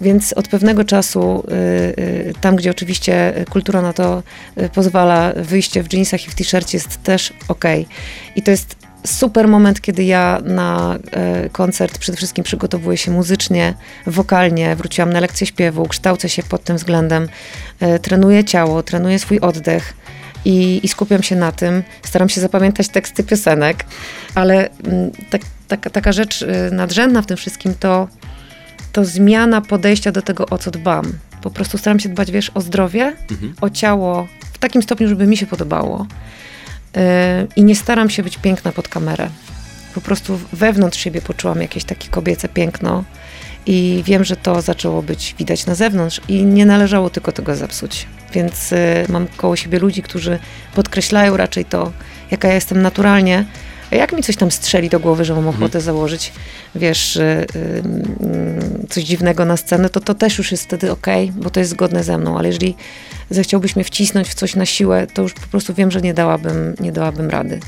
więc 0.00 0.32
od 0.32 0.48
pewnego 0.48 0.84
czasu, 0.84 1.44
y, 1.48 1.54
y, 2.02 2.32
tam 2.40 2.56
gdzie 2.56 2.70
oczywiście 2.70 3.44
kultura 3.50 3.82
na 3.82 3.92
to 3.92 4.22
y, 4.62 4.68
pozwala, 4.68 5.32
wyjście 5.36 5.82
w 5.82 5.92
jeansach 5.92 6.26
i 6.26 6.30
w 6.30 6.34
t-shircie 6.34 6.78
jest 6.78 7.02
też 7.02 7.32
okej. 7.48 7.86
I 8.36 8.42
to 8.42 8.50
jest 8.50 8.87
super 9.10 9.48
moment, 9.48 9.80
kiedy 9.80 10.04
ja 10.04 10.40
na 10.44 10.98
e, 11.10 11.48
koncert 11.50 11.98
przede 11.98 12.16
wszystkim 12.16 12.44
przygotowuję 12.44 12.96
się 12.96 13.10
muzycznie, 13.10 13.74
wokalnie, 14.06 14.76
wróciłam 14.76 15.12
na 15.12 15.20
lekcję 15.20 15.46
śpiewu, 15.46 15.88
kształcę 15.88 16.28
się 16.28 16.42
pod 16.42 16.64
tym 16.64 16.76
względem, 16.76 17.28
e, 17.80 17.98
trenuję 17.98 18.44
ciało, 18.44 18.82
trenuję 18.82 19.18
swój 19.18 19.40
oddech 19.40 19.94
i, 20.44 20.80
i 20.82 20.88
skupiam 20.88 21.22
się 21.22 21.36
na 21.36 21.52
tym. 21.52 21.82
Staram 22.02 22.28
się 22.28 22.40
zapamiętać 22.40 22.88
teksty 22.88 23.24
piosenek, 23.24 23.84
ale 24.34 24.68
mm, 24.70 25.10
tak, 25.30 25.42
tak, 25.68 25.90
taka 25.90 26.12
rzecz 26.12 26.42
y, 26.42 26.46
nadrzędna 26.72 27.22
w 27.22 27.26
tym 27.26 27.36
wszystkim 27.36 27.74
to, 27.80 28.08
to 28.92 29.04
zmiana 29.04 29.60
podejścia 29.60 30.12
do 30.12 30.22
tego, 30.22 30.46
o 30.46 30.58
co 30.58 30.70
dbam. 30.70 31.12
Po 31.42 31.50
prostu 31.50 31.78
staram 31.78 32.00
się 32.00 32.08
dbać, 32.08 32.30
wiesz, 32.30 32.50
o 32.54 32.60
zdrowie, 32.60 33.16
Mhm. 33.30 33.54
o 33.60 33.70
ciało 33.70 34.28
w 34.52 34.58
takim 34.58 34.82
stopniu, 34.82 35.08
żeby 35.08 35.26
mi 35.26 35.36
się 35.36 35.46
podobało. 35.46 36.06
Yy, 36.96 37.02
I 37.56 37.64
nie 37.64 37.76
staram 37.76 38.10
się 38.10 38.22
być 38.22 38.38
piękna 38.38 38.72
pod 38.72 38.88
kamerę. 38.88 39.28
Po 39.94 40.00
prostu 40.00 40.40
wewnątrz 40.52 40.98
siebie 40.98 41.20
poczułam 41.20 41.62
jakieś 41.62 41.84
takie 41.84 42.08
kobiece 42.08 42.48
piękno 42.48 43.04
i 43.66 44.02
wiem, 44.06 44.24
że 44.24 44.36
to 44.36 44.62
zaczęło 44.62 45.02
być 45.02 45.34
widać 45.38 45.66
na 45.66 45.74
zewnątrz 45.74 46.20
i 46.28 46.44
nie 46.44 46.66
należało 46.66 47.10
tylko 47.10 47.32
tego 47.32 47.56
zepsuć. 47.56 48.06
Więc 48.32 48.70
yy, 48.70 48.78
mam 49.08 49.26
koło 49.36 49.56
siebie 49.56 49.78
ludzi, 49.78 50.02
którzy 50.02 50.38
podkreślają 50.74 51.36
raczej 51.36 51.64
to, 51.64 51.92
jaka 52.30 52.48
ja 52.48 52.54
jestem 52.54 52.82
naturalnie. 52.82 53.44
Jak 53.90 54.12
mi 54.12 54.22
coś 54.22 54.36
tam 54.36 54.50
strzeli 54.50 54.88
do 54.88 55.00
głowy, 55.00 55.24
że 55.24 55.34
mam 55.34 55.48
ochotę 55.48 55.80
założyć, 55.80 56.32
wiesz, 56.74 57.16
yy, 57.16 57.46
yy, 57.54 58.86
coś 58.88 59.04
dziwnego 59.04 59.44
na 59.44 59.56
scenę, 59.56 59.90
to 59.90 60.00
to 60.00 60.14
też 60.14 60.38
już 60.38 60.52
jest 60.52 60.64
wtedy 60.64 60.92
okej, 60.92 61.32
bo 61.32 61.50
to 61.50 61.60
jest 61.60 61.70
zgodne 61.70 62.04
ze 62.04 62.18
mną. 62.18 62.38
Ale 62.38 62.48
jeżeli 62.48 62.74
zechciałbyś 63.30 63.76
mnie 63.76 63.84
wcisnąć 63.84 64.28
w 64.28 64.34
coś 64.34 64.56
na 64.56 64.66
siłę, 64.66 65.06
to 65.14 65.22
już 65.22 65.32
po 65.34 65.46
prostu 65.46 65.74
wiem, 65.74 65.90
że 65.90 66.00
nie 66.00 66.14
dałabym, 66.14 66.74
nie 66.80 66.92
dałabym 66.92 67.30
rady. 67.30 67.60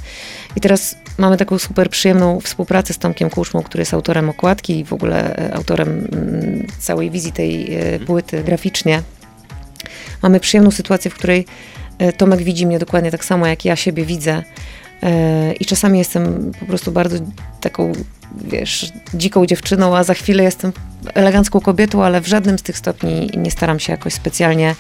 I 0.57 0.61
teraz 0.61 0.97
mamy 1.19 1.37
taką 1.37 1.59
super 1.59 1.91
przyjemną 1.91 2.41
współpracę 2.41 2.95
z 2.95 2.99
Tomkiem 2.99 3.31
Kuszmą, 3.31 3.63
który 3.63 3.83
jest 3.83 3.95
autorem 3.95 4.31
okładki 4.31 4.79
i 4.79 4.85
w 4.85 4.93
ogóle 4.93 5.37
e, 5.37 5.55
autorem 5.55 5.89
mm, 5.89 6.67
całej 6.79 7.11
wizji 7.11 7.33
tej 7.33 7.75
e, 7.75 7.99
płyty 7.99 8.43
graficznie. 8.45 9.03
Mamy 10.23 10.41
przyjemną 10.41 10.71
sytuację, 10.71 11.11
w 11.11 11.15
której 11.15 11.47
e, 11.99 12.13
Tomek 12.13 12.43
widzi 12.43 12.67
mnie 12.67 12.79
dokładnie 12.79 13.11
tak 13.11 13.25
samo, 13.25 13.47
jak 13.47 13.65
ja 13.65 13.77
siebie 13.77 14.05
widzę. 14.05 14.43
E, 15.03 15.53
I 15.53 15.65
czasami 15.65 15.99
jestem 15.99 16.53
po 16.61 16.67
prostu 16.67 16.93
bardzo 16.93 17.17
taką, 17.61 17.93
wiesz, 18.45 18.93
dziką 19.15 19.47
dziewczyną, 19.47 19.97
a 19.97 20.05
za 20.05 20.15
chwilę 20.15 20.43
jestem 20.43 20.73
elegancką 21.15 21.61
kobietą, 21.61 22.05
ale 22.05 22.21
w 22.21 22.27
żadnym 22.27 22.59
z 22.59 22.63
tych 22.63 22.79
stopni 22.79 23.31
nie 23.37 23.51
staram 23.51 23.81
się 23.81 23.93
jakoś 23.93 24.15
specjalnie 24.15 24.75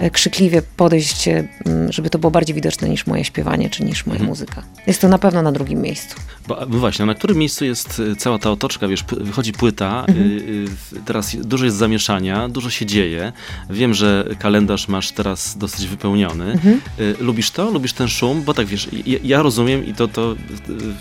e, 0.00 0.10
krzykliwie 0.10 0.62
podejść, 0.76 1.28
e, 1.28 1.48
żeby 1.90 2.10
to 2.10 2.18
było 2.18 2.30
bardziej 2.30 2.54
widoczne 2.54 2.88
niż 2.88 3.06
moje 3.06 3.24
śpiewanie, 3.24 3.70
czy 3.70 3.84
niż 3.84 4.06
moja 4.06 4.22
muzyka. 4.22 4.62
Jest 4.86 5.00
to 5.00 5.08
na 5.08 5.18
pewno 5.18 5.42
na 5.42 5.52
drugim 5.52 5.80
miejscu. 5.82 6.16
Bo, 6.48 6.66
właśnie, 6.68 7.06
na 7.06 7.14
którym 7.14 7.36
miejscu 7.38 7.64
jest 7.64 7.98
y, 7.98 8.16
cała 8.16 8.38
ta 8.38 8.50
otoczka? 8.50 8.88
Wiesz, 8.88 9.04
wychodzi 9.20 9.52
płyta, 9.52 10.04
y, 10.08 10.14
w- 10.68 10.94
teraz 11.04 11.36
dużo 11.36 11.64
jest 11.64 11.76
zamieszania, 11.76 12.48
dużo 12.48 12.70
się 12.70 12.86
dzieje. 12.86 13.32
Wiem, 13.70 13.94
że 13.94 14.24
kalendarz 14.38 14.88
masz 14.88 15.10
teraz 15.12 15.58
dosyć 15.58 15.86
wypełniony. 15.86 16.58
Y, 17.00 17.14
Lubisz 17.20 17.50
to? 17.50 17.70
Lubisz 17.70 17.92
ten 17.92 18.08
szum? 18.08 18.42
Bo 18.42 18.54
tak 18.54 18.66
wiesz, 18.66 18.88
ja, 19.06 19.18
ja 19.24 19.42
rozumiem 19.42 19.86
i 19.86 19.94
to, 19.94 20.08
to 20.08 20.34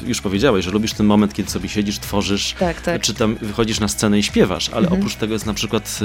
już 0.06 0.22
powiedziałeś, 0.22 0.66
że 0.66 0.72
lubisz 0.72 0.94
ten 0.94 1.06
moment, 1.06 1.34
kiedy 1.34 1.50
sobie 1.52 1.70
siedzisz, 1.70 2.00
tworzysz, 2.00 2.56
Tak, 2.60 2.82
tak. 2.82 3.02
czy 3.02 3.14
tam 3.14 3.36
wychodzisz 3.42 3.80
na 3.80 3.88
scenę 3.88 4.20
i 4.20 4.24
śpiewasz, 4.24 4.61
ale 4.70 4.82
Mhm. 4.82 5.02
oprócz 5.02 5.16
tego 5.16 5.34
jest 5.34 5.46
na 5.46 5.54
przykład 5.54 6.00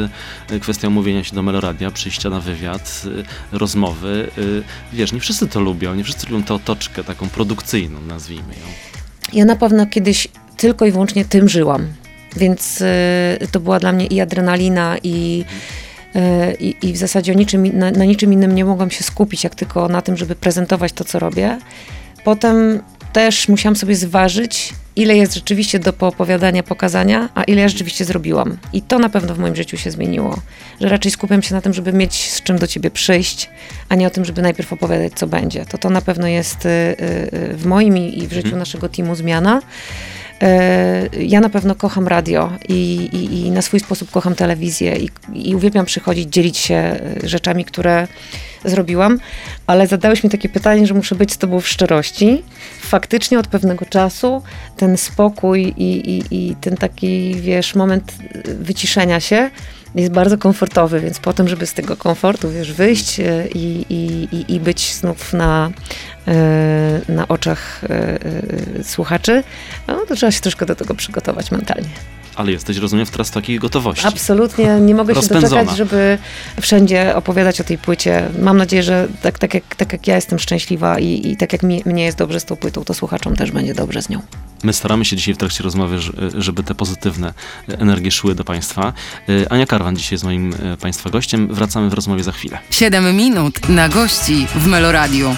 y, 0.52 0.60
kwestia 0.60 0.88
umówienia 0.88 1.24
się 1.24 1.34
do 1.34 1.42
Meloradia, 1.42 1.90
przyjścia 1.90 2.30
na 2.30 2.40
wywiad, 2.40 3.02
y, 3.52 3.58
rozmowy. 3.58 4.30
Y, 4.38 4.62
Wiesz, 4.92 5.12
nie 5.12 5.20
wszyscy 5.20 5.48
to 5.48 5.60
lubią, 5.60 5.94
nie 5.94 6.04
wszyscy 6.04 6.26
lubią 6.30 6.42
tę 6.44 6.54
otoczkę 6.54 7.04
taką 7.04 7.28
produkcyjną, 7.28 8.00
nazwijmy 8.00 8.52
ją. 8.52 8.66
Ja 9.32 9.44
na 9.44 9.56
pewno 9.56 9.86
kiedyś 9.86 10.28
tylko 10.56 10.86
i 10.86 10.92
wyłącznie 10.92 11.24
tym 11.24 11.48
żyłam. 11.48 11.86
Więc 12.36 12.80
y, 12.80 12.86
to 13.52 13.60
była 13.60 13.80
dla 13.80 13.92
mnie 13.92 14.06
i 14.06 14.20
adrenalina, 14.20 14.96
i, 15.02 15.44
y, 16.16 16.20
i, 16.60 16.76
i 16.82 16.92
w 16.92 16.96
zasadzie 16.96 17.34
niczym, 17.34 17.78
na, 17.78 17.90
na 17.90 18.04
niczym 18.04 18.32
innym 18.32 18.54
nie 18.54 18.64
mogłam 18.64 18.90
się 18.90 19.04
skupić, 19.04 19.44
jak 19.44 19.54
tylko 19.54 19.88
na 19.88 20.02
tym, 20.02 20.16
żeby 20.16 20.34
prezentować 20.34 20.92
to, 20.92 21.04
co 21.04 21.18
robię. 21.18 21.58
Potem 22.24 22.80
też 23.12 23.48
musiałam 23.48 23.76
sobie 23.76 23.96
zważyć, 23.96 24.72
ile 24.96 25.16
jest 25.16 25.34
rzeczywiście 25.34 25.78
do 25.78 25.92
poopowiadania, 25.92 26.62
pokazania, 26.62 27.28
a 27.34 27.44
ile 27.44 27.62
ja 27.62 27.68
rzeczywiście 27.68 28.04
zrobiłam. 28.04 28.56
I 28.72 28.82
to 28.82 28.98
na 28.98 29.08
pewno 29.08 29.34
w 29.34 29.38
moim 29.38 29.56
życiu 29.56 29.76
się 29.76 29.90
zmieniło. 29.90 30.40
Że 30.80 30.88
raczej 30.88 31.12
skupiam 31.12 31.42
się 31.42 31.54
na 31.54 31.60
tym, 31.60 31.72
żeby 31.72 31.92
mieć 31.92 32.30
z 32.30 32.42
czym 32.42 32.58
do 32.58 32.66
ciebie 32.66 32.90
przyjść, 32.90 33.50
a 33.88 33.94
nie 33.94 34.06
o 34.06 34.10
tym, 34.10 34.24
żeby 34.24 34.42
najpierw 34.42 34.72
opowiadać, 34.72 35.12
co 35.12 35.26
będzie. 35.26 35.66
To 35.66 35.78
to 35.78 35.90
na 35.90 36.00
pewno 36.00 36.26
jest 36.26 36.66
y, 36.66 36.68
y, 36.68 37.54
w 37.56 37.66
moim 37.66 37.98
i 37.98 38.18
i 38.18 38.26
w 38.28 38.32
życiu 38.32 38.56
naszego 38.56 38.88
teamu 38.88 39.14
zmiana. 39.14 39.62
E, 40.42 41.08
Ja 41.18 41.40
na 41.40 41.48
pewno 41.48 41.74
kocham 41.74 42.08
radio 42.08 42.52
i, 42.68 43.08
i, 43.12 43.46
i 43.46 43.50
na 43.50 43.62
swój 43.62 43.80
sposób 43.80 44.10
kocham 44.10 44.34
telewizję 44.34 44.96
i, 44.96 45.10
i 45.34 45.54
uwielbiam 45.54 45.86
przychodzić, 45.86 46.28
dzielić 46.32 46.58
się 46.58 46.74
e, 46.74 47.00
rzeczami, 47.28 47.64
które 47.64 48.08
zrobiłam, 48.64 49.18
ale 49.66 49.86
zadałeś 49.86 50.24
mi 50.24 50.30
takie 50.30 50.48
pytanie, 50.48 50.86
że 50.86 50.94
muszę 50.94 51.14
być 51.14 51.32
z 51.32 51.38
tobą 51.38 51.60
w 51.60 51.68
szczerości. 51.68 52.42
Faktycznie 52.80 53.38
od 53.38 53.46
pewnego 53.46 53.84
czasu 53.86 54.42
ten 54.76 54.96
spokój 54.96 55.74
i, 55.76 56.10
i, 56.10 56.22
i 56.30 56.56
ten 56.56 56.76
taki, 56.76 57.34
wiesz, 57.34 57.74
moment 57.74 58.12
wyciszenia 58.44 59.20
się 59.20 59.50
jest 59.94 60.12
bardzo 60.12 60.38
komfortowy, 60.38 61.00
więc 61.00 61.18
po 61.18 61.32
tym, 61.32 61.48
żeby 61.48 61.66
z 61.66 61.74
tego 61.74 61.96
komfortu, 61.96 62.50
wiesz, 62.50 62.72
wyjść 62.72 63.20
e, 63.20 63.48
i, 63.54 63.84
i, 63.90 64.54
i, 64.54 64.60
być 64.60 64.94
znów 64.94 65.32
na, 65.32 65.70
na 67.08 67.28
oczach 67.28 67.80
e, 67.84 68.18
słuchaczy, 68.84 69.42
no 69.88 70.06
to 70.08 70.14
trzeba 70.16 70.32
się 70.32 70.40
troszkę 70.40 70.66
do 70.66 70.74
tego 70.74 70.94
przygotować 70.94 71.50
mentalnie. 71.50 71.88
Ale 72.36 72.52
jesteś, 72.52 72.76
rozumiem, 72.76 73.06
w 73.06 73.10
teraz 73.10 73.30
takiej 73.30 73.58
gotowości. 73.58 74.06
Absolutnie, 74.06 74.80
nie 74.80 74.94
mogę 74.94 75.14
się 75.14 75.28
doczekać, 75.28 75.76
żeby 75.76 76.18
wszędzie 76.60 77.16
opowiadać 77.16 77.60
o 77.60 77.64
tej 77.64 77.78
płycie. 77.78 78.28
Mam 78.42 78.56
nadzieję, 78.56 78.82
że 78.82 79.08
tak, 79.22 79.38
tak, 79.38 79.54
jak, 79.54 79.76
tak 79.76 79.92
jak 79.92 80.06
ja 80.06 80.14
jestem 80.14 80.38
szczęśliwa 80.38 80.98
i, 80.98 81.28
i 81.30 81.36
tak 81.36 81.52
jak 81.52 81.62
mi, 81.62 81.82
mnie 81.86 82.04
jest 82.04 82.18
dobrze 82.18 82.40
z 82.40 82.44
tą 82.44 82.56
płytą, 82.56 82.84
to 82.84 82.94
słuchaczom 82.94 83.36
też 83.36 83.50
będzie 83.50 83.74
dobrze 83.74 84.02
z 84.02 84.08
nią. 84.08 84.20
My 84.62 84.72
staramy 84.72 85.04
się 85.04 85.16
dzisiaj 85.16 85.34
w 85.34 85.36
trakcie 85.36 85.64
rozmowy, 85.64 85.98
żeby 86.38 86.62
te 86.62 86.74
pozytywne 86.74 87.34
energie 87.68 88.10
szły 88.10 88.34
do 88.34 88.44
Państwa. 88.44 88.92
E, 89.28 89.52
Ania 89.52 89.66
Karwan 89.66 89.96
dzisiaj 89.96 90.14
jest 90.14 90.24
moim 90.24 90.54
e, 90.54 90.76
Państwa 90.76 91.10
gościem. 91.10 91.48
Wracamy 91.54 91.90
w 91.90 91.92
rozmowie 91.92 92.22
za 92.22 92.32
chwilę. 92.32 92.58
7 92.70 93.16
minut 93.16 93.68
na 93.68 93.88
gości 93.88 94.46
w 94.54 94.66
Meloradiu. 94.66 95.36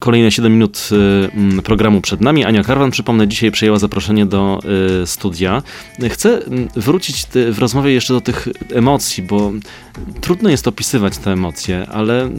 Kolejne 0.00 0.30
7 0.30 0.52
minut 0.52 0.88
y, 1.58 1.62
programu 1.62 2.00
przed 2.00 2.20
nami. 2.20 2.44
Ania 2.44 2.64
Karwan, 2.64 2.90
przypomnę, 2.90 3.28
dzisiaj 3.28 3.50
przyjęła 3.50 3.78
zaproszenie 3.78 4.26
do 4.26 4.60
y, 5.02 5.06
studia. 5.06 5.62
Chcę 6.10 6.40
wrócić 6.76 7.26
w 7.52 7.58
rozmowie 7.58 7.92
jeszcze 7.92 8.14
do 8.14 8.20
tych 8.20 8.48
emocji, 8.74 9.22
bo 9.22 9.52
trudno 10.20 10.50
jest 10.50 10.68
opisywać 10.68 11.18
te 11.18 11.32
emocje, 11.32 11.86
ale 11.92 12.30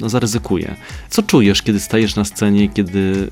no, 0.00 0.08
zaryzykuję. 0.08 0.76
Co 1.10 1.22
czujesz, 1.22 1.62
kiedy 1.62 1.80
stajesz 1.80 2.16
na 2.16 2.24
scenie, 2.24 2.68
kiedy 2.68 3.30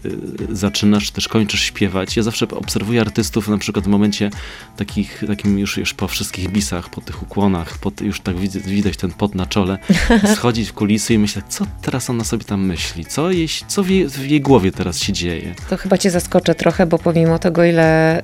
y, 0.50 0.56
zaczynasz, 0.56 1.10
też 1.10 1.28
kończysz 1.28 1.62
śpiewać? 1.62 2.16
Ja 2.16 2.22
zawsze 2.22 2.48
obserwuję 2.48 3.00
artystów 3.00 3.48
na 3.48 3.58
przykład 3.58 3.84
w 3.84 3.88
momencie 3.88 4.30
takich, 4.76 5.24
takim 5.26 5.58
już, 5.58 5.76
już 5.76 5.94
po 5.94 6.08
wszystkich 6.08 6.48
bisach, 6.50 6.90
po 6.90 7.00
tych 7.00 7.22
ukłonach, 7.22 7.78
po, 7.78 7.92
już 8.00 8.20
tak 8.20 8.36
widać, 8.36 8.62
widać 8.62 8.96
ten 8.96 9.10
pot 9.10 9.34
na 9.34 9.46
czole, 9.46 9.78
schodzić 10.36 10.68
w 10.68 10.72
kulisy 10.72 11.14
i 11.14 11.18
myśleć, 11.18 11.44
co 11.48 11.66
teraz 11.82 12.10
ona 12.10 12.24
sobie 12.24 12.44
tam 12.44 12.66
myśli? 12.66 13.04
Co 13.04 13.30
jej 13.30 13.48
co 13.66 13.82
w 13.82 13.90
jej, 13.90 14.08
w 14.08 14.26
jej, 14.26 14.40
głowie 14.40 14.72
teraz 14.72 14.98
się 14.98 15.12
dzieje? 15.12 15.54
To 15.70 15.76
chyba 15.76 15.98
cię 15.98 16.10
zaskoczę 16.10 16.54
trochę, 16.54 16.86
bo 16.86 16.98
pomimo 16.98 17.38
tego, 17.38 17.64
ile 17.64 18.18
y, 18.20 18.22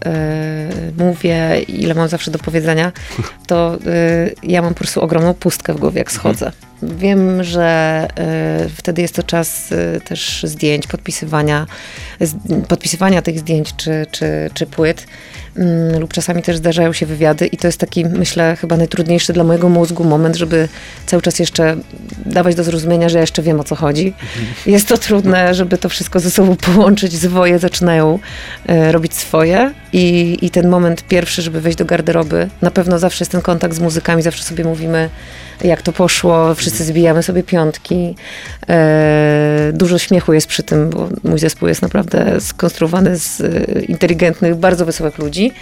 mówię, 0.98 1.62
ile 1.68 1.94
mam 1.94 2.08
zawsze 2.08 2.30
do 2.30 2.38
powiedzenia, 2.38 2.92
to 3.46 3.78
y, 3.86 4.34
ja 4.42 4.62
mam 4.62 4.74
po 4.74 4.78
prostu 4.78 5.00
ogromną 5.00 5.34
pustkę 5.34 5.74
w 5.74 5.80
głowie, 5.80 5.98
jak 5.98 6.12
schodzę. 6.12 6.46
Mhm. 6.46 6.98
Wiem, 6.98 7.44
że 7.44 8.08
y, 8.66 8.68
wtedy 8.68 9.02
jest 9.02 9.14
to 9.14 9.22
czas 9.22 9.74
też 10.04 10.42
zdjęć, 10.48 10.86
podpisywania, 10.86 11.66
podpisywania 12.68 13.22
tych 13.22 13.38
zdjęć 13.38 13.76
czy, 13.76 14.06
czy, 14.10 14.50
czy 14.54 14.66
płyt. 14.66 15.06
Mm, 15.56 16.00
lub 16.00 16.12
czasami 16.12 16.42
też 16.42 16.56
zdarzają 16.56 16.92
się 16.92 17.06
wywiady 17.06 17.46
i 17.46 17.56
to 17.56 17.68
jest 17.68 17.78
taki, 17.78 18.04
myślę, 18.04 18.56
chyba 18.56 18.76
najtrudniejszy 18.76 19.32
dla 19.32 19.44
mojego 19.44 19.68
mózgu 19.68 20.04
moment, 20.04 20.36
żeby 20.36 20.68
cały 21.06 21.22
czas 21.22 21.38
jeszcze 21.38 21.76
dawać 22.26 22.54
do 22.54 22.64
zrozumienia, 22.64 23.08
że 23.08 23.18
ja 23.18 23.20
jeszcze 23.20 23.42
wiem 23.42 23.60
o 23.60 23.64
co 23.64 23.74
chodzi. 23.74 24.06
Mhm. 24.06 24.46
Jest 24.66 24.88
to 24.88 24.98
trudne, 24.98 25.54
żeby 25.54 25.78
to 25.78 25.88
wszystko 25.88 26.20
ze 26.20 26.30
sobą 26.30 26.56
połączyć, 26.56 27.12
zwoje 27.12 27.58
zaczynają 27.58 28.18
e, 28.66 28.92
robić 28.92 29.14
swoje 29.14 29.72
i, 29.92 30.38
i 30.42 30.50
ten 30.50 30.68
moment 30.68 31.02
pierwszy, 31.08 31.42
żeby 31.42 31.60
wejść 31.60 31.78
do 31.78 31.84
garderoby, 31.84 32.48
na 32.62 32.70
pewno 32.70 32.98
zawsze 32.98 33.22
jest 33.22 33.32
ten 33.32 33.40
kontakt 33.40 33.74
z 33.74 33.80
muzykami, 33.80 34.22
zawsze 34.22 34.44
sobie 34.44 34.64
mówimy, 34.64 35.10
jak 35.64 35.82
to 35.82 35.92
poszło, 35.92 36.54
wszyscy 36.54 36.84
zbijamy 36.84 37.22
sobie 37.22 37.42
piątki. 37.42 38.16
E, 38.68 39.70
dużo 39.74 39.98
śmiechu 39.98 40.32
jest 40.32 40.46
przy 40.46 40.62
tym, 40.62 40.90
bo 40.90 41.08
mój 41.24 41.38
zespół 41.38 41.68
jest 41.68 41.82
naprawdę 41.82 42.40
skonstruowany 42.40 43.18
z 43.18 43.40
e, 43.40 43.82
inteligentnych, 43.82 44.54
bardzo 44.54 44.86
wysokich 44.86 45.18
ludzi 45.18 45.52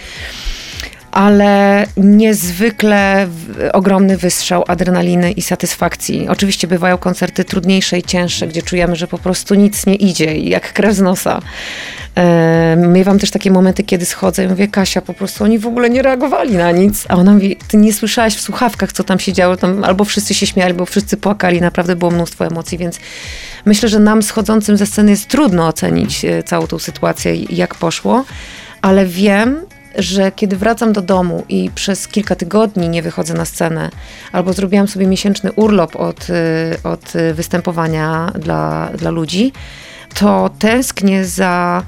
ale 1.13 1.85
niezwykle 1.97 3.27
ogromny 3.73 4.17
wystrzał 4.17 4.63
adrenaliny 4.67 5.31
i 5.31 5.41
satysfakcji. 5.41 6.27
Oczywiście 6.27 6.67
bywają 6.67 6.97
koncerty 6.97 7.45
trudniejsze 7.45 7.99
i 7.99 8.03
cięższe, 8.03 8.47
gdzie 8.47 8.61
czujemy, 8.61 8.95
że 8.95 9.07
po 9.07 9.17
prostu 9.17 9.55
nic 9.55 9.85
nie 9.85 9.95
idzie, 9.95 10.37
jak 10.37 10.73
krew 10.73 10.95
z 10.95 11.01
nosa. 11.01 11.39
E, 12.15 12.75
miewam 12.77 13.19
też 13.19 13.31
takie 13.31 13.51
momenty, 13.51 13.83
kiedy 13.83 14.05
schodzę 14.05 14.43
i 14.43 14.47
mówię, 14.47 14.67
Kasia, 14.67 15.01
po 15.01 15.13
prostu 15.13 15.43
oni 15.43 15.59
w 15.59 15.67
ogóle 15.67 15.89
nie 15.89 16.01
reagowali 16.01 16.55
na 16.55 16.71
nic. 16.71 17.05
A 17.09 17.15
ona 17.15 17.33
mówi, 17.33 17.57
ty 17.67 17.77
nie 17.77 17.93
słyszałaś 17.93 18.35
w 18.35 18.41
słuchawkach, 18.41 18.91
co 18.91 19.03
tam 19.03 19.19
się 19.19 19.33
działo. 19.33 19.57
Tam 19.57 19.83
albo 19.83 20.05
wszyscy 20.05 20.33
się 20.33 20.47
śmiali, 20.47 20.71
albo 20.71 20.85
wszyscy 20.85 21.17
płakali. 21.17 21.61
Naprawdę 21.61 21.95
było 21.95 22.11
mnóstwo 22.11 22.45
emocji, 22.45 22.77
więc 22.77 22.99
myślę, 23.65 23.89
że 23.89 23.99
nam 23.99 24.23
schodzącym 24.23 24.77
ze 24.77 24.85
sceny 24.85 25.11
jest 25.11 25.27
trudno 25.27 25.67
ocenić 25.67 26.25
e, 26.25 26.43
całą 26.43 26.67
tą 26.67 26.79
sytuację 26.79 27.35
i 27.35 27.55
jak 27.55 27.75
poszło. 27.75 28.25
Ale 28.81 29.05
wiem, 29.05 29.59
że 29.95 30.31
kiedy 30.31 30.57
wracam 30.57 30.93
do 30.93 31.01
domu 31.01 31.43
i 31.49 31.69
przez 31.75 32.07
kilka 32.07 32.35
tygodni 32.35 32.89
nie 32.89 33.01
wychodzę 33.01 33.33
na 33.33 33.45
scenę, 33.45 33.89
albo 34.31 34.53
zrobiłam 34.53 34.87
sobie 34.87 35.07
miesięczny 35.07 35.51
urlop 35.51 35.95
od, 35.95 36.29
y, 36.29 36.33
od 36.83 37.13
występowania 37.33 38.31
dla, 38.39 38.89
dla 38.97 39.11
ludzi, 39.11 39.53
to 40.13 40.49
tęsknię 40.59 41.25
za 41.25 41.83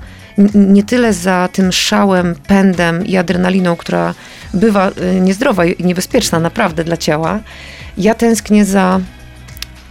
nie 0.55 0.83
tyle 0.83 1.13
za 1.13 1.49
tym 1.51 1.71
szałem, 1.71 2.35
pędem 2.47 3.05
i 3.05 3.17
adrenaliną, 3.17 3.75
która 3.75 4.13
bywa 4.53 4.89
y, 4.89 5.19
niezdrowa 5.21 5.65
i 5.65 5.83
niebezpieczna 5.83 6.39
naprawdę 6.39 6.83
dla 6.83 6.97
ciała. 6.97 7.39
Ja 7.97 8.13
tęsknię 8.13 8.65
za 8.65 8.99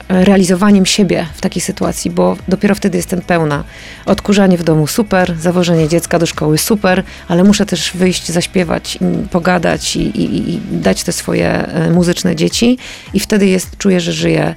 realizowaniem 0.08 0.86
siebie 0.86 1.26
w 1.34 1.40
takiej 1.40 1.62
sytuacji, 1.62 2.10
bo 2.10 2.36
dopiero 2.48 2.74
wtedy 2.74 2.96
jestem 2.96 3.20
pełna. 3.20 3.64
Odkurzanie 4.06 4.58
w 4.58 4.62
domu 4.64 4.86
super, 4.86 5.36
zawożenie 5.40 5.88
dziecka 5.88 6.18
do 6.18 6.26
szkoły 6.26 6.58
super, 6.58 7.02
ale 7.28 7.44
muszę 7.44 7.66
też 7.66 7.92
wyjść, 7.94 8.28
zaśpiewać, 8.28 8.98
pogadać 9.30 9.96
i, 9.96 10.00
i, 10.00 10.54
i 10.54 10.60
dać 10.72 11.04
te 11.04 11.12
swoje 11.12 11.66
e, 11.66 11.90
muzyczne 11.90 12.36
dzieci 12.36 12.78
i 13.14 13.20
wtedy 13.20 13.46
jest, 13.46 13.78
czuję, 13.78 14.00
że 14.00 14.12
żyję 14.12 14.44
e, 14.44 14.54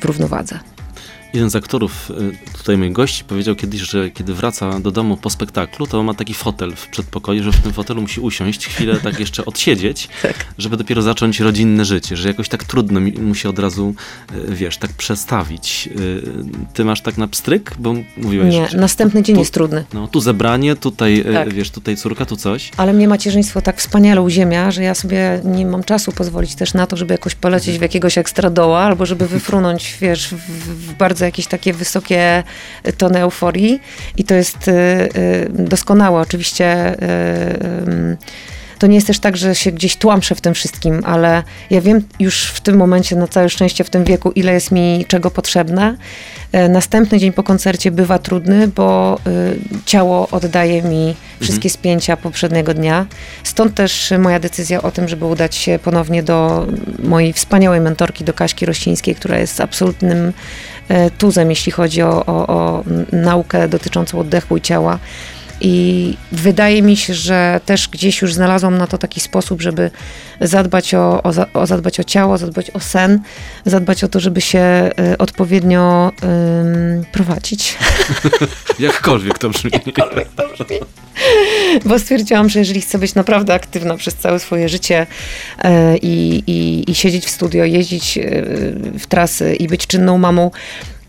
w 0.00 0.04
równowadze. 0.04 0.58
Jeden 1.34 1.50
z 1.50 1.56
aktorów, 1.56 2.10
y, 2.10 2.56
tutaj 2.58 2.76
mój 2.76 2.90
gość, 2.90 3.22
powiedział 3.22 3.54
kiedyś, 3.54 3.80
że 3.80 4.10
kiedy 4.10 4.34
wraca 4.34 4.80
do 4.80 4.90
domu 4.90 5.16
po 5.16 5.30
spektaklu, 5.30 5.86
to 5.86 6.02
ma 6.02 6.14
taki 6.14 6.34
fotel 6.34 6.76
w 6.76 6.88
przedpokoju, 6.88 7.42
że 7.42 7.52
w 7.52 7.60
tym 7.60 7.72
fotelu 7.72 8.02
musi 8.02 8.20
usiąść, 8.20 8.66
chwilę 8.66 8.96
tak 8.96 9.20
jeszcze 9.20 9.44
odsiedzieć, 9.44 10.08
tak. 10.22 10.34
żeby 10.58 10.76
dopiero 10.76 11.02
zacząć 11.02 11.40
rodzinne 11.40 11.84
życie, 11.84 12.16
że 12.16 12.28
jakoś 12.28 12.48
tak 12.48 12.64
trudno 12.64 13.00
mu 13.00 13.34
się 13.34 13.48
od 13.48 13.58
razu, 13.58 13.94
y, 14.32 14.54
wiesz, 14.54 14.76
tak 14.76 14.92
przestawić. 14.92 15.88
Y, 16.00 16.22
ty 16.74 16.84
masz 16.84 17.00
tak 17.00 17.18
na 17.18 17.28
pstryk, 17.28 17.74
bo 17.78 17.94
mówiłeś... 18.16 18.54
Nie, 18.54 18.68
następny 18.76 19.22
dzień 19.22 19.36
tu, 19.36 19.40
jest 19.40 19.54
trudny. 19.54 19.84
No, 19.94 20.08
tu 20.08 20.20
zebranie, 20.20 20.76
tutaj, 20.76 21.24
tak. 21.32 21.54
wiesz, 21.54 21.70
tutaj 21.70 21.96
córka, 21.96 22.26
tu 22.26 22.36
coś. 22.36 22.70
Ale 22.76 22.92
mnie 22.92 23.08
macierzyństwo 23.08 23.62
tak 23.62 23.76
wspaniale 23.76 24.22
uziemia, 24.22 24.70
że 24.70 24.82
ja 24.82 24.94
sobie 24.94 25.40
nie 25.44 25.66
mam 25.66 25.84
czasu 25.84 26.12
pozwolić 26.12 26.54
też 26.54 26.74
na 26.74 26.86
to, 26.86 26.96
żeby 26.96 27.14
jakoś 27.14 27.34
polecieć 27.34 27.78
w 27.78 27.82
jakiegoś 27.82 28.18
ekstra 28.18 28.50
doła, 28.50 28.80
albo 28.80 29.06
żeby 29.06 29.28
wyfrunąć, 29.28 29.96
wiesz, 30.00 30.28
w, 30.28 30.36
w 30.88 30.94
bardzo 30.94 31.17
bardzo 31.18 31.24
jakieś 31.24 31.46
takie 31.46 31.72
wysokie 31.72 32.42
tony 32.98 33.18
euforii 33.18 33.80
i 34.16 34.24
to 34.24 34.34
jest 34.34 34.68
y, 34.68 34.72
y, 34.72 35.48
doskonałe. 35.50 36.20
Oczywiście 36.20 36.96
to 38.78 38.86
nie 38.86 38.94
jest 38.94 39.06
też 39.06 39.18
tak, 39.18 39.36
że 39.36 39.54
się 39.54 39.72
gdzieś 39.72 39.96
tłamszę 39.96 40.34
w 40.34 40.40
tym 40.40 40.54
wszystkim, 40.54 41.02
ale 41.04 41.42
ja 41.70 41.80
wiem 41.80 42.02
już 42.20 42.44
w 42.44 42.60
tym 42.60 42.76
momencie, 42.76 43.16
na 43.16 43.26
całe 43.26 43.48
szczęście 43.48 43.84
w 43.84 43.90
tym 43.90 44.04
wieku, 44.04 44.30
ile 44.30 44.52
jest 44.52 44.70
mi 44.70 45.04
czego 45.08 45.30
potrzebne. 45.30 45.96
E, 46.52 46.68
następny 46.68 47.18
dzień 47.18 47.32
po 47.32 47.42
koncercie 47.42 47.90
bywa 47.90 48.18
trudny, 48.18 48.68
bo 48.68 49.18
ciało 49.86 50.28
oddaje 50.30 50.82
mi 50.82 51.14
wszystkie 51.40 51.68
mhm. 51.68 51.80
spięcia 51.80 52.16
poprzedniego 52.16 52.74
dnia. 52.74 53.06
Stąd 53.44 53.74
też 53.74 54.12
moja 54.18 54.40
decyzja 54.40 54.82
o 54.82 54.90
tym, 54.90 55.08
żeby 55.08 55.24
udać 55.24 55.54
się 55.56 55.78
ponownie 55.78 56.22
do 56.22 56.66
mojej 57.02 57.32
wspaniałej 57.32 57.80
mentorki, 57.80 58.24
do 58.24 58.32
Kaśki 58.32 58.66
Rościńskiej, 58.66 59.14
która 59.14 59.38
jest 59.38 59.60
absolutnym 59.60 60.32
E, 60.32 60.77
tuzem, 61.18 61.50
jeśli 61.50 61.72
chodzi 61.72 62.02
o, 62.02 62.26
o, 62.26 62.46
o 62.46 62.84
naukę 63.12 63.68
dotyczącą 63.68 64.18
oddechu 64.18 64.56
i 64.56 64.60
ciała. 64.60 64.98
I 65.60 66.16
wydaje 66.32 66.82
mi 66.82 66.96
się, 66.96 67.14
że 67.14 67.60
też 67.66 67.88
gdzieś 67.88 68.22
już 68.22 68.34
znalazłam 68.34 68.78
na 68.78 68.86
to 68.86 68.98
taki 68.98 69.20
sposób, 69.20 69.62
żeby 69.62 69.90
zadbać 70.40 70.94
o, 70.94 71.22
o, 71.22 71.32
o, 71.52 71.66
zadbać 71.66 72.00
o 72.00 72.04
ciało, 72.04 72.38
zadbać 72.38 72.70
o 72.70 72.80
sen, 72.80 73.20
zadbać 73.64 74.04
o 74.04 74.08
to, 74.08 74.20
żeby 74.20 74.40
się 74.40 74.90
y, 75.12 75.18
odpowiednio 75.18 76.12
y, 77.02 77.04
prowadzić. 77.12 77.76
Jakkolwiek 78.78 79.38
to 79.38 79.50
brzmi. 79.50 79.70
Jakkolwiek 79.86 80.28
to 80.36 80.48
brzmi. 80.48 80.76
Bo 81.84 81.98
stwierdziłam, 81.98 82.48
że 82.48 82.58
jeżeli 82.58 82.80
chcę 82.80 82.98
być 82.98 83.14
naprawdę 83.14 83.54
aktywna 83.54 83.96
przez 83.96 84.14
całe 84.14 84.38
swoje 84.38 84.68
życie 84.68 85.06
y, 85.64 85.68
i, 86.02 86.84
i 86.90 86.94
siedzieć 86.94 87.26
w 87.26 87.30
studio, 87.30 87.64
jeździć 87.64 88.18
w 88.98 89.06
trasy 89.06 89.54
i 89.54 89.68
być 89.68 89.86
czynną 89.86 90.18
mamą, 90.18 90.50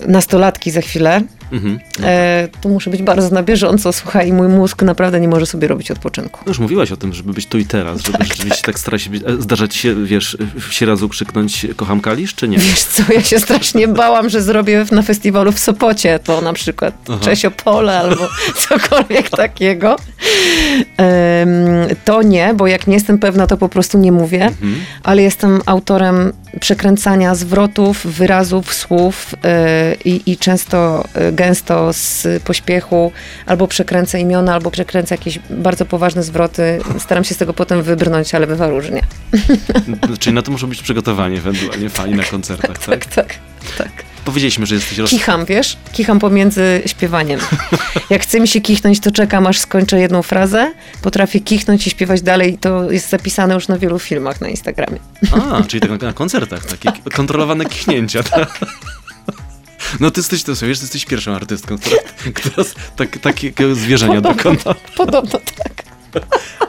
nastolatki 0.07 0.71
za 0.71 0.81
chwilę, 0.81 1.21
Mhm. 1.51 1.79
E, 2.03 2.47
tu 2.61 2.69
muszę 2.69 2.89
być 2.89 3.03
bardzo 3.03 3.29
na 3.35 3.43
bieżąco, 3.43 3.93
słuchaj, 3.93 4.33
mój 4.33 4.47
mózg 4.47 4.81
naprawdę 4.83 5.19
nie 5.19 5.27
może 5.27 5.45
sobie 5.45 5.67
robić 5.67 5.91
odpoczynku. 5.91 6.39
No 6.45 6.49
już 6.49 6.59
mówiłaś 6.59 6.91
o 6.91 6.97
tym, 6.97 7.13
żeby 7.13 7.33
być 7.33 7.45
tu 7.45 7.57
i 7.57 7.65
teraz, 7.65 8.01
żeby 8.01 8.17
rzeczywiście 8.25 8.63
tak, 8.63 8.79
starać 8.79 9.01
się 9.01 9.09
być. 9.09 9.23
e, 9.23 9.41
Zdarzać 9.41 9.75
się, 9.75 10.05
wiesz, 10.05 10.37
w 10.69 10.73
Sieradzu 10.73 11.09
krzyknąć 11.09 11.67
kocham 11.75 12.01
Kalisz, 12.01 12.35
czy 12.35 12.47
nie? 12.47 12.57
Wiesz 12.57 12.79
co, 12.83 13.03
ja 13.13 13.23
się 13.23 13.39
strasznie 13.39 13.87
bałam, 14.01 14.29
że 14.29 14.41
zrobię 14.41 14.85
na 14.91 15.01
festiwalu 15.01 15.51
w 15.51 15.59
Sopocie 15.59 16.19
to 16.19 16.41
na 16.41 16.53
przykład 16.53 16.93
Aha. 17.09 17.19
Czesiopole 17.21 17.99
albo 17.99 18.27
cokolwiek 18.67 19.29
takiego. 19.29 19.95
Em, 20.97 21.49
to 22.05 22.21
nie, 22.21 22.53
bo 22.53 22.67
jak 22.67 22.87
nie 22.87 22.93
jestem 22.93 23.17
pewna, 23.19 23.47
to 23.47 23.57
po 23.57 23.69
prostu 23.69 23.97
nie 23.97 24.11
mówię, 24.11 24.45
Mhm. 24.45 24.75
ale 25.03 25.21
jestem 25.21 25.61
autorem 25.65 26.33
przekręcania 26.59 27.35
zwrotów, 27.35 28.05
wyrazów, 28.07 28.73
słów 28.73 29.35
i, 30.05 30.21
i 30.25 30.37
często, 30.37 31.03
e, 31.13 31.31
gęsto 31.39 31.93
z 31.93 32.27
pośpiechu 32.43 33.11
albo 33.45 33.67
przekręcę 33.67 34.19
imiona, 34.19 34.53
albo 34.53 34.71
przekręcę 34.71 35.15
jakieś 35.15 35.39
bardzo 35.49 35.85
poważne 35.85 36.23
zwroty. 36.23 36.79
Staram 36.99 37.23
się 37.23 37.35
z 37.35 37.37
tego 37.37 37.53
potem 37.53 37.83
wybrnąć, 37.83 38.35
ale 38.35 38.47
bywa 38.47 38.67
różnie. 38.67 39.01
Czyli 40.19 40.33
na 40.33 40.41
to 40.41 40.51
muszą 40.51 40.67
być 40.67 40.81
przygotowani 40.81 41.37
ewentualnie 41.37 41.89
fani 41.89 42.15
na 42.15 42.23
koncertach, 42.23 42.77
tak? 42.85 43.05
Tak, 43.05 43.05
tak, 43.05 43.35
tak. 43.77 43.89
Powiedzieliśmy, 44.25 44.65
że 44.65 44.75
jesteś 44.75 44.97
roz... 44.97 45.09
Kicham, 45.09 45.45
wiesz? 45.45 45.77
Kicham 45.93 46.19
pomiędzy 46.19 46.81
śpiewaniem. 46.85 47.39
Jak 48.09 48.21
chce 48.21 48.39
mi 48.39 48.47
się 48.47 48.61
kichnąć, 48.61 48.99
to 48.99 49.11
czekam, 49.11 49.47
aż 49.47 49.59
skończę 49.59 49.99
jedną 49.99 50.21
frazę. 50.21 50.73
Potrafię 51.01 51.39
kichnąć 51.39 51.87
i 51.87 51.89
śpiewać 51.89 52.21
dalej. 52.21 52.57
To 52.57 52.91
jest 52.91 53.09
zapisane 53.09 53.53
już 53.53 53.67
na 53.67 53.77
wielu 53.77 53.99
filmach 53.99 54.41
na 54.41 54.47
Instagramie. 54.47 54.99
A, 55.31 55.63
czyli 55.63 55.81
tak 55.81 56.01
na, 56.01 56.13
koncertach, 56.13 56.65
takie 56.65 56.91
ki- 57.01 57.01
kontrolowane 57.15 57.65
kichnięcia. 57.65 58.23
Tak? 58.23 58.59
No 59.99 60.11
ty 60.11 60.19
jesteś, 60.19 60.43
to 60.43 60.51
wiesz, 60.51 60.79
ty 60.79 60.85
jesteś 60.85 61.05
pierwszą 61.05 61.35
artystką, 61.35 61.77
która, 61.77 61.95
która 62.35 62.65
tak, 62.95 63.17
takiego 63.17 63.75
zwierzenia 63.75 64.21
dokona. 64.21 64.75
Podobno 64.95 65.39
tak. 65.55 65.89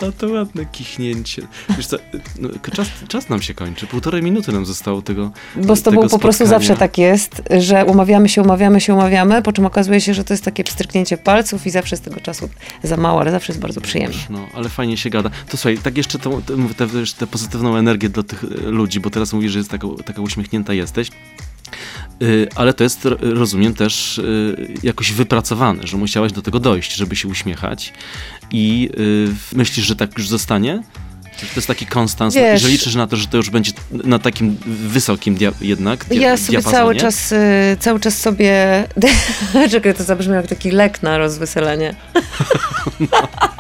No 0.01 0.13
to 0.13 0.29
ładne 0.29 0.67
kichnięcie. 0.67 1.43
Wiesz 1.77 1.87
co, 1.87 1.97
no, 2.39 2.49
czas, 2.75 2.89
czas 3.09 3.29
nam 3.29 3.43
się 3.43 3.55
kończy. 3.55 3.87
Półtorej 3.87 4.23
minuty 4.23 4.53
nam 4.53 4.67
zostało 4.67 5.03
tego 5.03 5.31
Bo 5.57 5.77
z 5.77 5.83
tobą 5.83 6.09
po 6.09 6.19
prostu 6.19 6.47
zawsze 6.47 6.77
tak 6.77 6.99
jest, 6.99 7.43
że 7.61 7.85
umawiamy 7.85 8.29
się, 8.29 8.43
umawiamy 8.43 8.81
się, 8.81 8.95
umawiamy, 8.95 9.43
po 9.43 9.53
czym 9.53 9.67
okazuje 9.67 10.01
się, 10.01 10.15
że 10.15 10.25
to 10.25 10.35
jest 10.35 10.45
takie 10.45 10.65
pstryknięcie 10.65 11.19
palców 11.19 11.67
i 11.67 11.71
zawsze 11.71 11.97
z 11.97 12.01
tego 12.01 12.21
czasu 12.21 12.49
za 12.83 12.97
mało, 12.97 13.21
ale 13.21 13.31
zawsze 13.31 13.53
jest 13.53 13.61
bardzo 13.61 13.81
przyjemnie. 13.81 14.19
No, 14.31 14.49
ale 14.55 14.69
fajnie 14.69 14.97
się 14.97 15.11
gada. 15.11 15.31
To 15.49 15.57
słuchaj, 15.57 15.79
tak 15.79 15.97
jeszcze 15.97 16.19
tą, 16.19 16.41
tę- 16.41 17.15
tę 17.19 17.27
pozytywną 17.27 17.77
energię 17.77 18.09
dla 18.09 18.23
tych 18.23 18.45
e, 18.45 18.47
ludzi, 18.71 19.01
bo 19.01 19.11
teraz 19.11 19.33
mówisz, 19.33 19.53
że 19.53 19.59
jest 19.59 19.71
taka, 19.71 19.87
taka 20.05 20.23
uśmiechnięta 20.23 20.73
jesteś. 20.73 21.11
Y, 22.23 22.49
Ale 22.55 22.75
to 22.75 22.85
jest, 22.85 23.09
rozumiem, 23.21 23.75
też 23.75 24.19
y, 24.19 24.75
jakoś 24.83 25.13
wypracowane, 25.13 25.87
że 25.87 25.97
musiałaś 25.97 26.33
do 26.33 26.43
tego 26.43 26.61
dojść, 26.61 26.95
żeby 26.95 27.17
się 27.17 27.29
uśmiechać. 27.29 27.93
I 28.51 28.91
y, 28.99 29.57
myślisz, 29.57 29.87
że 29.87 29.97
tak 29.97 30.19
już 30.19 30.29
zostanie? 30.29 30.83
Czy 31.41 31.47
To 31.47 31.53
jest 31.57 31.69
taki 31.69 31.87
konstans, 31.87 32.35
Wiesz- 32.35 32.63
że 32.63 32.69
liczysz 32.69 32.95
na 32.95 33.07
to, 33.07 33.17
że 33.17 33.27
to 33.27 33.37
już 33.37 33.51
będzie 33.51 33.73
na 33.91 34.19
takim 34.19 34.57
wysokim 34.67 35.37
dia- 35.37 35.53
jednak 35.61 36.05
dia- 36.05 36.21
Ja 36.21 36.37
sobie 36.37 36.51
diapazonie? 36.59 36.77
cały 36.79 36.97
czas, 36.97 37.35
cały 37.81 38.01
czas 38.01 38.19
sobie. 38.19 38.85
Czekaj, 39.71 39.95
to 39.95 40.05
zabrzmi 40.05 40.35
jak 40.35 40.47
taki 40.47 40.71
lek 40.71 41.03
na 41.03 41.19
rozweselenie. 41.19 41.95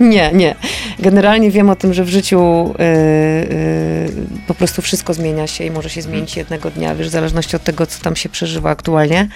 nie, 0.00 0.32
nie. 0.32 0.54
Generalnie 0.98 1.50
wiem 1.50 1.70
o 1.70 1.76
tym, 1.76 1.94
że 1.94 2.04
w 2.04 2.08
życiu 2.08 2.74
y, 2.80 2.82
y, 2.82 4.12
po 4.46 4.54
prostu 4.54 4.82
wszystko 4.82 5.14
zmienia 5.14 5.46
się 5.46 5.64
i 5.64 5.70
może 5.70 5.90
się 5.90 6.02
zmienić 6.02 6.36
jednego 6.36 6.70
dnia, 6.70 6.94
wiesz, 6.94 7.08
w 7.08 7.12
zależności 7.12 7.56
od 7.56 7.64
tego, 7.64 7.86
co 7.86 8.02
tam 8.02 8.16
się 8.16 8.28
przeżywa 8.28 8.70
aktualnie. 8.70 9.28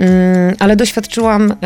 Mm, 0.00 0.54
Ale 0.58 0.76
doświadczyłam 0.76 1.50
y, 1.50 1.56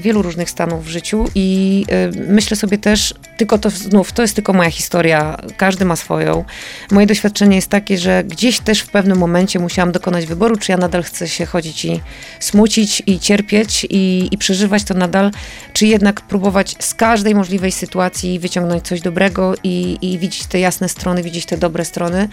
wielu 0.00 0.22
różnych 0.22 0.50
stanów 0.50 0.84
w 0.84 0.88
życiu 0.88 1.24
i 1.34 1.84
y, 2.16 2.32
myślę 2.32 2.56
sobie 2.56 2.78
też, 2.78 3.14
tylko 3.36 3.58
to 3.58 3.70
znów, 3.70 4.12
to 4.12 4.22
jest 4.22 4.34
tylko 4.34 4.52
moja 4.52 4.70
historia, 4.70 5.36
każdy 5.56 5.84
ma 5.84 5.96
swoją. 5.96 6.44
Moje 6.90 7.06
doświadczenie 7.06 7.56
jest 7.56 7.68
takie, 7.68 7.98
że 7.98 8.24
gdzieś 8.24 8.60
też 8.60 8.80
w 8.80 8.88
pewnym 8.88 9.18
momencie 9.18 9.58
musiałam 9.58 9.92
dokonać 9.92 10.26
wyboru, 10.26 10.56
czy 10.56 10.72
ja 10.72 10.78
nadal 10.78 11.02
chcę 11.02 11.28
się 11.28 11.46
chodzić 11.46 11.84
i 11.84 12.00
smucić 12.40 13.02
i 13.06 13.18
cierpieć 13.18 13.86
i, 13.90 14.28
i 14.30 14.38
przeżywać 14.38 14.84
to 14.84 14.94
nadal, 14.94 15.30
czy 15.72 15.86
jednak 15.86 16.20
próbować 16.20 16.76
z 16.78 16.94
każdej 16.94 17.34
możliwej 17.34 17.72
sytuacji 17.72 18.38
wyciągnąć 18.38 18.84
coś 18.84 19.00
dobrego 19.00 19.54
i, 19.64 19.98
i 20.02 20.18
widzieć 20.18 20.46
te 20.46 20.60
jasne 20.60 20.88
strony, 20.88 21.22
widzieć 21.22 21.46
te 21.46 21.58
dobre 21.58 21.84
strony. 21.84 22.28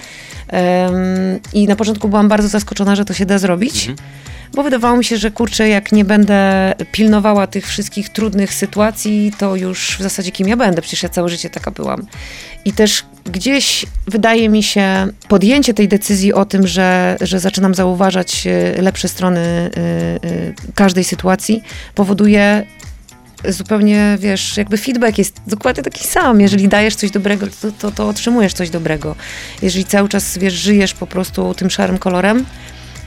Em, 0.47 0.93
I 1.53 1.67
na 1.67 1.75
początku 1.75 2.09
byłam 2.09 2.27
bardzo 2.27 2.47
zaskoczona, 2.47 2.95
że 2.95 3.05
to 3.05 3.13
się 3.13 3.25
da 3.25 3.37
zrobić. 3.37 3.91
Bo 4.53 4.63
wydawało 4.63 4.97
mi 4.97 5.05
się, 5.05 5.17
że 5.17 5.31
kurczę, 5.31 5.69
jak 5.69 5.91
nie 5.91 6.05
będę 6.05 6.73
pilnowała 6.91 7.47
tych 7.47 7.67
wszystkich 7.67 8.09
trudnych 8.09 8.53
sytuacji, 8.53 9.31
to 9.37 9.55
już 9.55 9.97
w 9.99 10.01
zasadzie 10.01 10.31
kim 10.31 10.47
ja 10.47 10.57
będę? 10.57 10.81
Przecież 10.81 11.03
ja 11.03 11.09
całe 11.09 11.29
życie 11.29 11.49
taka 11.49 11.71
byłam. 11.71 12.07
I 12.65 12.73
też 12.73 13.03
gdzieś 13.25 13.85
wydaje 14.07 14.49
mi 14.49 14.63
się 14.63 15.07
podjęcie 15.27 15.73
tej 15.73 15.87
decyzji 15.87 16.33
o 16.33 16.45
tym, 16.45 16.67
że, 16.67 17.17
że 17.21 17.39
zaczynam 17.39 17.75
zauważać 17.75 18.47
e, 18.47 18.81
lepsze 18.81 19.07
strony 19.07 19.39
e, 19.39 19.69
e, 19.69 20.19
każdej 20.75 21.03
sytuacji, 21.03 21.63
powoduje 21.95 22.65
zupełnie, 23.47 24.17
wiesz, 24.19 24.57
jakby 24.57 24.77
feedback 24.77 25.17
jest 25.17 25.41
dokładnie 25.47 25.83
taki 25.83 26.07
sam. 26.07 26.41
Jeżeli 26.41 26.67
dajesz 26.67 26.95
coś 26.95 27.11
dobrego, 27.11 27.47
to, 27.61 27.71
to, 27.71 27.91
to 27.91 28.07
otrzymujesz 28.07 28.53
coś 28.53 28.69
dobrego. 28.69 29.15
Jeżeli 29.61 29.85
cały 29.85 30.09
czas, 30.09 30.37
wiesz, 30.37 30.53
żyjesz 30.53 30.93
po 30.93 31.07
prostu 31.07 31.53
tym 31.53 31.69
szarym 31.69 31.97
kolorem, 31.97 32.45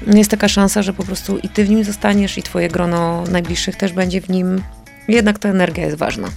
jest 0.07 0.31
taka 0.31 0.49
szansa, 0.49 0.83
że 0.83 0.93
po 0.93 1.05
prostu 1.05 1.39
i 1.39 1.49
ty 1.49 1.65
w 1.65 1.71
nim 1.71 1.85
zostaniesz, 1.85 2.39
i 2.39 2.43
twoje 2.43 2.69
grono 2.69 3.25
najbliższych 3.31 3.77
też 3.77 3.93
będzie 3.93 4.21
w 4.21 4.29
nim. 4.29 4.63
Jednak 5.09 5.39
ta 5.39 5.49
energia 5.49 5.85
jest 5.85 5.97
ważna. 5.99 6.29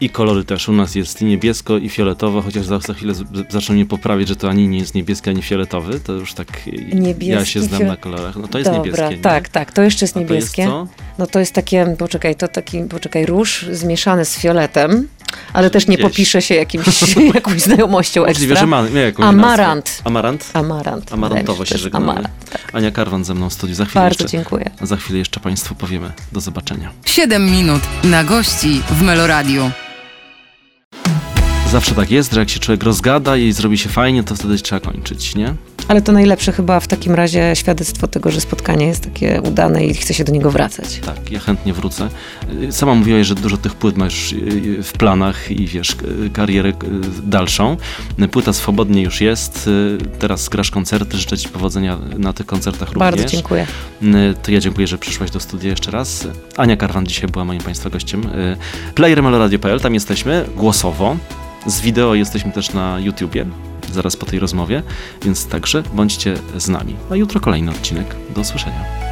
I 0.00 0.10
kolory 0.10 0.44
też. 0.44 0.68
U 0.68 0.72
nas 0.72 0.94
jest 0.94 1.22
i 1.22 1.24
niebiesko, 1.24 1.78
i 1.78 1.88
fioletowo, 1.88 2.42
chociaż 2.42 2.66
za, 2.66 2.78
za 2.78 2.94
chwilę 2.94 3.14
zaczną 3.48 3.74
mnie 3.74 3.86
poprawić, 3.86 4.28
że 4.28 4.36
to 4.36 4.50
ani 4.50 4.68
nie 4.68 4.78
jest 4.78 4.94
niebieski, 4.94 5.30
ani 5.30 5.42
fioletowy. 5.42 6.00
To 6.00 6.12
już 6.12 6.34
tak 6.34 6.48
y, 6.66 6.70
ja 6.70 7.00
Niebieski, 7.00 7.46
się 7.46 7.60
znam 7.62 7.86
na 7.86 7.96
kolorach. 7.96 8.36
No 8.36 8.48
to 8.48 8.58
jest 8.58 8.70
Dobra, 8.70 8.84
niebieskie. 8.84 9.16
nie? 9.16 9.22
tak, 9.22 9.48
tak, 9.48 9.72
to 9.72 9.82
jeszcze 9.82 10.04
jest 10.04 10.16
A 10.16 10.20
to 10.20 10.34
jest 10.34 10.56
niebieskie. 10.58 10.86
no 11.18 11.26
to 11.26 11.38
jest 11.38 11.52
takie, 11.52 11.94
poczekaj, 11.98 12.36
to 12.36 12.48
taki, 12.48 12.82
poczekaj, 12.82 13.26
róż 13.26 13.66
zmieszany 13.72 14.24
z 14.24 14.38
fioletem, 14.38 15.08
ale 15.52 15.70
też 15.70 15.86
nie 15.86 15.96
Gdzieś. 15.96 16.10
popisze 16.10 16.42
się 16.42 16.54
jakimś, 16.54 16.86
jakąś 17.34 17.60
znajomością 17.60 18.20
Możliwe, 18.26 18.52
ekstra. 18.52 18.60
że 18.60 18.66
ma, 18.66 19.00
jakąś 19.00 19.26
Amarant. 19.26 19.84
Nazwę. 19.86 20.02
Amarant? 20.04 20.50
Amarant. 20.54 21.12
Amarantowo 21.12 21.64
się 21.64 21.78
żegnamy. 21.78 22.04
Amarant. 22.10 22.28
Tak. 22.52 22.60
Ania 22.74 22.90
Karwan 22.90 23.24
ze 23.24 23.34
mną 23.34 23.50
w 23.50 23.52
studiu. 23.52 23.74
Za 23.74 23.84
chwilę, 23.84 24.04
Bardzo 24.04 24.24
jeszcze, 24.24 24.36
dziękuję. 24.38 24.70
za 24.82 24.96
chwilę 24.96 25.18
jeszcze 25.18 25.40
Państwu 25.40 25.74
powiemy. 25.74 26.12
Do 26.32 26.40
zobaczenia. 26.40 26.90
7 27.04 27.50
minut 27.50 27.82
na 28.04 28.24
gości 28.24 28.82
w 28.90 29.02
Meloradiu. 29.02 29.70
Zawsze 31.70 31.94
tak 31.94 32.10
jest, 32.10 32.32
że 32.32 32.40
jak 32.40 32.50
się 32.50 32.58
człowiek 32.60 32.82
rozgada 32.82 33.36
i 33.36 33.52
zrobi 33.52 33.78
się 33.78 33.88
fajnie, 33.88 34.24
to 34.24 34.34
wtedy 34.34 34.58
trzeba 34.58 34.80
kończyć, 34.80 35.34
nie? 35.34 35.54
Ale 35.88 36.02
to 36.02 36.12
najlepsze 36.12 36.52
chyba 36.52 36.80
w 36.80 36.88
takim 36.88 37.14
razie 37.14 37.56
świadectwo 37.56 38.08
tego, 38.08 38.30
że 38.30 38.40
spotkanie 38.40 38.86
jest 38.86 39.04
takie 39.04 39.40
udane 39.42 39.84
i 39.86 39.94
chce 39.94 40.14
się 40.14 40.24
do 40.24 40.32
niego 40.32 40.50
wracać. 40.50 41.00
Tak, 41.06 41.30
ja 41.32 41.40
chętnie 41.40 41.72
wrócę. 41.72 42.08
Y, 42.62 42.72
Sama 42.72 42.94
mówiłaś, 42.94 43.26
że 43.26 43.34
dużo 43.34 43.56
tych 43.56 43.74
płyt 43.74 43.96
masz 43.96 44.32
y, 44.32 44.82
w 44.82 44.92
planach 44.92 45.50
i 45.50 45.66
wiesz, 45.66 45.96
karierę 46.32 46.68
y, 46.68 46.74
dalszą. 47.22 47.76
Płyta 48.30 48.52
swobodnie 48.52 49.02
już 49.02 49.20
jest. 49.20 49.66
y, 49.66 49.98
Teraz 50.18 50.48
grasz 50.48 50.70
koncerty. 50.70 51.16
Życzę 51.16 51.38
Ci 51.38 51.48
powodzenia 51.48 51.98
na 52.18 52.32
tych 52.32 52.46
koncertach 52.46 52.88
również. 52.92 53.10
Bardzo 53.10 53.24
dziękuję. 53.28 53.66
Y, 54.02 54.34
To 54.42 54.50
ja 54.52 54.60
dziękuję, 54.60 54.86
że 54.86 54.98
przyszłaś 54.98 55.30
do 55.30 55.40
studia 55.40 55.70
jeszcze 55.70 55.90
raz. 55.90 56.28
Ania 56.56 56.76
Karwan 56.76 57.06
dzisiaj 57.06 57.28
była 57.30 57.44
moim 57.44 57.60
Państwa 57.60 57.90
gościem. 57.90 58.26
Y, 58.26 58.56
Player 58.94 59.22
Meloradio.pl, 59.22 59.80
tam 59.80 59.94
jesteśmy 59.94 60.44
głosowo. 60.56 61.16
Z 61.66 61.80
wideo 61.80 62.14
jesteśmy 62.14 62.52
też 62.52 62.72
na 62.72 63.00
YouTubie, 63.00 63.46
zaraz 63.92 64.16
po 64.16 64.26
tej 64.26 64.38
rozmowie, 64.38 64.82
więc 65.22 65.46
także 65.46 65.82
bądźcie 65.94 66.36
z 66.56 66.68
nami. 66.68 66.96
A 67.10 67.16
jutro 67.16 67.40
kolejny 67.40 67.70
odcinek. 67.70 68.16
Do 68.34 68.40
usłyszenia. 68.40 69.11